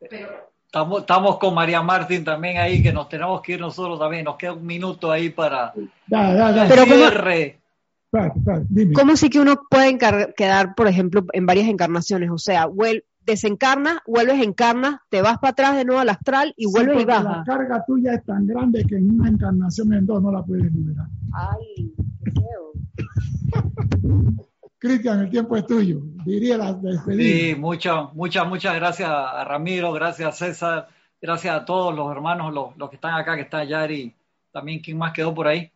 Pero 0.08 0.48
Estamos, 0.66 1.00
estamos 1.00 1.38
con 1.38 1.54
María 1.54 1.80
Martín 1.80 2.24
también 2.24 2.58
ahí, 2.58 2.82
que 2.82 2.92
nos 2.92 3.08
tenemos 3.08 3.40
que 3.40 3.54
ir 3.54 3.60
nosotros 3.60 3.98
también. 3.98 4.24
Nos 4.24 4.36
queda 4.36 4.52
un 4.52 4.66
minuto 4.66 5.10
ahí 5.10 5.30
para 5.30 5.72
ya, 6.06 6.34
ya. 6.36 6.62
el 6.64 6.68
Pero 6.68 6.82
¿cómo- 6.82 6.94
cierre. 6.96 7.58
Dime. 8.68 8.92
¿Cómo 8.92 9.16
sí 9.16 9.30
que 9.30 9.40
uno 9.40 9.56
puede 9.70 9.88
encar- 9.90 10.34
quedar, 10.34 10.74
por 10.74 10.86
ejemplo, 10.86 11.24
en 11.32 11.46
varias 11.46 11.68
encarnaciones? 11.68 12.30
O 12.30 12.36
sea, 12.36 12.66
vuel- 12.66 13.04
desencarnas, 13.24 13.98
vuelves, 14.06 14.42
encarnas, 14.42 15.00
te 15.10 15.22
vas 15.22 15.38
para 15.38 15.50
atrás 15.52 15.76
de 15.76 15.84
nuevo 15.86 16.00
al 16.02 16.08
astral 16.10 16.52
y 16.56 16.64
Sí, 16.66 16.70
vuelves 16.70 16.94
y 16.96 16.98
porque 17.04 17.12
La 17.14 17.22
bajas. 17.22 17.46
carga 17.46 17.84
tuya 17.86 18.14
es 18.14 18.24
tan 18.24 18.46
grande 18.46 18.84
que 18.86 18.96
en 18.96 19.10
una 19.10 19.28
encarnación 19.30 19.92
en 19.94 20.04
dos 20.06 20.22
no 20.22 20.30
la 20.32 20.42
puedes 20.42 20.70
liberar. 20.72 21.06
Ay, 21.32 21.94
qué 22.24 22.30
feo. 22.32 22.72
Cristian, 24.78 25.20
el 25.20 25.30
tiempo 25.30 25.56
es 25.56 25.66
tuyo. 25.66 26.00
Diría 26.24 26.56
la 26.56 26.72
despedida. 26.72 27.22
Sí, 27.22 27.54
muchas, 27.58 28.14
muchas, 28.14 28.46
muchas 28.46 28.74
gracias 28.76 29.10
a 29.10 29.44
Ramiro, 29.44 29.92
gracias 29.92 30.28
a 30.28 30.46
César, 30.46 30.88
gracias 31.20 31.54
a 31.54 31.64
todos 31.64 31.94
los 31.94 32.10
hermanos, 32.12 32.54
los, 32.54 32.76
los 32.76 32.88
que 32.88 32.96
están 32.96 33.14
acá, 33.14 33.34
que 33.34 33.42
está 33.42 33.64
Yari, 33.64 34.14
también, 34.52 34.80
¿quién 34.80 34.96
más 34.96 35.12
quedó 35.12 35.34
por 35.34 35.48
ahí? 35.48 35.70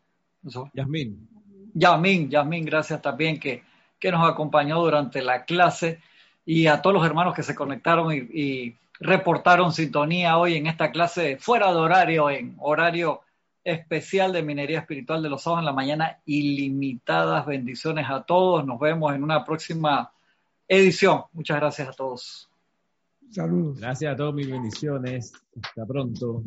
Eso. 0.47 0.71
Yasmín, 0.73 1.29
Yasmín, 1.75 2.31
Yasmín, 2.31 2.65
gracias 2.65 3.03
también 3.03 3.41
que, 3.41 3.63
que 3.99 4.13
nos 4.13 4.29
acompañó 4.29 4.81
durante 4.81 5.21
la 5.21 5.45
clase 5.45 6.01
y 6.45 6.67
a 6.67 6.81
todos 6.81 6.95
los 6.95 7.05
hermanos 7.05 7.35
que 7.35 7.43
se 7.43 7.55
conectaron 7.55 8.13
y, 8.13 8.19
y 8.19 8.77
reportaron 9.01 9.73
sintonía 9.73 10.39
hoy 10.39 10.55
en 10.55 10.69
esta 10.69 10.93
clase 10.93 11.39
fuera 11.39 11.73
de 11.73 11.79
horario, 11.79 12.31
en 12.31 12.55
horario 12.61 13.23
especial 13.65 14.33
de 14.33 14.43
minería 14.43 14.81
espiritual 14.81 15.23
de 15.23 15.29
los 15.29 15.43
sábados 15.43 15.63
en 15.63 15.67
la 15.67 15.73
mañana. 15.73 16.21
Ilimitadas 16.27 17.47
bendiciones 17.47 18.07
a 18.09 18.23
todos. 18.23 18.65
Nos 18.67 18.79
vemos 18.81 19.15
en 19.15 19.23
una 19.23 19.45
próxima 19.45 20.13
edición. 20.69 21.25
Muchas 21.33 21.59
gracias 21.59 21.89
a 21.89 21.93
todos. 21.93 22.49
Saludos. 23.31 23.81
gracias 23.81 24.13
a 24.13 24.17
todos 24.17 24.35
mis 24.35 24.51
bendiciones. 24.51 25.33
Hasta 25.63 25.87
pronto. 25.87 26.43